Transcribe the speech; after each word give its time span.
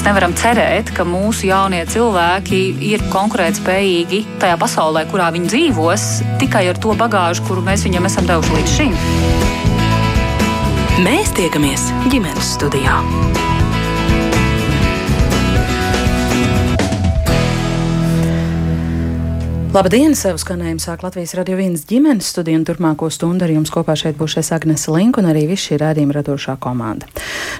mēs 0.00 0.08
nevaram 0.08 0.32
cerēt, 0.32 0.94
ka 0.96 1.04
mūsu 1.04 1.50
jaunie 1.50 1.82
cilvēki 1.84 2.60
ir 2.88 3.02
konkurētspējīgi 3.12 4.22
tajā 4.40 4.56
pasaulē, 4.56 5.02
kurā 5.10 5.28
viņi 5.34 5.50
dzīvos, 5.52 6.06
tikai 6.40 6.64
ar 6.70 6.80
to 6.80 6.96
bagāžu, 6.96 7.44
kuru 7.44 7.60
mēs 7.66 7.84
viņiem 7.84 8.08
esam 8.08 8.24
devuši 8.30 8.56
līdz 8.56 8.78
šim. 8.78 8.96
Mēs 11.04 11.36
tiekamies 11.36 11.90
ģimenes 12.08 12.56
studijā. 12.56 12.96
Labdien! 19.70 20.16
Sev 20.18 20.34
skanējumu 20.42 20.82
sāk 20.82 21.04
Latvijas 21.04 21.30
radio 21.38 21.54
viens 21.54 21.84
ģimenes 21.86 22.26
studiju 22.32 22.58
un 22.58 22.64
turpmāko 22.66 23.06
stundu 23.14 23.44
ar 23.46 23.52
jums 23.54 23.70
kopā 23.70 23.94
šeit 23.94 24.16
būs 24.18 24.34
Agnese 24.50 24.90
Link 24.90 25.20
un 25.20 25.28
arī 25.30 25.44
viss 25.46 25.68
šī 25.68 25.76
rādījuma 25.78 26.16
radošā 26.16 26.56
komanda. 26.58 27.06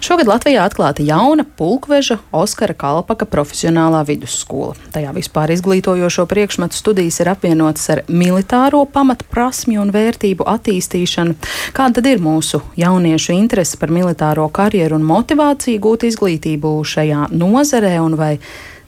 Šogad 0.02 0.26
Latvijā 0.26 0.64
atklāta 0.66 1.04
jauna 1.06 1.44
pulkveža 1.46 2.16
Oskara 2.34 2.74
Kalpaka 2.74 3.28
profesionālā 3.30 4.00
vidusskola. 4.08 4.74
Tajā 4.90 5.12
vispār 5.14 5.52
izglītojošo 5.54 6.24
priekšmetu 6.26 6.80
studijas 6.80 7.20
ir 7.22 7.30
apvienotas 7.30 7.86
ar 7.94 8.02
militāro 8.10 8.82
pamatprasmju 8.90 9.78
un 9.84 9.94
vērtību 9.94 10.48
attīstīšanu. 10.50 11.38
Kāda 11.78 12.00
tad 12.00 12.10
ir 12.10 12.18
mūsu 12.26 12.58
jauniešu 12.74 13.38
interese 13.38 13.78
par 13.78 13.94
militāro 13.94 14.48
karjeru 14.50 14.98
un 14.98 15.06
motivāciju 15.06 15.86
gūt 15.86 16.10
izglītību 16.10 16.74
šajā 16.82 17.30
nozarē 17.30 17.94
un 18.02 18.18
vai 18.18 18.34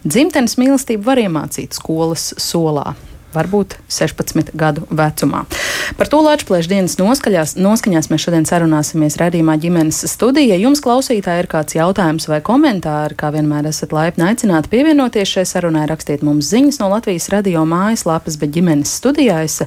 dzimtenes 0.02 0.58
mīlestību 0.58 1.06
var 1.06 1.22
iemācīt 1.22 1.78
skolas 1.78 2.32
solā? 2.50 2.90
Varbūt 3.34 3.76
16 3.92 4.52
gadu 4.58 4.84
vecumā. 4.90 5.44
Par 5.98 6.10
to 6.10 6.20
Latvijas 6.24 6.68
dienas 6.70 6.96
noskaņās, 7.00 7.56
noskaņās 7.60 8.10
mēs 8.12 8.26
šodien 8.26 8.46
sarunāsimies 8.48 9.18
redzījumā 9.20 9.56
ģimenes 9.62 10.02
studijā. 10.10 10.58
Jums, 10.60 10.82
klausītāji, 10.84 11.44
ir 11.44 11.50
kāds 11.50 11.76
jautājums 11.76 12.28
vai 12.30 12.40
komentāri, 12.44 13.16
kā 13.18 13.32
vienmēr 13.34 13.70
esat 13.70 13.94
laipni 13.96 14.26
aicināti 14.30 14.72
pievienoties 14.72 15.36
šai 15.36 15.46
sarunai, 15.48 15.86
rakstiet 15.90 16.24
mums 16.26 16.50
ziņas 16.52 16.80
no 16.82 16.90
Latvijas 16.92 17.30
radio 17.32 17.64
mājaslapas, 17.68 18.38
bet 18.40 18.54
ģimenes 18.54 18.92
studijā 19.00 19.42
es 19.46 19.62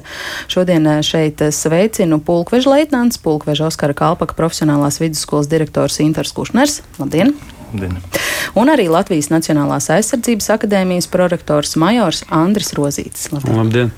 šodien 0.52 0.88
šeit 1.06 1.42
sveicinu 1.50 2.20
pulkveža 2.24 2.76
leitnants, 2.76 3.20
pulkveža 3.22 3.70
Oskara 3.70 3.96
Kalpaka 3.96 4.38
profesionālās 4.38 5.00
vidusskolas 5.02 5.50
direktors 5.50 6.00
Intars 6.04 6.34
Kušners. 6.36 6.80
Labdien! 7.00 7.36
Labdien. 7.72 7.96
Un 8.56 8.70
arī 8.72 8.86
Latvijas 8.92 9.28
Nacionālās 9.32 9.90
aizsardzības 9.92 10.48
akadēmijas 10.54 11.10
prorektors 11.12 11.76
Majors 11.80 12.22
Andris 12.32 12.72
Rozīts. 12.78 13.28
Labdien! 13.34 13.58
Labdien. 13.58 13.92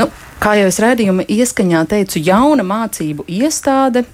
Nu, 0.00 0.08
kā 0.42 0.56
jau 0.58 0.66
es 0.68 0.80
redzējumu 0.82 1.26
ieskaņā 1.30 1.84
teicu, 1.90 2.20
jauna 2.24 2.66
mācību 2.66 3.26
iestāde. 3.30 4.04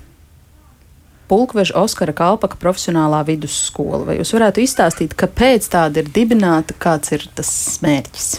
Pulkveža 1.30 1.76
Oskara 1.78 2.12
Kalpaka 2.16 2.58
profesionālā 2.58 3.22
vidusskola. 3.28 4.02
Vai 4.08 4.16
jūs 4.18 4.32
varētu 4.34 4.64
izstāstīt, 4.64 5.14
kāpēc 5.18 5.68
tāda 5.70 6.02
ir 6.02 6.10
dibināta, 6.10 6.74
kāds 6.74 7.14
ir 7.14 7.28
tas 7.38 7.52
mērķis? 7.84 8.32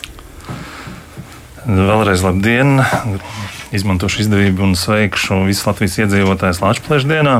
Vēlreiz 1.61 2.25
labdien! 2.25 2.81
Izmantošu 3.71 4.25
izdevību 4.25 4.65
un 4.65 4.75
sveikšu 4.75 5.45
visus 5.47 5.63
Latvijas 5.69 6.01
iedzīvotājus 6.03 6.59
Latvijas 6.59 7.07
dienā. 7.07 7.37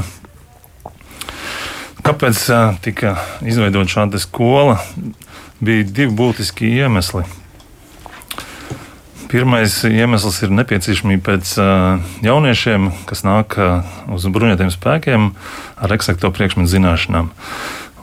Kāpēc 2.11 2.41
tika 2.83 3.13
izveidota 3.47 3.87
šāda 3.87 4.19
skola? 4.19 4.73
Bija 5.63 5.85
divi 5.87 6.11
būtiski 6.11 6.67
iemesli. 6.81 7.21
Pirmais 9.31 9.77
iemesls 9.87 10.41
ir 10.43 10.51
nepieciešamība 10.51 11.23
pēc 11.29 11.53
jauniešiem, 12.25 12.89
kas 13.07 13.23
nāk 13.23 13.55
uz 14.11 14.25
bruņotiem 14.27 14.73
spēkiem 14.73 15.29
ar 15.79 15.93
eksakto 15.95 16.33
priekšmetu 16.35 16.73
zināšanām. 16.73 17.29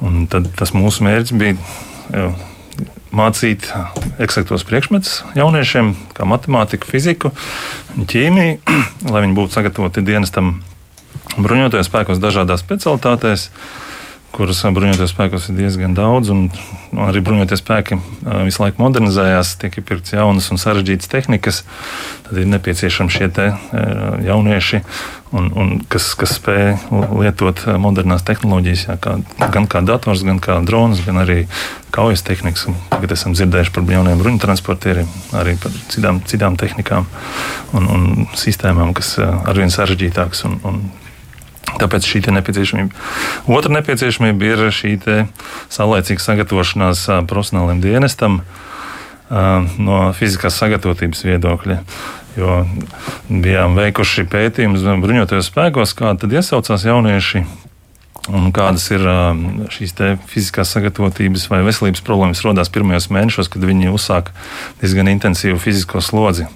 Un 0.00 0.24
tad 0.32 0.48
tas 0.56 0.72
mūsu 0.72 1.04
mērķis 1.04 1.34
bija 1.42 2.30
mācīt 3.12 3.68
eksaktos 4.24 4.64
priekšmetus 4.70 5.18
jauniešiem, 5.36 5.90
kā 6.16 6.24
matemātiku, 6.24 6.88
fiziku, 6.88 7.34
ķīmiju, 8.08 8.56
lai 9.12 9.22
viņi 9.26 9.36
būtu 9.36 9.58
sagatavoti 9.58 10.06
dienestam 10.08 10.62
bruņotajos 11.36 11.92
spēkos 11.92 12.24
dažādās 12.24 12.64
specialitātēs. 12.64 13.50
Uh, 13.52 13.84
kuras 14.34 14.61
bruņoties 14.62 15.12
spēkos 15.12 15.49
ir 15.50 15.56
diezgan 15.59 15.94
daudz. 15.97 16.31
Un, 16.34 16.49
nu, 16.93 17.05
arī 17.06 17.22
bruņoties 17.25 17.62
spēki 17.62 17.99
visu 18.47 18.62
laiku 18.62 18.83
modernizējās, 18.83 19.55
tiek 19.62 19.78
pirktas 19.81 20.15
jaunas 20.16 20.50
un 20.53 20.61
sarežģītas 20.61 21.11
tehnikas. 21.12 21.62
Tad 22.28 22.41
ir 22.43 22.50
nepieciešami 22.53 23.12
šie 23.12 23.31
te, 23.33 23.49
jaunieši, 24.27 24.83
un, 25.37 25.49
un 25.56 25.72
kas, 25.91 26.11
kas 26.19 26.37
spēj 26.37 26.75
lietot 26.93 27.65
modernās 27.81 28.25
tehnoloģijas, 28.28 28.84
jā, 28.91 28.99
kā, 29.00 29.16
gan 29.55 29.69
kā 29.71 29.83
dators, 29.87 30.25
gan 30.28 30.41
kā 30.45 30.59
drons, 30.66 31.00
gan 31.06 31.22
arī 31.25 31.41
kaujas 31.95 32.25
tehnikas. 32.27 32.69
Tagad 32.93 33.16
esam 33.16 33.37
dzirdējuši 33.37 33.75
par 33.75 33.91
jauniem 33.97 34.21
bruņu 34.21 34.45
transportieriem, 34.45 35.09
arī 35.41 35.56
par 35.62 35.75
citām, 35.93 36.22
citām 36.28 36.60
tehnikām 36.60 37.09
un, 37.72 37.93
un 37.97 38.09
sistēmām, 38.37 38.93
kas 38.97 39.16
arvien 39.22 39.72
sarežģītākas. 39.72 40.45
Un, 40.49 40.60
un 40.69 40.83
Tāpēc 41.76 42.06
šī 42.08 42.22
nepieciešamība. 42.32 42.94
Otra 43.52 43.74
nepieciešamība 43.76 44.48
ir 44.48 44.64
šī 44.74 44.94
saulēcīga 45.74 46.24
sagatavošanās 46.24 47.04
profesionāliem 47.28 47.82
dienestam 47.84 48.40
no 49.28 50.00
fiziskās 50.16 50.56
sagatavotības 50.58 51.24
viedokļa. 51.28 51.78
Jo 52.38 52.60
bijām 53.28 53.74
veikuši 53.76 54.24
pētījumus 54.30 54.84
bruņotajos 55.02 55.48
spēkos, 55.50 55.94
kā 55.98 56.12
tad 56.20 56.34
iesaucās 56.38 56.86
jaunieši 56.86 57.42
un 58.28 58.50
kādas 58.55 58.84
ir 58.93 59.05
šīs 59.72 59.94
fiziskās 60.28 60.72
sagatavotības 60.75 61.47
vai 61.50 61.62
veselības 61.66 62.03
problēmas 62.05 62.43
radās 62.44 62.71
pirmajos 62.72 63.09
mēnešos, 63.15 63.50
kad 63.53 63.65
viņi 63.65 63.93
uzsāka 63.94 64.34
diezgan 64.83 65.11
intensīvu 65.12 65.61
fizisko 65.62 66.03
slodzi. 66.05 66.49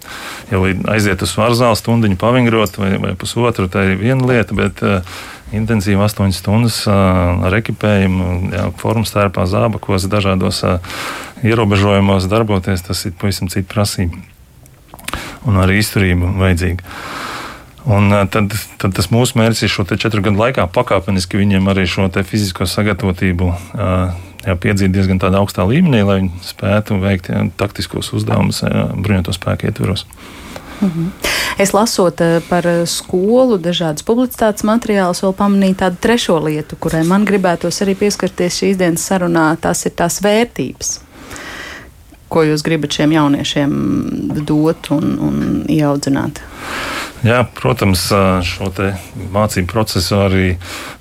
Ja 0.52 0.60
aiziet 0.92 1.24
uz 1.24 1.32
svarzālu 1.32 1.78
stundu, 1.78 2.10
pavingrot 2.20 2.78
vai, 2.80 2.96
vai 3.02 3.14
pusotru, 3.18 3.70
tā 3.72 3.86
ir 3.88 4.00
viena 4.00 4.28
lieta, 4.28 4.56
bet 4.58 4.82
intensīvi 5.52 6.00
8 6.00 6.32
stundas 6.36 6.82
ar 6.88 7.58
ekipējumu, 7.60 8.74
formas 8.80 9.12
tērpā, 9.14 9.46
zābakos, 9.48 10.08
dažādos 10.12 10.62
ierobežojumos 11.44 12.28
darboties, 12.30 12.84
tas 12.86 13.04
ir 13.08 13.16
pavisam 13.20 13.50
cita 13.52 13.68
prasība. 13.72 14.20
Un 15.48 15.58
arī 15.58 15.80
izturība 15.82 16.30
vajadzīga. 16.38 16.86
Un 17.90 18.12
tad, 18.30 18.52
tad 18.78 18.92
tas 18.94 19.08
mūsu 19.10 19.38
mērķis 19.40 19.64
ir 19.66 19.72
šo 19.72 19.84
četru 19.90 20.22
gadu 20.22 20.38
laikā 20.38 20.68
pakāpeniski 20.70 21.40
viņiem 21.40 21.66
arī 21.72 21.86
šo 21.90 22.06
fizisko 22.22 22.66
sagatavotību 22.70 23.48
jā, 23.74 24.54
piedzīt 24.54 24.94
diezgan 24.94 25.18
tādā 25.22 25.40
augstā 25.42 25.66
līmenī, 25.66 26.04
lai 26.06 26.20
viņi 26.20 26.44
spētu 26.46 27.00
veikt 27.02 27.32
jā, 27.32 27.42
taktiskos 27.58 28.12
uzdevumus 28.14 28.62
bruņoto 29.02 29.34
spēku 29.34 29.70
ietvaros. 29.70 30.06
Mhm. 30.82 31.10
Es 31.58 31.74
lasot 31.74 32.18
par 32.48 32.66
skolu, 32.90 33.58
dažādas 33.60 34.06
publicitātes 34.06 34.64
materiālus, 34.66 35.20
vēl 35.22 35.34
pamanīju 35.38 35.78
tādu 35.82 36.00
trešo 36.02 36.38
lietu, 36.42 36.78
kurai 36.80 37.02
man 37.06 37.26
gribētos 37.28 37.82
arī 37.84 37.94
pieskarties 37.98 38.58
šīs 38.62 38.80
dienas 38.80 39.04
sarunā. 39.06 39.52
Tas 39.60 39.84
ir 39.86 39.94
tās 39.98 40.18
vērtības, 40.24 40.94
ko 42.32 42.46
jūs 42.48 42.64
gribat 42.66 42.98
šiem 42.98 43.14
jauniešiem 43.14 43.76
dot 44.48 44.90
un, 44.96 45.14
un 45.28 45.38
ieaudzināt. 45.70 46.42
Jā, 47.22 47.44
protams, 47.54 48.08
šo 48.42 48.68
mācību 49.30 49.68
procesu 49.70 50.16
arī 50.24 50.46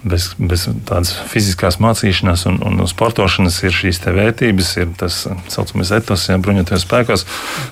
bez, 0.06 0.28
bez 0.38 0.68
tādas 0.86 1.16
fiziskās 1.32 1.80
mācīšanās 1.82 2.44
un, 2.52 2.60
un 2.62 2.84
sportošanas 2.90 3.58
ir 3.66 3.74
šīs 3.74 4.04
vērtības, 4.06 4.70
ir 4.84 4.92
tas 5.00 5.24
saucamais 5.50 5.90
etos, 5.98 6.28
ja 6.30 6.38
bruņotajos 6.42 6.86
spēkos. 6.86 7.26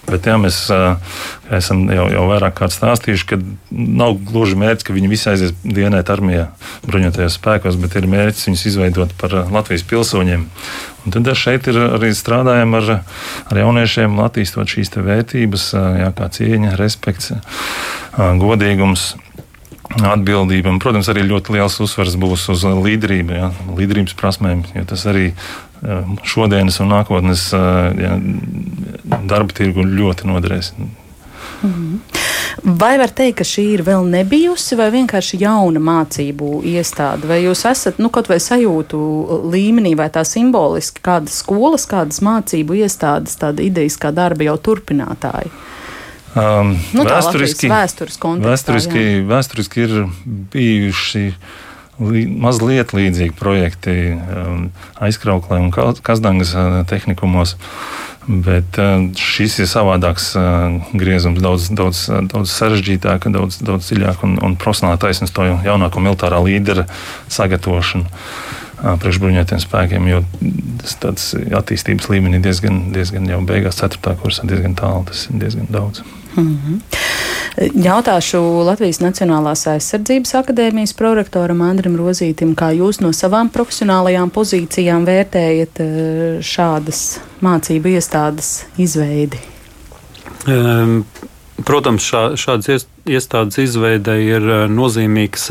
Bet 0.10 0.26
jā, 0.26 0.40
mēs 0.42 0.64
esam 1.60 1.86
jau, 1.94 2.08
jau 2.10 2.26
vairāk 2.32 2.58
kārt 2.58 2.74
stāstījuši, 2.74 3.28
ka 3.30 3.40
nav 3.70 4.18
gluži 4.32 4.58
mērķis, 4.58 4.88
ka 4.88 4.98
viņi 4.98 5.14
visi 5.14 5.30
aizies 5.30 5.54
dienēt 5.62 6.10
armijā 6.10 6.50
bruņotajos 6.90 7.38
spēkos, 7.38 7.78
bet 7.82 8.02
ir 8.02 8.10
mērķis 8.10 8.50
viņus 8.50 8.66
izveidot 8.72 9.14
par 9.22 9.44
Latvijas 9.54 9.86
pilsoņiem. 9.90 10.50
Un 11.06 11.14
tad 11.16 11.30
šeit 11.38 11.70
ir 11.72 11.78
arī 11.86 12.10
strādājam 12.18 12.74
ar, 12.76 12.90
ar 13.50 13.62
jauniešiem, 13.62 14.18
attīstot 14.26 14.70
šīs 14.74 14.92
vērtības, 14.98 15.72
jā, 16.02 16.10
kā 16.18 16.28
cieņa, 16.36 16.76
respekts 16.82 17.32
godīgums. 18.42 19.14
Atbildība, 19.90 20.70
un, 20.70 20.78
protams, 20.78 21.08
arī 21.10 21.24
ļoti 21.26 21.56
liels 21.56 21.80
uzsvars 21.82 22.14
būs 22.22 22.44
uz 22.54 22.62
līderību, 22.62 23.34
ja, 23.34 23.48
līderības 23.74 24.14
prasmēm, 24.20 24.62
jo 24.76 24.84
tas 24.86 25.06
arī 25.10 25.32
šodienas 26.28 26.78
un 26.84 26.92
nākotnes 26.94 27.48
ja, 27.56 28.12
darba 29.32 29.56
tirgu 29.58 29.88
ļoti 29.88 30.30
noderēs. 30.30 30.74
Mhm. 31.66 31.96
Vai 32.64 32.98
var 33.00 33.12
teikt, 33.16 33.40
ka 33.40 33.46
šī 33.48 33.64
ir 33.76 33.84
vēl 33.88 34.04
nebijusi, 34.10 34.76
vai 34.80 34.90
vienkārši 34.92 35.40
jauna 35.44 35.80
mācību 35.84 36.60
iestāde? 36.68 37.28
Vai 37.30 37.40
jūs 37.44 37.64
esat 37.70 38.00
nu, 38.04 38.10
kaut 38.12 38.28
vai 38.32 38.40
sajūtu 38.44 39.00
līmenī, 39.52 39.94
vai 39.96 40.10
tā 40.12 40.26
simboliski 40.28 41.04
kādas 41.06 41.40
skolas, 41.44 41.88
kādas 41.90 42.20
mācību 42.26 42.82
iestādes, 42.82 43.38
tāda 43.40 43.64
idejas 43.64 44.00
kā 44.02 44.12
darba 44.16 44.50
jau 44.50 44.58
turpinātāji? 44.70 45.52
Um, 46.38 46.76
nu, 46.94 47.06
vēsturiski, 47.08 47.72
vēsturiski, 47.72 48.36
vēsturiski, 48.44 49.06
vēsturiski 49.26 49.82
ir 49.86 49.96
bijuši 50.54 51.24
mazliet 52.40 52.94
līdzīgi 52.96 53.34
projekti 53.36 53.96
um, 54.14 54.68
aizkrauklē 55.02 55.58
un 55.64 55.74
Kazdangas 55.74 56.54
uh, 56.54 56.84
tehnikumos. 56.90 57.56
Bet 58.30 58.78
uh, 58.78 59.10
šis 59.18 59.58
ir 59.64 59.72
savādāks 59.72 60.36
griezums, 60.94 61.42
daudz, 61.42 61.72
daudz, 61.74 62.06
daudz 62.30 62.54
sarežģītāk, 62.54 63.26
daudz, 63.34 63.58
daudz 63.66 63.90
dziļāk 63.90 64.22
un, 64.28 64.38
un 64.46 64.56
profesionāli 64.60 65.02
taisnība 65.02 65.34
to 65.34 65.50
jaunāko 65.66 66.04
militārā 66.06 66.44
līdera 66.46 66.86
sagatavošanu 67.32 68.06
priekšbruņotiem 68.80 69.62
spēkiem, 69.64 70.08
jo 70.10 70.22
tas 71.04 71.32
attīstības 71.36 72.10
līmenī 72.12 72.40
diezgan, 72.44 72.90
diezgan 72.96 73.28
jau 73.30 73.42
beigās, 73.48 73.82
4. 73.82 74.16
kursā, 74.22 74.48
diezgan 74.50 74.78
tālu, 74.80 75.06
tas 75.10 75.28
ir 75.30 75.40
diezgan 75.42 75.68
daudz. 75.74 76.04
Mm 76.36 76.58
-hmm. 76.58 76.80
Jautāšu 77.84 78.40
Latvijas 78.66 79.00
Nacionālās 79.02 79.68
aizsardzības 79.68 80.36
akadēmijas 80.36 80.94
prorektoram 80.94 81.62
Andrim 81.62 81.98
Rozītim, 81.98 82.56
kā 82.56 82.72
jūs 82.78 83.02
no 83.02 83.10
savām 83.10 83.50
profesionālajām 83.50 84.30
pozīcijām 84.30 85.06
vērtējat 85.06 85.82
šādas 86.42 87.20
mācību 87.42 87.88
iestādes 87.88 88.66
izveidi? 88.78 89.38
Um. 90.48 91.06
Protams, 91.66 92.04
šā, 92.04 92.22
šādas 92.40 92.86
iestādes 93.06 93.58
izveide 93.58 94.16
ir 94.24 94.46
nozīmīgs 94.72 95.50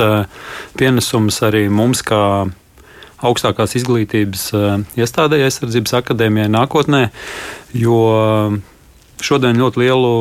pienesums 0.78 1.42
arī 1.42 1.66
mums, 1.68 2.02
kā 2.02 2.48
augstākās 3.24 3.76
izglītības 3.78 4.48
iestādē, 4.98 5.40
aizsardzības 5.46 5.96
akadēmijai 6.00 6.50
nākotnē, 6.54 7.08
jo 7.74 8.02
šodien 9.24 9.58
ļoti 9.58 9.82
lielu 9.82 10.12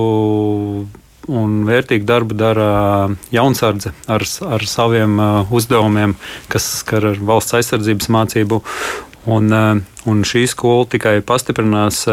un 1.27 1.55
vērtīgu 1.67 2.07
darbu 2.07 2.37
dara 2.39 2.71
jaunsardze 3.35 3.91
ar, 4.07 4.23
ar 4.47 4.65
saviem 4.67 5.19
uzdevumiem, 5.51 6.15
kas 6.51 6.69
skar 6.81 7.11
valsts 7.19 7.57
aizsardzības 7.59 8.11
mācību. 8.15 8.61
Un, 9.27 9.51
un 10.07 10.21
šī 10.23 10.45
skola 10.47 10.87
tikai 10.87 11.17
pastiprinās 11.27 12.05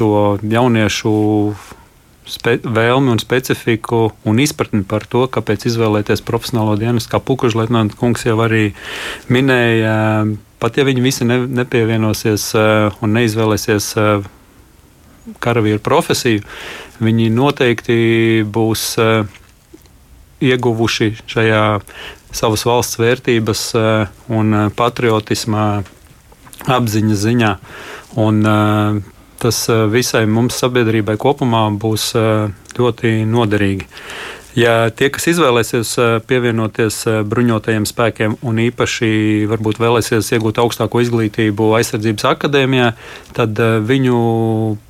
to 0.00 0.10
jauniešu 0.42 1.12
vēlmi 2.38 3.10
un 3.12 3.18
specifiku 3.18 4.10
un 4.28 4.40
izpratni 4.42 4.82
par 4.86 5.06
to, 5.10 5.26
kāpēc 5.30 5.66
izvēlēties 5.70 6.22
profesionālo 6.26 6.76
dienas, 6.80 7.08
kā 7.10 7.20
Pukuža 7.22 7.62
leitnants 7.62 7.98
kungs 7.98 8.26
jau 8.26 8.38
arī 8.44 8.70
minēja. 9.28 10.26
Pat 10.60 10.76
ja 10.76 10.84
viņi 10.84 11.02
visi 11.04 11.24
ne, 11.24 11.40
nepievienosies 11.48 12.50
eh, 12.58 13.02
un 13.02 13.14
neizvēlēsies 13.16 13.90
eh, 13.96 14.26
karavīru 15.40 15.80
profesiju, 15.84 16.44
viņi 17.00 17.30
noteikti 17.32 18.00
būs 18.44 18.84
eh, 19.00 19.38
ieguvuši 20.40 21.14
šajā 21.28 21.62
savas 22.32 22.62
valsts 22.64 23.00
vērtības 23.00 23.62
un 24.30 24.54
patriotismā 24.78 25.64
apziņas 26.70 27.24
ziņā. 27.24 27.50
Un, 28.22 28.38
tas 29.40 29.64
eh, 29.68 29.86
visai 29.90 30.26
mums 30.28 30.58
sabiedrībai 30.60 31.16
kopumā 31.20 31.64
būs 31.80 32.10
eh, 32.18 32.52
ļoti 32.76 33.14
noderīgi. 33.28 33.88
Ja 34.58 34.90
tie, 34.90 35.08
kas 35.14 35.28
izvēlēsies 35.30 35.92
eh, 36.02 36.14
pievienoties 36.26 37.02
bruņotajiem 37.30 37.86
spēkiem 37.88 38.38
un 38.46 38.62
īpaši 38.66 39.10
varbūt 39.50 39.80
vēlēsies 39.82 40.32
iegūt 40.36 40.60
augstāko 40.62 41.02
izglītību 41.04 41.70
aizsardzības 41.78 42.26
akadēmijā, 42.34 42.90
tad 43.36 43.62
viņu 43.86 44.18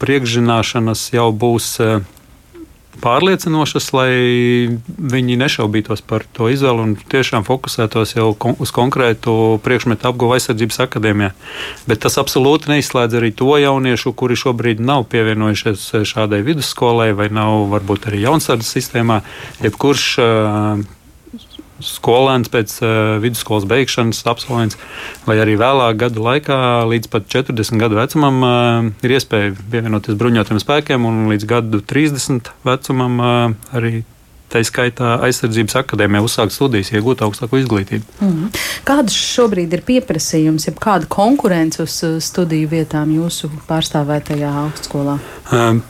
priekšzināšanas 0.03 1.11
jau 1.15 1.29
būs 1.31 1.77
pārliecinošas, 3.01 3.87
lai 3.97 4.13
viņi 4.99 5.39
nešaubītos 5.41 6.03
par 6.07 6.25
to 6.37 6.51
izvēli 6.53 6.85
un 6.85 6.95
tiešām 6.99 7.47
fokusētos 7.47 8.17
jau 8.17 8.33
uz 8.35 8.73
konkrētu 8.75 9.35
priekšmetu 9.65 10.11
apguvu 10.11 10.37
aizsardzības 10.37 10.83
akadēmijā. 10.87 11.33
Bet 11.89 12.03
tas 12.05 12.19
absolūti 12.21 12.73
neizslēdz 12.75 13.19
arī 13.21 13.33
to 13.37 13.55
jauniešu, 13.63 14.15
kuri 14.19 14.39
šobrīd 14.39 14.83
nav 14.85 15.07
pievienojušies 15.13 15.89
šādai 16.11 16.43
vidusskolai 16.47 17.13
vai 17.17 17.31
nav 17.33 17.69
varbūt 17.73 18.11
arī 18.11 18.25
jaunsardzes 18.27 18.75
sistēmā. 18.77 19.23
Jebkurš 19.65 20.07
skolēns 21.85 22.53
pēc 22.53 22.77
uh, 22.83 22.93
vidusskolas 23.23 23.67
beigšanas, 23.71 24.23
absolvents, 24.31 24.79
vai 25.27 25.39
arī 25.43 25.57
vēlāk 25.61 25.99
gadu 26.05 26.25
laikā, 26.27 26.61
līdz 26.91 27.11
pat 27.13 27.29
40 27.33 27.81
gadu 27.81 27.99
vecumam, 28.01 28.41
uh, 28.47 29.05
ir 29.07 29.17
iespēja 29.19 29.57
pievienoties 29.59 30.19
bruņotajiem 30.21 30.63
spēkiem, 30.63 31.11
un 31.11 31.29
līdz 31.33 31.51
gadu 31.51 31.83
30 31.95 32.55
vecumam 32.69 33.21
uh, 33.21 33.77
arī 33.77 34.01
Tā 34.51 34.59
skaitā 34.67 35.13
aizsardzības 35.23 35.77
akadēmijā 35.79 36.25
uzsākt 36.27 36.55
studijas, 36.55 36.89
iegūt 36.91 37.21
augstāko 37.23 37.61
izglītību. 37.61 38.17
Mm. 38.19 38.49
Kādas 38.89 39.15
šobrīd 39.15 39.77
ir 39.77 39.85
pieprasījums, 39.87 40.67
ja 40.67 40.75
kāda 40.75 41.07
konkurence 41.11 41.85
uz 41.85 42.01
studiju 42.27 42.73
vietām 42.73 43.13
jūsu 43.15 43.53
pārstāvētajā 43.69 44.51
augstskolā? 44.65 45.21
Um, 45.55 45.85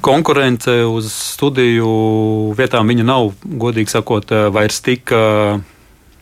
konkurence 0.00 0.72
uz 0.84 1.10
studiju 1.12 2.54
vietām 2.58 2.88
viņa 2.90 3.06
nav, 3.06 3.32
godīgi 3.44 3.92
sakot, 3.92 4.32
eh, 4.32 4.48
vairs 4.54 4.80
tik 4.84 5.12
eh, 5.12 5.60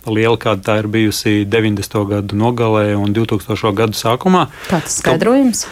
liela, 0.07 0.37
kāda 0.37 0.63
tā 0.63 0.79
ir 0.83 0.89
bijusi 0.93 1.45
90. 1.49 2.05
gadu 2.09 2.37
nogalē 2.37 2.97
un 2.99 3.15
2000. 3.15 3.73
gadu 3.75 3.99
sākumā. 3.99 4.47
Kāds 4.69 4.99
skaidrojums? 5.01 5.67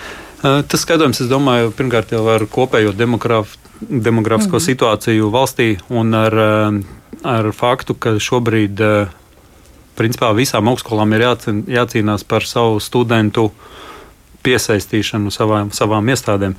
Eh, 0.45 0.63
tas 0.63 0.85
skaidrojums, 0.85 1.21
es 1.21 1.31
domāju, 1.31 1.75
pirmkārt 1.77 2.13
jau 2.13 2.25
ar 2.29 2.47
kopējo 2.47 2.95
demografisko 2.97 4.57
mm 4.57 4.67
situāciju 4.67 5.31
valstī 5.33 5.79
un 5.89 6.15
ar, 6.15 6.35
ar 7.25 7.47
faktu, 7.57 7.95
ka 7.97 8.11
šobrīd 8.21 8.77
principā 9.97 10.35
visām 10.37 10.69
augstskolām 10.69 11.15
ir 11.17 11.25
jācīnās 11.25 12.25
par 12.29 12.45
savu 12.45 12.77
studentu 12.81 13.47
uh, 13.49 13.71
piesaistīšanu 14.45 15.33
savām, 15.35 15.73
savām 15.75 16.11
iestādēm. 16.13 16.57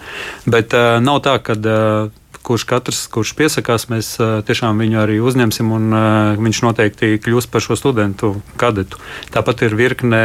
Bet 0.50 0.76
uh, 0.78 0.98
nav 1.04 1.22
tā, 1.26 1.38
ka 1.44 1.56
uh, 1.58 2.12
kurš 2.42 2.66
katrs, 2.70 3.04
kurš 3.12 3.34
piesakās, 3.38 3.88
mēs 3.92 4.14
uh, 4.22 4.40
tiešām 4.48 4.82
viņu 4.82 5.02
arī 5.04 5.20
uzņemsim, 5.22 5.72
un 5.76 5.96
viņš 6.42 6.64
noteikti 6.66 7.14
kļūs 7.22 7.50
par 7.52 7.66
šo 7.66 7.78
studentu 7.80 8.34
kadetu. 8.62 9.02
Tāpat 9.34 9.68
ir 9.68 9.78
virkne 9.78 10.24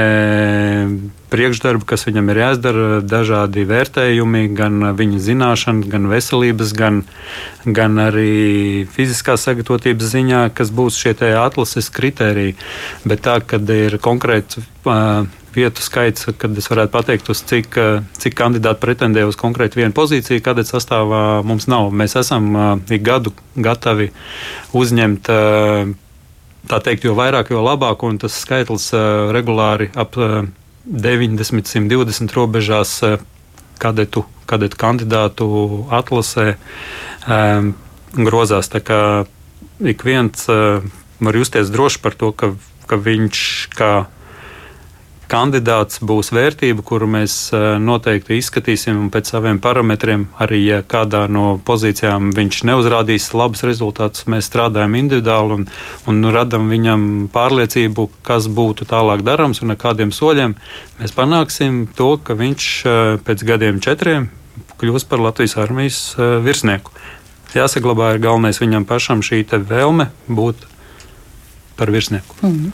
priekšdarbi, 1.32 1.87
kas 1.88 2.06
viņam 2.08 2.31
ir 2.32 2.43
jāizdara, 2.43 3.00
dažādi 3.05 3.67
vērtējumi, 3.69 4.44
gan 4.56 4.90
viņa 4.99 5.23
zināšanas, 5.28 5.88
gan 5.93 6.11
veselības, 6.11 6.75
gan, 6.76 7.00
gan 7.64 7.99
arī 8.02 8.84
fiziskās 8.93 9.46
sagatavotības 9.49 10.12
ziņā, 10.12 10.44
kas 10.56 10.75
būs 10.75 11.00
šie 11.00 11.17
atlases 11.37 11.90
kritēriji. 11.90 12.58
Bet 13.05 13.26
tā, 13.26 13.40
kad 13.43 13.69
ir 13.70 13.99
konkrēts. 14.02 14.62
Uh, 14.87 15.26
vietu 15.56 15.82
skaits, 15.82 16.28
kad 16.38 16.56
es 16.58 16.69
varētu 16.69 16.93
pateikt, 16.93 17.31
uz 17.32 17.40
cik, 17.49 17.78
cik 18.20 18.37
kandidāti 18.37 18.83
pretendē 18.83 19.25
uz 19.26 19.38
konkrētu 19.40 19.80
vienu 19.80 19.95
pozīciju, 19.97 20.42
kāda 20.45 20.66
sastāvā 20.68 21.23
mums 21.49 21.68
nav. 21.71 21.88
Mēs 21.97 22.16
esam 22.21 22.50
ik 22.92 23.04
gadu 23.06 23.33
gatavi 23.56 24.11
uzņemt. 24.76 25.33
Tā 26.66 26.80
teikt, 26.83 27.06
jo 27.06 27.14
vairāk, 27.16 27.52
jo 27.54 27.62
labāk, 27.64 28.04
un 28.04 28.21
tas 28.21 28.37
skaitlis 28.42 28.90
regulāri 29.35 29.88
ap 29.95 30.18
90, 30.87 31.66
120 31.66 32.35
robežās 32.37 32.99
kadetu, 33.83 34.25
kadetu 34.47 34.78
kandidātu 34.81 35.49
atlasē 35.90 36.57
grozās. 38.16 38.71
Tā 38.73 38.81
kā 38.81 39.00
ik 39.83 40.07
viens 40.07 40.47
var 40.47 41.37
justies 41.37 41.73
droši 41.73 42.02
par 42.05 42.14
to, 42.14 42.31
ka, 42.33 42.52
ka 42.87 43.00
viņš 43.00 43.40
kā 43.76 43.93
kandidāts 45.30 46.00
būs 46.06 46.30
vērtība, 46.35 46.85
kuru 46.87 47.09
mēs 47.11 47.35
eh, 47.54 47.66
noteikti 47.83 48.38
izskatīsim 48.40 49.09
pēc 49.14 49.33
saviem 49.33 49.59
parametriem. 49.62 50.26
Arī, 50.42 50.61
ja 50.64 50.80
kādā 50.87 51.25
no 51.30 51.56
pozīcijām 51.66 52.30
viņš 52.37 52.62
neuzrādīs 52.71 53.28
labus 53.37 53.64
rezultātus, 53.66 54.26
mēs 54.30 54.49
strādājam 54.50 54.97
individuāli 54.99 55.59
un, 55.61 55.68
un 56.11 56.30
radam 56.35 56.71
viņam 56.73 57.28
pārliecību, 57.35 58.09
kas 58.26 58.49
būtu 58.52 58.88
tālāk 58.88 59.26
darāms 59.26 59.62
un 59.64 59.75
ar 59.75 59.80
kādiem 59.80 60.14
soļiem 60.14 60.56
mēs 61.00 61.14
panāksim 61.16 61.85
to, 61.99 62.14
ka 62.23 62.38
viņš 62.38 62.71
eh, 62.87 63.04
pēc 63.26 63.47
gadiem 63.50 63.83
četriem 63.85 64.30
kļūs 64.80 65.06
par 65.09 65.23
Latvijas 65.25 65.56
armijas 65.61 66.00
eh, 66.16 66.38
virsnieku. 66.45 66.95
Jāsaglabā 67.56 68.14
ir 68.14 68.25
galvenais 68.25 68.61
viņam 68.61 68.85
pašam 68.88 69.23
šī 69.25 69.45
vēlme 69.49 70.11
būt 70.28 70.66
par 71.76 71.90
virsnieku. 71.92 72.37
Mm. 72.42 72.73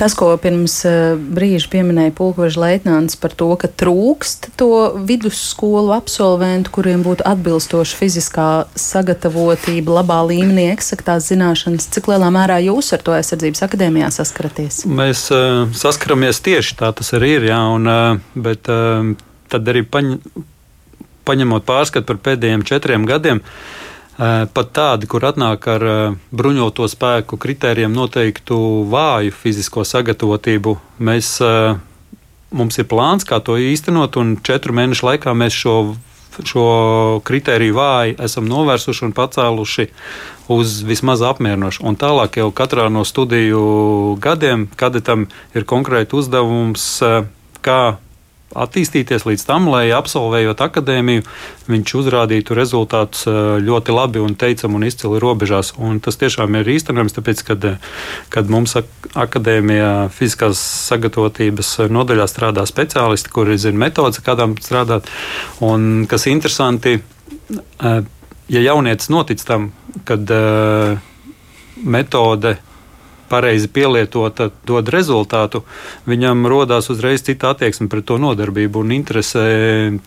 Tas, 0.00 0.14
ko 0.18 0.30
pirms 0.40 0.74
uh, 0.88 1.14
brīža 1.16 1.70
pieminēja 1.72 2.14
Pulkveža 2.16 2.60
leitnants 2.62 3.16
par 3.20 3.34
to, 3.36 3.48
ka 3.60 3.68
trūkst 3.68 4.50
to 4.60 4.70
vidusskolu 5.08 5.94
absolventu, 5.96 6.72
kuriem 6.76 7.04
būtu 7.06 7.26
atbilstoša 7.28 7.98
fiziskā 7.98 8.48
sagatavotība, 8.78 9.98
labā 10.00 10.20
līmenī, 10.28 10.68
eksaktās 10.74 11.30
zināšanas, 11.32 11.88
cik 11.94 12.12
lielā 12.12 12.30
mērā 12.34 12.60
jūs 12.66 12.92
ar 12.96 13.04
to 13.04 13.16
aizsardzības 13.16 13.64
akadēmijā 13.68 14.12
saskaraties? 14.14 14.84
Mēs 14.86 15.26
uh, 15.34 15.66
saskaramies 15.76 16.42
tieši 16.44 16.78
tā 16.82 16.92
tas 16.96 17.14
arī 17.16 17.36
ir, 17.38 17.50
jā, 17.52 17.60
un, 17.74 17.88
uh, 17.88 18.40
bet 18.48 18.68
uh, 18.72 19.14
tad 19.52 19.68
arī 19.72 19.84
paņ, 19.88 20.16
paņemot 21.28 21.66
pārskatu 21.68 22.08
par 22.08 22.20
pēdējiem 22.30 22.66
četriem 22.66 23.06
gadiem. 23.08 23.42
Pat 24.18 24.72
tādi, 24.76 25.08
kur 25.08 25.24
atnāk 25.24 25.66
ar 25.72 25.84
bruņoto 26.36 26.84
spēku 26.90 27.38
kritērijiem 27.40 27.94
noteiktu 27.96 28.56
vāju 28.92 29.32
fizisko 29.32 29.86
sagatavotību, 29.88 30.76
mēs, 31.00 31.38
mums 32.52 32.78
ir 32.78 32.88
plāns, 32.90 33.24
kā 33.24 33.40
to 33.40 33.56
īstenot, 33.56 34.18
un 34.20 34.36
četru 34.44 34.76
mēnešu 34.76 35.08
laikā 35.08 35.32
mēs 35.32 35.56
šo 35.56 35.76
šo 36.40 37.20
kritēriju 37.24 37.74
vāji 37.76 38.14
esam 38.24 38.46
novērsuši 38.48 39.04
un 39.08 39.12
pacēluši 39.16 39.88
uz 40.52 40.78
vismaz 40.86 41.22
apmierinošu. 41.26 41.84
Un 41.86 41.98
tālāk 42.00 42.38
jau 42.40 42.50
katrā 42.54 42.88
no 42.92 43.04
studiju 43.04 44.16
gadiem, 44.22 44.68
kad 44.76 44.96
tam 45.04 45.26
ir 45.54 45.68
konkrēti 45.68 46.16
uzdevums, 46.18 46.86
kā 47.62 47.80
attīstīties 48.54 49.24
līdz 49.26 49.44
tam, 49.48 49.68
lai 49.72 49.90
absolvējot 49.94 50.62
akadēmiju, 50.64 51.24
viņš 51.70 51.94
uzrādītu 52.00 52.56
rezultātus 52.56 53.26
eh, 53.30 53.40
ļoti 53.64 53.94
labi 53.96 54.22
un 54.22 54.36
teicami 54.38 54.78
un 54.78 54.86
izcili 54.88 55.20
robežās. 55.22 55.72
Un 55.80 56.00
tas 56.04 56.18
tiešām 56.20 56.58
ir 56.60 56.72
īstenojams, 56.74 57.16
tāpēc, 57.16 57.44
kad, 57.48 57.68
eh, 57.72 57.92
kad 58.32 58.50
mums 58.52 58.76
akadēmijā 59.12 59.92
fiziskās 60.14 60.62
sagatavotības 60.88 61.74
nodaļā 61.92 62.26
strādā 62.30 62.66
speciālisti, 62.68 63.32
kuri 63.32 63.58
zina 63.60 63.86
metodas, 63.86 64.22
kādām 64.24 64.56
strādāt. 64.62 65.08
Un 65.64 66.06
kas 66.10 66.28
interesanti, 66.30 66.98
eh, 67.00 68.02
ja 68.52 68.66
jaunietis 68.68 69.08
notic 69.12 69.44
tam, 69.44 69.72
kad 70.04 70.28
metode 71.82 72.56
pareizi 73.32 73.70
pielietota, 73.72 74.50
dod 74.68 74.90
rezultātu, 74.92 75.62
viņam 76.08 76.44
rodās 76.50 76.90
uzreiz 76.92 77.24
cita 77.24 77.54
attieksme 77.54 77.88
pret 77.92 78.06
to 78.10 78.18
nodarbību 78.20 78.82
un 78.84 78.92
interese 78.98 79.44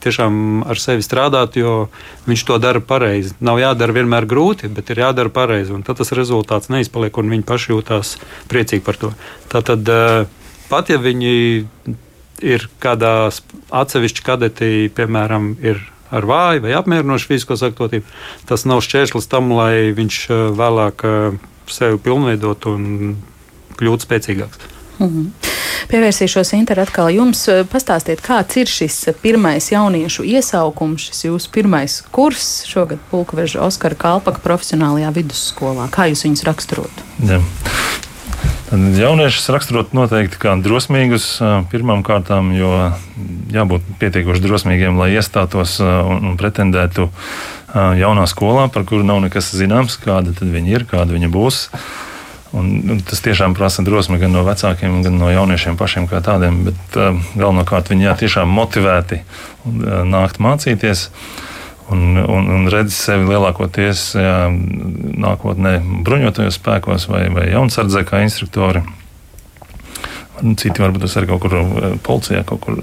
tiešām 0.05 0.65
ar 0.69 0.81
sevi 0.81 1.05
strādāt, 1.05 1.57
jo 1.57 1.87
viņš 2.29 2.45
to 2.45 2.59
dara 2.61 2.83
pareizi. 2.85 3.33
Nav 3.45 3.61
jādara 3.63 3.97
vienmēr 3.97 4.29
grūti, 4.29 4.69
bet 4.69 4.93
ir 4.93 5.03
jādara 5.05 5.33
pareizi, 5.33 5.73
un 5.75 5.85
tad 5.85 6.01
tas 6.01 6.13
rezultāts 6.17 6.71
neizpaliek, 6.73 7.17
un 7.17 7.33
viņi 7.33 7.47
paši 7.49 7.73
jūtās 7.73 8.15
priecīgi 8.51 8.85
par 8.85 9.01
to. 9.01 9.13
Tātad, 9.51 9.89
eh, 9.89 10.27
pat 10.69 10.93
ja 10.93 11.01
viņi 11.01 11.35
ir 12.45 12.69
kādā 12.83 13.31
atsevišķi 13.71 14.25
kadetī, 14.25 14.71
piemēram, 14.93 15.55
ir 15.63 15.81
ar 16.15 16.25
vāju 16.29 16.65
vai 16.65 16.75
apmierinošu 16.77 17.29
fizisko 17.31 17.57
sagatavotību, 17.59 18.05
tas 18.49 18.65
nav 18.69 18.83
šķērslis 18.85 19.29
tam, 19.31 19.51
lai 19.55 19.91
viņš 19.97 20.21
eh, 20.29 20.43
vēlāk 20.59 21.05
eh, 21.09 21.39
sevi 21.71 21.99
pilnveidot 22.01 22.67
un 22.71 23.15
kļūt 23.79 24.07
spēcīgāks. 24.07 24.71
Mm 24.99 25.07
-hmm. 25.07 25.51
Pievērsīšos 25.91 26.53
Inter 26.55 26.79
atkal 26.79 27.09
jums. 27.13 27.43
Pastāstiet, 27.71 28.21
kāds 28.25 28.57
ir 28.57 28.67
šis 28.67 29.09
pirmais 29.21 29.71
jauniešu 29.71 30.23
iesaukums, 30.23 31.09
šis 31.09 31.25
jūsu 31.27 31.51
pirmais 31.51 32.01
kurs 32.11 32.63
šogad 32.65 32.99
Pulkveža 33.11 33.61
Oskara 33.61 33.95
Kalpaka 33.95 34.39
profesionālajā 34.39 35.11
vidusskolā. 35.13 35.89
Kā 35.91 36.07
jūs 36.09 36.25
viņus 36.25 36.45
raksturotu? 36.47 37.09
Ja. 37.27 37.41
Tad 38.65 38.97
jauniešus 38.97 39.45
raksturot 39.53 39.91
noteikti 39.93 40.39
kā 40.41 40.55
drosmīgus 40.57 41.27
pirmām 41.69 42.01
kārtām, 42.05 42.49
jo 42.57 42.71
jābūt 43.53 43.85
pietiekoši 44.01 44.41
drosmīgiem, 44.41 44.97
lai 44.97 45.11
iestātos 45.13 45.77
un, 45.83 46.33
pretendētu 46.39 47.11
jaunā 47.75 48.25
skolā, 48.31 48.65
par 48.73 48.87
kuru 48.89 49.05
nav 49.05 49.21
nekas 49.21 49.51
zināms, 49.53 49.99
kāda 50.01 50.33
viņi 50.41 50.75
ir, 50.79 50.87
kāda 50.89 51.13
viņa 51.13 51.29
būs. 51.29 51.67
Un, 52.55 52.69
un 52.89 53.01
tas 53.03 53.19
tiešām 53.21 53.53
prasa 53.53 53.83
drosmi 53.83 54.17
gan 54.21 54.31
no 54.31 54.45
vecākiem, 54.47 55.01
gan 55.03 55.17
no 55.19 55.29
jauniešiem 55.29 55.75
pašiem 55.77 56.07
kā 56.07 56.21
tādiem. 56.23 56.61
Bet 56.69 56.97
uh, 56.97 57.17
galvenokārt 57.35 57.91
viņi 57.91 58.07
jā, 58.07 58.13
tiešām 58.21 58.47
motivēti 58.49 59.19
uh, 59.19 60.05
nākt 60.07 60.39
mācīties. 60.39 61.09
Un, 61.93 62.17
un, 62.17 62.47
un 62.49 62.69
redz 62.73 62.95
sevi 62.97 63.27
lielākoties 63.29 64.07
jā, 64.17 64.37
nākotnē 65.21 65.77
bruņotajos 66.05 66.57
spēkos 66.57 67.05
vai, 67.11 67.27
vai 67.33 67.49
jaunsardzē 67.51 68.01
kā 68.09 68.23
instruktori. 68.25 68.81
Citi 70.57 70.81
varbūt 70.81 71.05
tas 71.05 71.15
ir 71.19 71.27
kaut 71.29 71.45
kur 71.45 71.53
policijā, 72.03 72.41
kaut 72.47 72.63
kur 72.65 72.81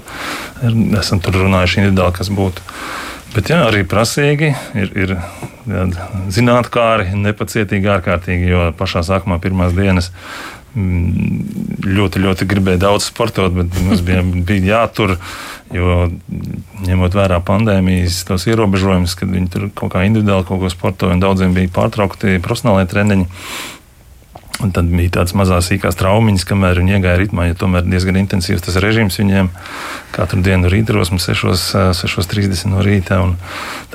esam 0.97 1.19
tur 1.21 1.35
runājuši 1.43 1.81
individuāli, 1.81 2.15
kas 2.15 2.31
būtu. 2.33 2.63
Bet 3.33 3.49
jā, 3.49 3.59
arī 3.67 3.83
prasīgi 3.89 4.53
ir, 4.77 4.89
ir 4.95 5.15
jā, 5.17 5.85
zinātnākāri, 6.33 7.11
nepacietīgi, 7.17 7.91
ārkārtīgi, 7.97 8.49
jo 8.51 8.67
pašā 8.77 9.03
sākumā, 9.05 9.39
pirmās 9.43 9.75
dienas, 9.77 10.11
ļoti, 10.73 12.21
ļoti 12.23 12.47
gribēja 12.49 12.81
daudz 12.87 13.09
sportot, 13.11 13.53
bet 13.53 13.75
mums 13.85 14.01
bija, 14.05 14.23
bija 14.49 14.79
jātur. 14.79 15.17
Jo 15.73 16.07
ņemot 16.85 17.15
vērā 17.17 17.39
pandēmijas 17.45 18.19
tos 18.27 18.45
ierobežojumus, 18.49 19.15
kad 19.17 19.31
viņi 19.33 19.53
tur 19.53 19.69
kaut 19.73 19.93
kā 19.95 20.03
individuāli 20.05 20.45
kaut 20.45 20.61
ko 20.61 20.69
sportoja, 20.69 21.15
un 21.15 21.23
daudziem 21.23 21.55
bija 21.55 21.71
pārtraukti 21.73 22.37
profesionālajie 22.45 22.91
treniņi, 22.91 23.29
Un 24.61 24.69
tad 24.71 24.85
bija 24.85 25.09
tādas 25.17 25.33
mazas 25.33 25.65
sīkās 25.67 25.97
traumiņas, 25.97 26.45
kamēr 26.45 26.77
viņi 26.77 26.93
iegāja 26.95 27.17
ritmā. 27.23 27.47
Ja 27.49 27.57
tomēr 27.57 27.87
diezgan 27.87 28.19
intensīvs 28.21 28.61
tas 28.63 28.77
režīms 28.83 29.17
viņiem 29.17 29.49
katru 30.13 30.43
dienu 30.45 30.69
rītrosmu 30.69 31.17
6.30 31.17 32.69
no 32.69 32.83
rīta. 32.85 33.17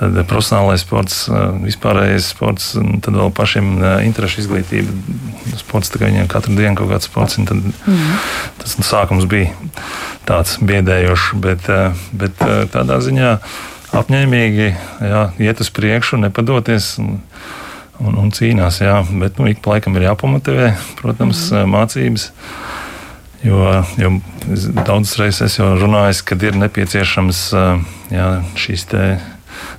Tad 0.00 0.18
profesionālais 0.28 0.82
sports, 0.82 1.22
vispārējais 1.62 2.32
sports, 2.34 2.72
tad 2.74 3.20
vēl 3.20 3.30
pašiem 3.38 3.70
interešu 4.08 4.42
izglītība. 4.42 4.98
Sports 5.62 5.94
kā 5.94 6.08
viņiem 6.08 6.28
katru 6.30 6.58
dienu 6.58 6.74
kaut 6.82 6.90
kāds 6.90 7.06
sports. 7.06 7.38
Tad, 7.38 7.62
mm. 7.62 8.18
Tas 8.58 8.76
nu, 8.80 8.86
sākums 8.88 9.30
bija 9.30 9.54
tāds 10.28 10.58
biedējošs, 10.58 11.30
bet, 11.38 11.70
bet 12.18 12.46
tādā 12.74 12.98
ziņā 13.04 13.36
apņēmīgi 13.96 14.68
jā, 15.00 15.22
iet 15.38 15.62
uz 15.62 15.70
priekšu, 15.72 16.18
nepadoties. 16.26 16.96
Un, 17.00 17.22
un, 18.02 18.18
un 18.18 18.32
cīnās. 18.34 18.80
Jā, 18.82 19.00
bet 19.20 19.38
nu, 19.40 19.48
ik 19.50 19.62
pa 19.64 19.76
laikam 19.76 19.96
ir 19.98 20.08
jāpamotivē, 20.08 20.72
protams, 21.00 21.48
mm. 21.52 21.72
mācības. 21.74 22.28
Jo, 23.46 23.84
jo 24.00 24.12
daudzas 24.82 25.14
reizes 25.20 25.44
es 25.46 25.58
jau 25.60 25.70
runāju, 25.78 26.24
ka 26.26 26.38
ir 26.42 26.58
nepieciešams 26.58 27.42
jā, 28.10 28.28
šīs 28.58 28.88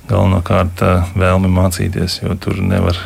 galvenokārt 0.08 0.80
vēlme 1.12 1.50
mācīties, 1.52 2.22
jo 2.22 2.36
tur 2.40 2.56
nevar, 2.64 2.96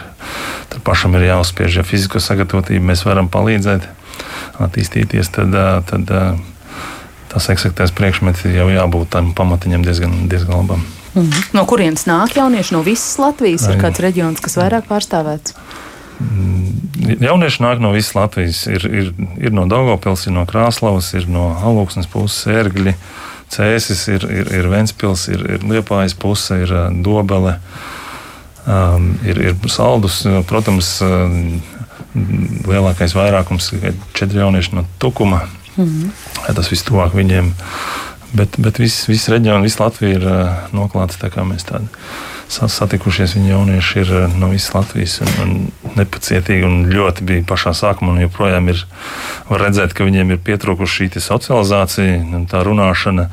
tur 0.70 0.84
pašam 0.86 1.18
ir 1.18 1.26
jāuzspiež. 1.26 1.80
Ja 1.80 1.86
fizisko 1.86 2.22
sagatavotību 2.22 2.86
mēs 2.86 3.02
varam 3.06 3.30
palīdzēt 3.34 3.88
attīstīties, 4.62 5.32
tad, 5.34 5.58
tad 5.90 6.12
tas 7.34 7.50
eksaktais 7.50 7.90
priekšmets 7.98 8.46
jau 8.54 8.68
jābūt 8.70 9.10
tam 9.16 9.32
pamatiņam 9.34 9.82
diezgan, 9.86 10.20
diezgan 10.30 10.62
labam. 10.62 10.86
Mm 11.14 11.22
-hmm. 11.22 11.44
No 11.52 11.64
kurienes 11.66 12.06
nāk 12.06 12.36
jaunieši? 12.36 12.74
No 12.74 12.82
visas 12.82 13.18
Latvijas 13.18 13.68
ir 13.68 13.78
kāds 13.78 14.00
reģions, 14.00 14.40
kas 14.40 14.56
vairāk 14.56 14.88
pārstāvēts? 14.88 15.54
Mm, 16.20 17.18
jaunieši 17.20 17.62
nāk 17.62 17.78
no 17.78 17.92
visas 17.92 18.14
Latvijas. 18.14 18.66
Ir, 18.66 18.86
ir, 18.86 19.12
ir 19.38 19.52
no 19.52 19.66
Daugopils, 19.66 20.26
ir 20.26 20.32
no 20.32 20.44
Krāslavas, 20.46 21.14
ir 21.14 21.28
no 21.28 21.56
Alūksnes 21.62 22.06
puses, 22.10 22.46
Ērgļi, 22.46 22.94
Cēsis, 23.50 24.08
ir, 24.08 24.26
ir, 24.30 24.54
ir 24.54 24.68
Ventspils, 24.68 25.28
ir, 25.28 25.44
ir 25.50 25.58
Liepājas 25.58 26.14
puse, 26.14 26.54
ir 26.64 26.72
uh, 26.72 27.02
Dobele, 27.04 27.58
um, 28.66 29.18
ir, 29.24 29.38
ir 29.38 29.70
Saldus. 29.70 30.26
Protams, 30.46 31.02
uh, 31.02 31.30
lielākais 32.68 33.14
vairākums 33.14 33.72
ir 33.74 33.94
četri 34.14 34.38
jaunieši 34.38 34.74
no 34.74 34.86
Tukuma. 34.98 35.48
Mm 35.76 35.84
-hmm. 35.84 36.54
Tas 36.54 36.70
viss 36.70 36.84
tuvāk 36.84 37.14
viņiem. 37.14 37.52
Bet, 38.34 38.56
bet 38.58 38.80
viss 38.82 39.06
vis 39.06 39.28
reģions, 39.30 39.62
visa 39.62 39.84
Latvija 39.84 40.18
ir 40.18 40.24
uh, 40.26 40.70
noklāta 40.74 41.20
tā 41.20 41.28
kā 41.30 41.44
mēs 41.46 41.68
tādi 41.68 41.86
satikušies. 42.50 43.36
Viņi 43.38 43.52
jaunieši 43.52 44.00
ir 44.02 44.10
uh, 44.10 44.34
no 44.40 44.48
visas 44.50 44.72
Latvijas 44.74 45.20
un, 45.22 45.30
un 45.44 45.52
nepacietīgi 45.94 46.66
un 46.66 46.80
ļoti 46.90 47.26
bija 47.28 47.44
pašā 47.46 47.70
sākumā. 47.78 48.16
Joprojām 48.24 48.72
ir 48.72 48.82
redzēt, 49.54 49.94
ka 49.94 50.06
viņiem 50.08 50.34
ir 50.34 50.42
pietrūkusi 50.42 51.04
šī 51.04 51.22
socializācija, 51.22 52.42
tā 52.50 52.64
runāšana. 52.66 53.28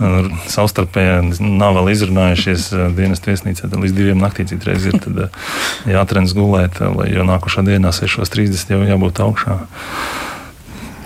Savstarpēji 0.56 1.36
nav 1.44 1.76
vēl 1.76 1.92
izrunājušies 1.92 2.70
dienas 2.96 3.20
viesnīcā. 3.28 3.68
Līdz 3.76 3.98
diviem 3.98 4.24
naktī 4.24 4.48
citreiz 4.48 4.88
ir 4.88 4.96
tad, 5.04 5.26
jātrens 5.84 6.32
gulēt, 6.36 6.80
jo 6.80 7.28
nākošā 7.28 7.66
dienā 7.66 7.92
6.30 7.92 8.72
jau 8.72 8.80
jābūt 8.88 9.20
augšā. 9.26 9.60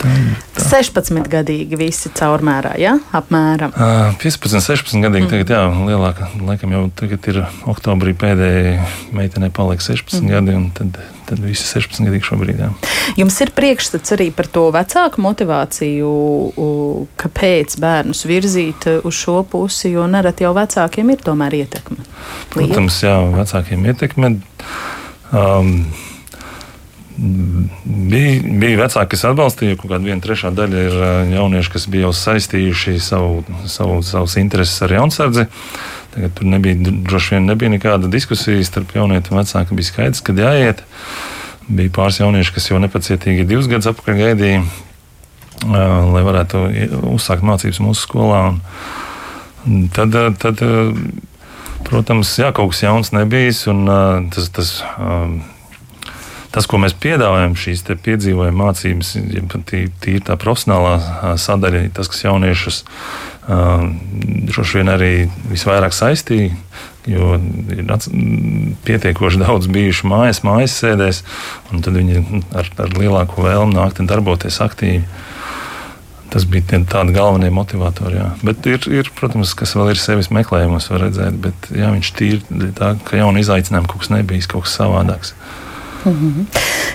Tā, 0.00 0.11
tā. 0.57 0.64
16 0.80 1.28
gadīgi 1.28 1.76
visi 1.76 2.09
caurmērā, 2.16 2.73
ja? 2.80 2.95
apmēram. 3.16 3.75
15, 4.21 4.57
16 4.64 5.04
gadīgi 5.04 5.26
mm. 5.26 5.30
tagad, 5.33 5.52
jā, 5.52 5.62
lielāka. 5.90 6.30
Laikam 6.47 6.73
jau 6.73 6.83
tagad 6.97 7.28
ir 7.33 7.40
oktobrī 7.69 8.14
pēdējai 8.16 8.78
meitenei 9.16 9.52
paliek 9.52 9.83
16 9.85 10.23
mm. 10.23 10.33
gadi, 10.33 10.57
un 10.57 10.66
tad, 10.76 10.97
tad 11.28 11.45
visi 11.45 11.66
16 11.69 12.09
gadīgi 12.09 12.28
šobrīd. 12.30 12.64
Jā. 12.64 12.71
Jums 13.21 13.37
ir 13.45 13.52
priekšstats 13.57 14.16
arī 14.16 14.30
par 14.37 14.49
to 14.52 14.66
vecāku 14.73 15.25
motivāciju, 15.26 16.12
kāpēc 17.21 17.76
bērnus 17.83 18.25
virzīt 18.30 18.88
uz 19.04 19.21
šo 19.21 19.42
pusi, 19.49 19.92
jo 19.92 20.09
nereti 20.09 20.49
jau 20.49 20.54
vecākiem 20.57 21.12
ir 21.12 21.25
tomēr 21.28 21.61
ietekme. 21.61 22.09
Protams, 22.54 23.02
jā, 23.04 23.19
vecākiem 23.37 23.85
ietekme. 23.92 24.38
Um, 25.30 25.75
Bija, 27.21 28.41
bija 28.41 28.79
vecāki, 28.81 29.11
kas 29.12 29.27
atbalstīja, 29.29 29.77
kaut 29.77 29.91
kāda 29.91 30.09
viena 30.09 30.23
trešā 30.25 30.55
daļa 30.57 30.85
ir 30.87 30.95
jaunieši, 31.35 31.73
kas 31.75 31.85
bija 31.93 32.07
jau 32.07 32.12
saistījuši 32.17 32.95
savu, 33.05 33.43
savu, 33.69 33.99
savus 34.07 34.39
intereses 34.41 34.81
ar 34.87 34.95
jaunsardzi. 34.97 35.45
Tagad 36.15 36.33
tur 36.39 36.49
nebija, 36.49 36.79
droši 36.81 37.37
vien 37.37 37.50
nebija 37.50 37.75
nekāda 37.75 38.09
diskusija 38.11 38.65
starp 38.65 38.97
jaunieti 38.97 39.35
un 39.35 39.43
vecāku. 39.43 39.77
Bija 39.77 39.91
skaidrs, 39.91 40.25
ka 40.25 40.33
jāiet. 40.33 40.81
Bija 41.69 41.93
pāris 42.00 42.23
jaunieši, 42.23 42.57
kas 42.57 42.71
jau 42.73 42.81
nepacietīgi 42.83 43.45
divus 43.47 43.69
gadus 43.71 43.93
atpakaļ 43.93 44.17
gaidīja, 44.25 44.65
lai 45.69 46.25
varētu 46.27 46.65
uzsākt 47.12 47.45
mācības 47.47 47.85
mūsu 47.85 48.09
skolā. 48.09 48.43
Un 49.69 49.87
tad, 49.93 50.17
tad, 50.41 50.65
protams, 51.85 52.33
jā, 52.41 52.49
kaut 52.57 52.73
kas 52.73 52.87
jauns 52.89 53.12
nebijis. 53.12 53.67
Un, 53.71 53.85
tas, 54.33 54.49
tas, 54.57 54.79
tas, 56.54 56.66
ko 56.71 56.80
mēs 56.83 56.95
piedāvājam, 56.99 57.57
šīs 57.59 57.85
piedzīvojuma 57.87 58.66
mācības, 58.66 59.14
ja 59.33 59.42
tīri 59.71 60.23
tā 60.26 60.37
profesionālā 60.40 61.37
sadaļa, 61.40 61.87
tas, 61.97 62.11
kas 62.11 62.25
jauniešus 62.26 62.85
droši 64.50 64.80
vien 64.80 64.92
arī 64.92 65.12
visvairāk 65.50 65.97
saistīja. 65.97 66.54
Jo 67.09 67.38
ir 67.73 67.87
pietiekoši 68.85 69.40
daudz 69.40 69.71
bijuši 69.73 70.04
mājas, 70.07 70.42
mājas 70.45 70.75
sēdēs, 70.83 71.23
un 71.73 71.80
tad 71.83 71.97
viņi 71.97 72.42
ar, 72.52 72.69
ar 72.85 72.92
lielāku 72.92 73.40
vēlmu 73.47 73.73
nākt 73.73 74.02
un 74.02 74.11
darboties 74.11 74.61
aktīvi. 74.61 75.00
Tas 76.30 76.45
bija 76.47 76.83
tāds 76.87 77.14
galvenie 77.16 77.49
motivatori. 77.50 78.21
Jā. 78.21 78.28
Bet 78.47 78.69
ir, 78.71 78.85
ir, 78.92 79.09
protams, 79.16 79.57
kas 79.59 79.73
vēl 79.75 79.95
ir 79.95 79.99
sevis 79.99 80.28
meklējumos, 80.30 80.90
var 80.92 81.07
redzēt, 81.09 81.40
bet 81.42 81.73
jā, 81.73 81.88
viņš 81.97 82.12
tīri 82.21 82.71
tā, 82.76 82.92
ka 83.09 83.19
jaunu 83.19 83.42
izaicinājumu 83.42 83.90
kaut 83.90 84.04
kas 84.04 84.12
nebijis, 84.12 84.47
kaut 84.52 84.69
kas 84.69 84.76
savādāks. 84.78 85.35
Mm 85.35 85.70
-hmm. 86.04 86.47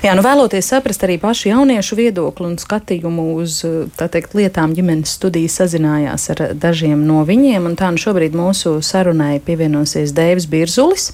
Jā, 0.06 0.12
nu 0.14 0.22
vēloties 0.22 0.68
saprast 0.70 1.02
arī 1.02 1.16
pašu 1.18 1.48
jauniešu 1.50 1.96
viedokli 1.98 2.46
un 2.46 2.60
skatījumu 2.62 3.24
uz 3.40 3.62
teikt, 3.98 4.36
lietām, 4.38 4.76
ģimenes 4.78 5.16
studijas 5.18 5.56
sazinājās 5.58 6.28
ar 6.30 6.42
dažiem 6.62 7.02
no 7.08 7.24
viņiem. 7.26 7.66
Tā 7.80 7.90
nu 7.90 7.98
šobrīd 7.98 8.36
mūsu 8.38 8.76
sarunai 8.86 9.40
pievienosies 9.42 10.14
Dēvis 10.14 10.46
Birzulis. 10.52 11.08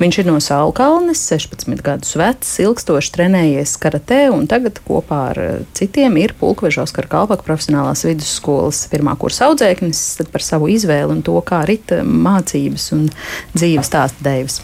Viņš 0.00 0.20
ir 0.22 0.30
no 0.30 0.38
Sālkalnes, 0.40 1.20
16 1.28 1.84
gadus 1.84 2.16
vecs, 2.16 2.54
ilgstoši 2.64 3.12
trenējies 3.18 3.76
karatē 3.82 4.22
un 4.32 4.48
tagad 4.48 4.80
kopā 4.88 5.20
ar 5.34 5.42
citiem 5.76 6.16
ir 6.22 6.32
Pulkveža 6.40 6.86
Oskara 6.86 7.12
Kalpaka 7.12 7.44
profesionālās 7.44 8.06
vidusskolas 8.08 8.86
pirmā 8.88 9.18
kursa 9.20 9.50
audzēknis 9.50 10.22
par 10.32 10.48
savu 10.48 10.72
izvēli 10.72 11.18
un 11.18 11.22
to, 11.26 11.36
kā 11.44 11.60
rita 11.68 12.00
mācības 12.06 12.92
un 12.96 13.08
dzīves 13.52 13.92
stāsta 13.92 14.30
Dēvis. 14.30 14.62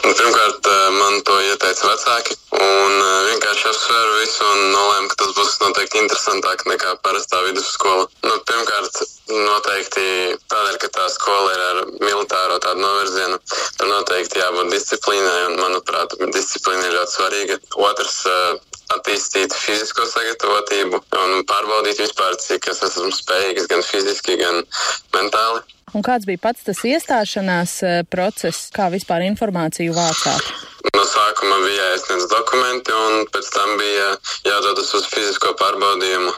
Nu, 0.00 0.12
pirmkārt, 0.16 0.66
eh, 0.66 0.90
man 0.96 1.18
to 1.28 1.34
ieteica 1.44 1.88
vecāki, 1.90 2.36
un 2.56 2.92
eh, 2.96 3.16
vienkārši 3.28 3.66
apsvēru 3.68 4.14
visu 4.20 4.46
un 4.46 4.62
nolēmu, 4.72 5.10
ka 5.10 5.18
tas 5.22 5.34
būs 5.36 5.58
noteikti 5.60 6.00
interesantāk 6.00 6.64
nekā 6.70 6.94
parastā 7.04 7.42
vidusskola. 7.44 8.06
Nu, 8.24 8.38
pirmkārt, 8.48 9.02
noteikti 9.28 10.06
tādēļ, 10.54 10.78
ka 10.80 10.90
tā 10.96 11.10
skola 11.12 11.52
ir 11.52 11.64
ar 11.66 11.82
militāro 12.00 12.56
tādu 12.64 12.80
novirzienu, 12.86 13.42
tur 13.76 13.92
noteikti 13.92 14.40
jābūt 14.40 14.72
disciplīnai, 14.72 15.38
un, 15.50 15.60
manuprāt, 15.60 16.16
disciplīna 16.32 16.88
ir 16.88 16.96
ļoti 16.96 17.16
svarīga. 17.18 17.60
Otrs, 17.90 18.18
eh, 18.32 18.69
attīstīt 18.96 19.54
fizisko 19.56 20.06
sagatavotību 20.08 21.02
un 21.22 21.44
pārbaudīt 21.48 22.00
vispār, 22.02 22.36
cik 22.42 22.70
es 22.72 22.82
esmu 22.86 23.10
spējīgs 23.14 23.68
gan 23.70 23.84
fiziski, 23.86 24.38
gan 24.40 24.62
mentāli. 25.16 25.62
Un 25.94 26.04
kāds 26.06 26.26
bija 26.28 26.38
pats 26.38 26.66
tas 26.66 26.82
iestāšanās 26.86 27.72
eh, 27.82 28.02
process, 28.06 28.68
kā 28.74 28.86
vispār 28.92 29.24
informāciju 29.26 29.94
vācāt? 29.96 30.52
No 30.94 31.02
sākuma 31.04 31.58
bija 31.64 31.88
jāiesniedz 31.88 32.28
dokumenti, 32.30 32.94
un 32.94 33.26
pēc 33.34 33.50
tam 33.56 33.74
bija 33.80 34.12
jādodas 34.46 34.94
uz 34.96 35.08
fizisko 35.10 35.52
pārbaudījumu, 35.58 36.30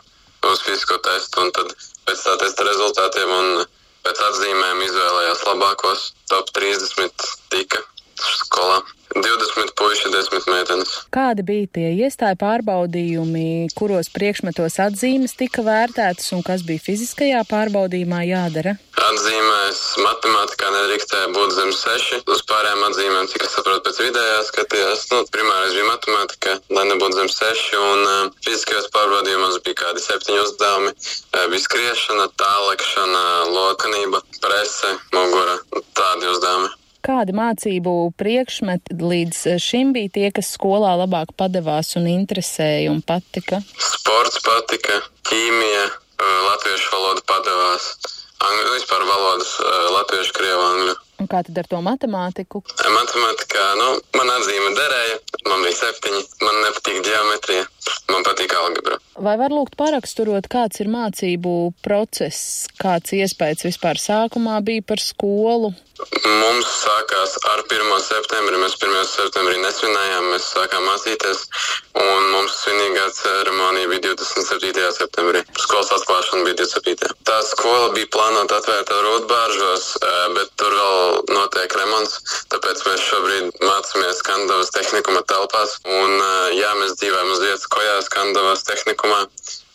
uz 0.48 0.64
fizisko 0.64 0.98
testu, 1.04 1.44
un 1.44 1.52
tad 1.58 1.76
pēc 2.08 2.24
tā 2.24 2.38
testa 2.40 2.66
rezultātiem 2.66 3.36
un 3.36 3.64
pēc 4.06 4.24
atzīmēm 4.30 4.82
izvēlējās 4.88 5.46
labākos. 5.50 6.10
Top 6.32 6.48
30 6.56 7.28
tika 7.52 7.84
skolā. 8.42 8.82
20 9.14 9.72
puiši, 9.76 10.08
10 10.08 10.46
meitenes. 10.48 10.92
Kādi 11.12 11.44
bija 11.44 11.68
tie 11.76 11.88
iestāja 12.06 12.36
pārbaudījumi, 12.40 13.68
kuros 13.76 14.08
priekšmetos 14.12 14.78
atzīmes 14.80 15.36
tika 15.36 15.64
vērtētas 15.66 16.32
un 16.36 16.40
kas 16.46 16.64
bija 16.64 16.80
fiziskajā 16.80 17.42
pārbaudījumā 17.50 18.22
jādara? 18.30 18.78
Atzīmēs 19.02 19.80
matemātikā 20.00 20.70
nedrīkstēja 20.72 21.30
būt 21.36 21.54
zem 21.58 21.72
6. 21.76 22.24
Uz 22.32 22.42
pārējām 22.48 22.84
atzīmēm, 22.88 23.28
cik 23.32 23.46
es 23.46 23.56
saprotu, 23.56 23.84
pēc 23.88 24.00
vidējā 24.06 24.42
skatījās, 24.48 25.06
nu, 25.12 25.22
primārais 25.34 25.76
bija 25.76 25.88
matemātika, 25.90 26.56
lai 26.72 26.84
nebūtu 26.92 27.18
zem 27.20 27.32
6. 27.36 27.72
Un 27.92 28.04
uh, 28.08 28.20
fiziskajos 28.46 28.88
pārbaudījumos 28.94 29.58
bija 29.66 29.80
kādi 29.84 30.04
septiņi 30.04 30.44
uzdevumi. 30.44 30.94
Uh, 30.94 31.48
bija 31.52 31.64
skriešana, 31.66 32.28
tālekšana, 32.40 33.24
lokanība, 33.52 34.22
prese, 34.44 34.94
mugura, 35.16 35.58
tādi 35.98 36.30
uzdevumi. 36.32 36.78
Kādi 37.02 37.34
mācību 37.34 37.92
priekšmeti 38.14 38.94
līdz 38.94 39.38
šim 39.58 39.90
bija 39.96 40.10
tie, 40.14 40.28
kas 40.30 40.52
skolā 40.54 40.92
labāk 41.00 41.32
padevās 41.34 41.96
un 41.98 42.06
interesēja 42.06 42.92
un 42.92 43.00
patika? 43.02 43.58
Sports 43.74 44.38
patika, 44.46 45.00
ķīmija, 45.26 45.80
latviešu 46.46 46.92
valoda 46.94 47.24
padevās, 47.26 47.88
angļu, 48.38 48.68
vispār 48.76 49.02
valodas, 49.08 49.50
latviešu, 49.96 50.36
krievu, 50.36 50.62
angļu. 50.68 50.94
Un 51.22 51.30
kā 51.30 51.42
tad 51.48 51.58
ar 51.64 51.70
to 51.74 51.82
matemātiku? 51.82 52.62
Matemātikā, 52.94 53.66
nu, 53.82 53.90
man 54.20 54.30
atzīme 54.36 54.70
derēja, 54.78 55.18
man 55.50 55.66
bija 55.66 55.80
septiņi, 55.80 56.22
man 56.46 56.62
nepatīk 56.68 57.02
geometrija, 57.06 57.66
man 58.14 58.26
patīk 58.30 58.54
algebra. 58.62 59.02
Vai 59.20 59.34
var 59.36 59.52
lūgt 59.52 59.74
paraksturot, 59.76 60.46
kāds 60.48 60.80
ir 60.80 60.88
mācību 60.88 61.74
process, 61.84 62.64
kāds 62.80 63.12
iespējas 63.12 63.66
vispār 63.66 64.00
sākumā 64.00 64.56
bija 64.64 64.84
par 64.88 65.02
skolu? 65.04 65.74
Mums 66.24 66.68
sākās 66.82 67.34
ar 67.52 67.60
1. 67.68 67.90
septembri. 68.02 68.56
Mēs 68.58 68.74
1. 68.80 68.94
septembrī 69.06 69.58
nesvinējām, 69.62 70.30
mēs 70.32 70.48
sākām 70.54 70.86
mācīties. 70.88 71.42
Un 72.00 72.30
mums 72.32 72.56
svinīgā 72.62 73.04
ceremonija 73.18 73.90
bija 73.90 74.14
27. 74.16 74.86
septembrī. 74.96 75.42
Skolas 75.60 75.92
atklāšana 75.98 76.46
bija 76.48 76.62
27. 76.62 77.12
Tā 77.28 77.38
skola 77.46 77.92
bija 77.94 78.08
plānota 78.14 78.58
atvērta 78.58 78.98
Rūtbāržos, 79.04 79.86
eh, 80.00 80.24
bet 80.38 80.50
tur 80.58 80.74
vēl 80.78 81.20
notiek 81.36 81.76
remonts. 81.78 82.18
Tāpēc 82.54 82.82
mēs 82.88 83.06
šobrīd 83.10 83.62
mācāmies 83.62 84.24
Skandavas 84.24 84.72
tehnikuma 84.74 85.22
telpās. 85.28 85.76
Un 85.86 86.16
eh, 86.16 86.56
jā, 86.58 86.72
mēs 86.80 86.96
dzīvojam 86.98 87.34
uz 87.36 87.44
vietas 87.46 87.68
kojās 87.76 88.08
Skandavas 88.10 88.66
tehnikumā. 89.02 89.26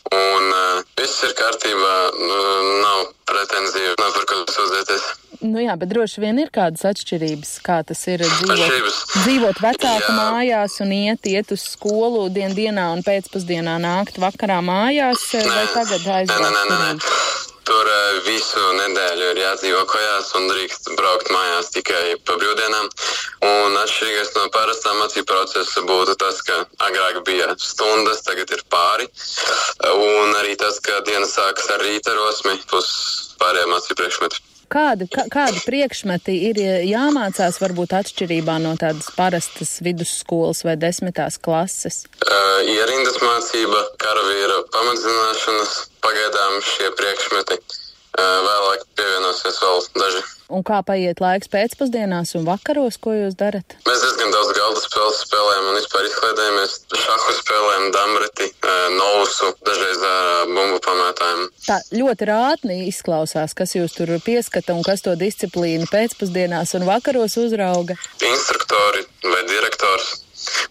Un 0.08 0.44
uh, 0.56 0.84
viss 0.96 1.20
ir 1.26 1.34
kārtībā, 1.36 1.94
nu, 2.16 2.36
nav 2.80 3.00
pretenziju, 3.28 3.92
nav 4.00 4.14
par 4.16 4.24
ko 4.24 4.38
sūdzēties. 4.48 5.02
Nu 5.44 5.60
jā, 5.60 5.74
bet 5.76 5.90
droši 5.92 6.22
vien 6.22 6.40
ir 6.40 6.48
kādas 6.50 6.86
atšķirības, 6.88 7.50
kā 7.62 7.82
tas 7.84 8.00
ir 8.08 8.24
dzīvot, 8.24 9.02
dzīvot 9.20 9.60
vecāku 9.60 10.08
jā. 10.08 10.16
mājās 10.16 10.78
un 10.80 10.94
iet, 10.96 11.28
iet 11.28 11.52
uz 11.52 11.66
skolu 11.74 12.24
dien 12.32 12.56
dienā 12.56 12.88
un 12.96 13.04
pēcpusdienā 13.04 13.76
nākt 13.84 14.16
vakarā 14.18 14.62
mājās, 14.64 15.28
nē, 15.36 15.44
vai 15.44 15.68
tagad 15.76 16.08
aizbraukt? 16.16 16.48
Nē, 16.48 16.56
nē, 16.56 16.64
nē, 16.72 16.80
nē. 16.96 17.54
Tur 17.68 17.90
uh, 17.92 18.18
visu 18.24 18.62
nedēļu 18.78 19.26
ir 19.32 19.40
jādzīvo 19.42 19.82
kājās 19.90 20.30
un 20.38 20.48
drīkst 20.48 20.88
braukt 20.96 21.28
mājās 21.34 21.68
tikai 21.74 22.16
pa 22.24 22.38
brīvdienām. 22.40 22.88
Un 23.48 23.76
atšķirīgais 23.82 24.32
no 24.38 24.46
parastā 24.54 24.94
mācību 24.96 25.28
procesa 25.28 25.84
būtu 25.88 26.16
tas, 26.22 26.40
ka 26.48 26.62
agrāk 26.88 27.20
bija 27.28 27.52
stundas, 27.60 28.24
tagad 28.26 28.56
ir 28.56 28.64
pāri. 28.72 29.10
Un 29.92 30.36
arī 30.40 30.56
tas, 30.60 30.80
ka 30.80 31.02
diena 31.08 31.28
sākas 31.28 31.68
ar 31.76 31.84
rīta 31.84 32.16
rosmi, 32.16 32.56
plus 32.72 32.92
pārējie 33.42 33.72
mācību 33.74 34.00
priekšmeti. 34.02 34.47
Kādi, 34.68 35.06
kā, 35.08 35.24
kādi 35.32 35.62
priekšmeti 35.64 36.34
ir 36.50 36.58
jāmācās, 36.84 37.56
varbūt 37.62 37.94
atšķirībā 37.96 38.58
no 38.60 38.74
tādas 38.80 39.08
parastas 39.16 39.78
vidusskolas 39.84 40.60
vai 40.66 40.76
desmitās 40.76 41.40
klases? 41.40 42.02
Uh, 42.20 42.60
ierindas 42.68 43.16
mācība, 43.24 43.80
karavīra 44.02 44.62
pamatzināšanas, 44.74 45.76
pagaidām 46.04 46.58
šie 46.74 46.90
priekšmeti. 47.00 47.62
Uh, 48.18 48.34
vēlāk 48.48 48.84
pievienosies 48.98 49.62
vēl 49.64 49.86
daži. 50.02 50.26
Un 50.48 50.62
kā 50.64 50.78
paiet 50.80 51.18
laiks 51.20 51.50
pēcpusdienās 51.52 52.30
un 52.38 52.46
vakaros, 52.46 52.96
ko 52.96 53.12
jūs 53.12 53.34
darat? 53.36 53.74
Mēs 53.84 54.00
diezgan 54.00 54.30
daudz 54.32 54.54
galda 54.56 54.80
spēles 54.80 55.18
spēlējam 55.26 55.66
un 55.68 55.74
vispār 55.76 56.06
izklaidējamies. 56.08 56.76
Šahu 57.02 57.34
spēlējam, 57.36 57.84
damreti, 57.92 58.46
nousu, 58.94 59.50
dažreiz 59.68 60.06
ar 60.08 60.48
bumbu 60.48 60.78
pamētājiem. 60.86 61.42
Tā 61.66 61.76
ļoti 61.92 62.28
rātni 62.30 62.78
izklausās, 62.86 63.52
kas 63.58 63.76
jūs 63.76 63.96
tur 63.98 64.14
pieskata 64.24 64.72
un 64.72 64.80
kas 64.86 65.04
to 65.04 65.12
disciplīnu 65.20 65.90
pēcpusdienās 65.92 66.72
un 66.78 66.88
vakaros 66.88 67.36
uzrauga. 67.44 67.98
Instruktori 68.30 69.04
vai 69.28 69.42
direktors. 69.52 70.14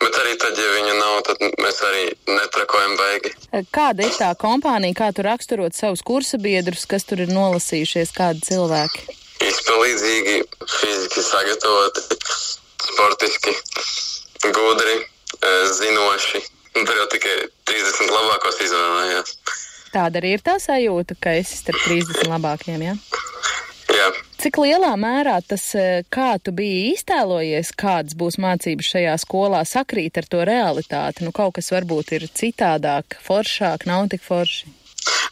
Bet 0.02 0.18
arī 0.24 0.34
tad, 0.42 0.58
ja 0.58 0.74
viņa 0.74 0.98
nav, 0.98 1.20
tad 1.28 1.46
mēs 1.62 1.84
arī 1.86 2.04
netrakojam 2.32 2.98
baigi. 2.98 3.36
Kāda 3.76 4.10
ir 4.10 4.18
tā 4.18 4.32
kompānija, 4.42 4.98
kā 5.04 5.12
tu 5.14 5.28
raksturot 5.28 5.78
savus 5.78 6.02
kursa 6.08 6.42
biedrus, 6.42 6.88
kas 6.90 7.06
tur 7.06 7.22
ir 7.22 7.30
nolasījušies, 7.36 8.16
kādi 8.18 8.46
cilvēki? 8.48 9.27
Izpalīdzīgi, 9.52 10.36
fiziski 10.74 11.24
sagatavoti, 11.26 12.04
sportiski, 12.88 13.56
gudri, 14.48 15.00
e, 15.02 15.56
zinoši. 15.80 16.44
Tur 16.78 16.94
jau 16.94 17.08
tikai 17.10 17.38
30 17.66 18.12
labākos 18.14 18.60
izvēlējās. 18.62 19.38
Tāda 19.94 20.20
arī 20.22 20.36
ir 20.36 20.44
tā 20.46 20.60
sajūta, 20.62 21.16
ka 21.20 21.34
esi 21.40 21.58
starp 21.58 21.82
30 21.88 22.30
labākajiem. 22.30 22.84
Ja? 22.86 22.96
Jā. 23.98 24.08
Cik 24.38 24.60
lielā 24.62 24.92
mērā 25.00 25.40
tas, 25.48 25.64
eh, 25.76 26.04
kā 26.14 26.36
tu 26.44 26.52
biji 26.54 26.94
iztēlojies, 26.94 27.72
kādas 27.74 28.14
būs 28.14 28.38
mācības 28.38 28.92
šajā 28.94 29.16
skolā, 29.24 29.64
sakrīt 29.66 30.20
ar 30.22 30.28
to 30.30 30.44
realitāti? 30.46 31.26
Nu, 31.26 31.32
kaut 31.32 31.56
kas 31.58 31.72
varbūt 31.74 32.14
ir 32.20 32.28
citādāk, 32.30 33.18
foršāk, 33.26 33.88
nav 33.90 34.10
tik 34.14 34.22
forši. 34.22 34.77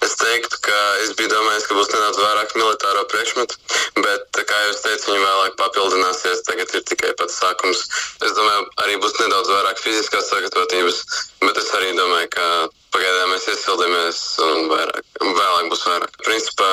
Es 0.06 0.16
teiktu, 0.20 0.60
ka 0.68 0.78
es 1.04 1.14
biju 1.18 1.32
domājis, 1.32 1.66
ka 1.70 1.78
būs 1.78 1.92
nedaudz 1.94 2.22
vairāk 2.22 2.56
militāro 2.60 3.04
priekšmetu, 3.12 3.58
bet, 4.02 4.40
kā 4.50 4.62
jau 4.64 4.72
es 4.74 4.84
teicu, 4.86 5.12
viņi 5.12 5.26
vēlāk 5.26 5.58
papildināsies. 5.62 6.44
Tagad 6.50 6.76
ir 6.78 6.86
tikai 6.92 7.14
pats 7.20 7.40
sākums. 7.42 7.86
Es 8.26 8.36
domāju, 8.38 8.68
arī 8.86 9.00
būs 9.04 9.18
nedaudz 9.22 9.52
vairāk 9.54 9.82
fiziskās 9.84 10.30
sagatavotības, 10.32 11.02
bet 11.46 11.60
es 11.64 11.74
arī 11.80 11.92
domāju, 11.98 12.32
ka 12.38 12.48
pagaidām 12.96 13.34
mēs 13.34 13.50
iesildāmies 13.54 14.24
un 14.46 14.72
vairāk, 14.72 15.04
vēlāk 15.22 15.70
būs 15.74 15.86
vairāk. 15.90 16.18
Principā 16.28 16.72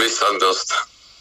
viss 0.00 0.22
atbilst 0.30 0.76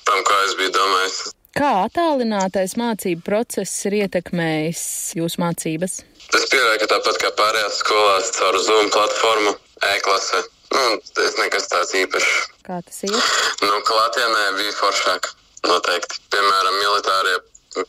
tam, 0.07 0.23
kā 0.27 0.43
es 0.47 0.57
biju 0.59 0.73
domājis. 0.75 1.23
Kā 1.53 1.83
attālinātais 1.83 2.73
mācību 2.81 3.21
process 3.27 3.85
ir 3.85 3.99
ietekmējis 3.99 4.81
jūsu 5.19 5.41
mācības? 5.43 5.99
Es 6.33 6.47
pieļauju, 6.49 6.79
ka 6.81 6.87
tāpat 6.95 7.19
kā 7.21 7.29
pārējās 7.37 7.77
skolās, 7.83 8.31
caur 8.39 8.57
Zoom 8.65 8.89
platformu, 8.95 9.53
e-klasē. 9.91 10.41
Nu, 10.73 10.83
tas 11.13 11.37
nekas 11.39 11.69
tāds 11.71 11.93
īpašs. 11.97 12.33
Kā 12.65 12.81
tas 12.85 13.01
ir? 13.05 13.15
Nu, 13.61 13.79
klātienē 13.87 14.43
bija 14.59 14.75
foršāk. 14.79 15.33
Noteikti. 15.63 16.19
Piemēram, 16.33 16.79
militārie 16.81 17.37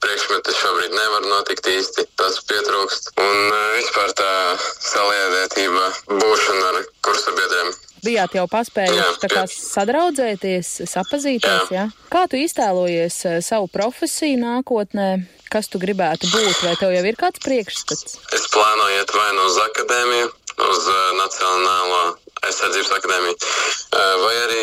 priekšmeti 0.01 0.55
šobrīd 0.57 0.95
nevar 0.97 1.27
notikt 1.29 1.67
īsti. 1.69 2.07
Tas 2.19 2.39
pietrūkst. 2.49 3.15
Un 3.21 3.41
uh, 3.49 3.65
vispār 3.79 4.13
tā 4.19 4.31
saliedētība, 4.61 5.89
būšana 6.13 6.71
ar 6.71 6.81
kursabiedriem. 7.05 7.75
Bijāt 8.05 8.35
jau 8.37 8.45
paspējuši 8.53 8.99
Jā, 9.01 9.29
jā. 9.33 9.43
sadraudzēties, 9.49 10.73
sapazīties, 10.91 11.71
jā? 11.73 11.87
Kā 12.13 12.27
tu 12.29 12.37
iztēlojies 12.37 13.17
eh, 13.31 13.39
savu 13.45 13.71
profesiju 13.73 14.43
nākotnē? 14.43 15.09
Kas 15.49 15.71
tu 15.73 15.81
gribētu 15.81 16.29
būt? 16.29 16.59
Vai 16.67 16.75
tev 16.77 16.93
jau 16.93 17.05
ir 17.09 17.17
kāds 17.17 17.41
priekšstats? 17.41 18.19
Es 18.37 18.45
plānoju 18.53 18.99
iet 18.99 19.15
vai 19.17 19.31
nu 19.39 19.47
uz 19.49 19.57
akadēmiju, 19.63 20.29
uz 20.69 20.91
uh, 20.91 21.01
Nacionālo 21.17 22.03
aizsardzības 22.49 22.97
akadēmiju, 23.01 23.37
uh, 23.37 24.15
vai 24.25 24.35
arī 24.47 24.63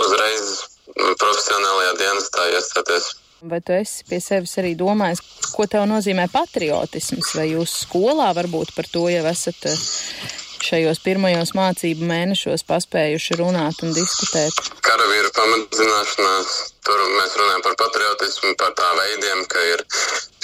uzreiz 0.00 0.52
profesionālajā 0.96 1.96
dienestā 2.00 2.46
iestāties. 2.56 3.10
Vai 3.40 3.60
tu 3.64 3.72
esi 3.72 4.04
pie 4.04 4.18
sevis 4.20 4.58
arī 4.60 4.74
domājis, 4.76 5.22
ko 5.54 5.64
tev 5.70 5.86
nozīmē 5.88 6.26
patriotisms? 6.32 7.32
Vai 7.38 7.48
jūs 7.54 7.72
skolā 7.86 8.28
varbūt 8.36 8.74
par 8.76 8.88
to 8.92 9.06
jau 9.08 9.22
esat 9.30 9.64
eh, 9.70 9.78
šajos 10.60 11.00
pirmajos 11.00 11.54
mācību 11.56 12.04
mēnešos 12.10 12.66
paspējuši 12.68 13.38
runāt 13.40 13.80
un 13.86 13.96
diskutēt? 13.96 14.60
Karavīru 14.84 15.32
pamatzināšanās, 15.38 16.52
tur 16.84 17.00
mēs 17.16 17.38
runājam 17.40 17.64
par 17.64 17.78
patriotismu, 17.86 18.54
par 18.60 18.76
tā 18.76 18.92
veidiem, 19.00 19.44
ka 19.48 19.64
ir 19.72 19.86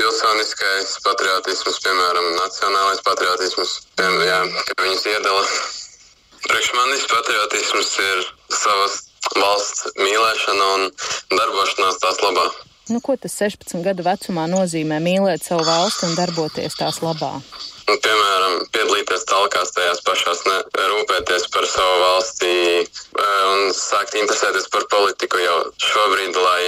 pilsoniskais 0.01 0.97
patriotisms, 1.05 1.83
piemēram, 1.85 2.33
nacionālais 2.41 3.05
patriotisms, 3.05 3.81
piem, 4.01 4.23
jā, 4.25 4.41
ka 4.71 4.85
viņus 4.87 5.11
iedala. 5.13 5.45
Priekš 6.47 6.73
manis 6.77 7.07
patriotisms 7.11 7.91
ir 8.03 8.23
savas 8.53 9.01
valsts 9.35 9.91
mīlēšana 9.99 10.71
un 10.77 10.89
darbošanās 11.33 12.01
tās 12.03 12.23
labā. 12.23 12.47
Nu, 12.87 13.01
ko 13.03 13.17
tas 13.19 13.35
16 13.41 13.83
gadu 13.83 14.05
vecumā 14.07 14.45
nozīmē 14.51 15.01
mīlēt 15.03 15.43
savu 15.43 15.65
valsti 15.67 16.07
un 16.07 16.15
darboties 16.19 16.79
tās 16.79 17.01
labā? 17.03 17.33
Un, 17.87 17.99
piemēram, 18.03 18.55
piedalīties 18.75 19.27
talkās 19.31 19.73
tajās 19.75 20.03
pašās, 20.07 20.43
ne, 20.47 20.57
rūpēties 20.93 21.49
par 21.55 21.67
savu 21.71 22.01
valsti 22.03 22.53
eh, 22.83 23.43
un 23.51 23.75
sākt 23.75 24.15
interesēties 24.19 24.71
par 24.75 24.87
politiku 24.91 25.43
jau 25.43 25.59
šobrīd, 25.83 26.39
lai 26.47 26.63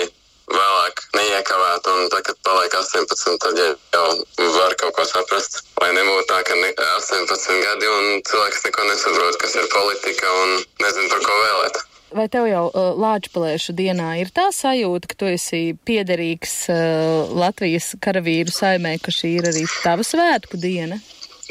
vēlāk 0.52 1.02
neiekavētu. 1.16 1.94
Un 1.98 2.10
tad, 2.12 2.24
kad 2.28 2.40
paliek 2.46 2.74
18, 2.80 3.36
tad 3.42 3.60
ja 3.60 3.68
jau 3.94 4.48
var 4.56 4.76
kaut 4.80 4.96
ko 4.96 5.06
saprast. 5.08 5.62
Lai 5.82 5.90
nebūtu 5.96 6.26
tā, 6.30 6.40
ka 6.46 6.56
ne, 6.58 6.72
18 7.00 7.60
gadi 7.66 7.92
un 7.92 8.24
cilvēks 8.28 8.64
neko 8.66 8.88
nesaprot, 8.88 9.38
kas 9.42 9.56
ir 9.60 9.70
politika 9.74 10.34
un 10.42 10.58
nezinu, 10.84 11.12
par 11.12 11.24
ko 11.26 11.38
vēlēt. 11.44 11.84
Vai 12.16 12.24
tev 12.32 12.46
jau 12.48 12.64
uh, 12.70 12.94
Lāčplēšu 12.96 13.74
dienā 13.76 14.14
ir 14.22 14.30
tā 14.32 14.46
sajūta, 14.54 15.10
ka 15.10 15.16
tu 15.20 15.28
esi 15.28 15.60
piederīgs 15.84 16.54
uh, 16.72 17.28
Latvijas 17.36 17.92
karavīru 18.00 18.54
saimē, 18.54 18.94
ka 19.04 19.12
šī 19.12 19.34
ir 19.42 19.48
arī 19.50 19.66
tava 19.82 20.06
svētku 20.06 20.56
diena? 20.60 20.96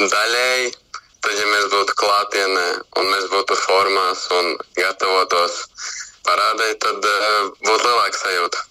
Daļēji, 0.01 0.71
tad, 1.21 1.35
ja 1.37 1.45
mēs 1.51 1.67
būtu 1.75 1.97
klātienē 2.01 2.65
un 2.97 3.11
mēs 3.13 3.29
būtu 3.35 3.59
formās 3.67 4.25
un 4.39 4.49
gatavotos 4.79 5.61
parādai, 6.25 6.71
tad 6.81 7.05
uh, 7.05 7.53
būtu 7.61 7.83
lielāka 7.85 8.23
sajūta. 8.23 8.65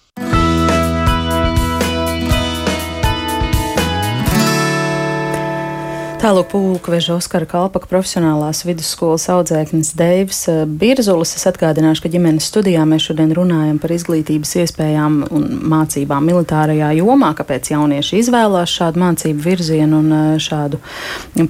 Tālāk 6.17 6.47
pulkveža 6.49 7.13
Oskara 7.13 7.45
Kalpaka 7.45 7.85
profesionālās 7.91 8.63
vidusskolas 8.65 9.27
audzēknis 9.29 9.91
Deivs 9.99 10.39
eh, 10.49 10.63
Birzulis. 10.65 11.35
Es 11.37 11.45
atgādināšu, 11.45 12.01
ka 12.01 12.09
ģimenes 12.09 12.47
studijā 12.49 12.81
mēs 12.89 13.05
šodien 13.05 13.35
runājam 13.37 13.77
par 13.77 13.93
izglītības 13.93 14.55
iespējām 14.63 15.19
un 15.29 15.45
mācībām 15.69 16.25
militārajā 16.25 16.89
jomā, 16.97 17.29
kāpēc 17.37 17.69
jaunieši 17.69 18.23
izvēlās 18.23 18.73
šādu 18.79 19.03
mācību 19.03 19.45
virzienu 19.45 19.99
un 20.01 20.15
eh, 20.17 20.31
šādu 20.41 20.79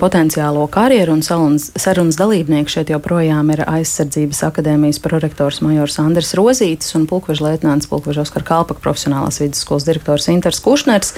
potenciālo 0.04 0.66
karjeru. 0.74 1.16
Un 1.16 1.24
sarunas, 1.24 1.70
sarunas 1.80 2.20
dalībnieki 2.20 2.76
šeit 2.76 2.92
joprojām 2.92 3.54
ir 3.56 3.64
aizsardzības 3.64 4.44
akadēmijas 4.50 5.00
prorektors 5.00 5.62
Majors 5.64 5.96
Andris 6.04 6.36
Rozītis 6.36 6.92
un 7.00 7.08
pulkveža 7.08 7.48
leitnants 7.54 7.88
pulkveža 7.88 8.28
Oskara 8.28 8.50
Kalpaka 8.52 8.84
profesionālās 8.84 9.40
vidusskolas 9.46 9.88
direktors 9.88 10.28
Inters 10.36 10.60
Kušners. 10.60 11.16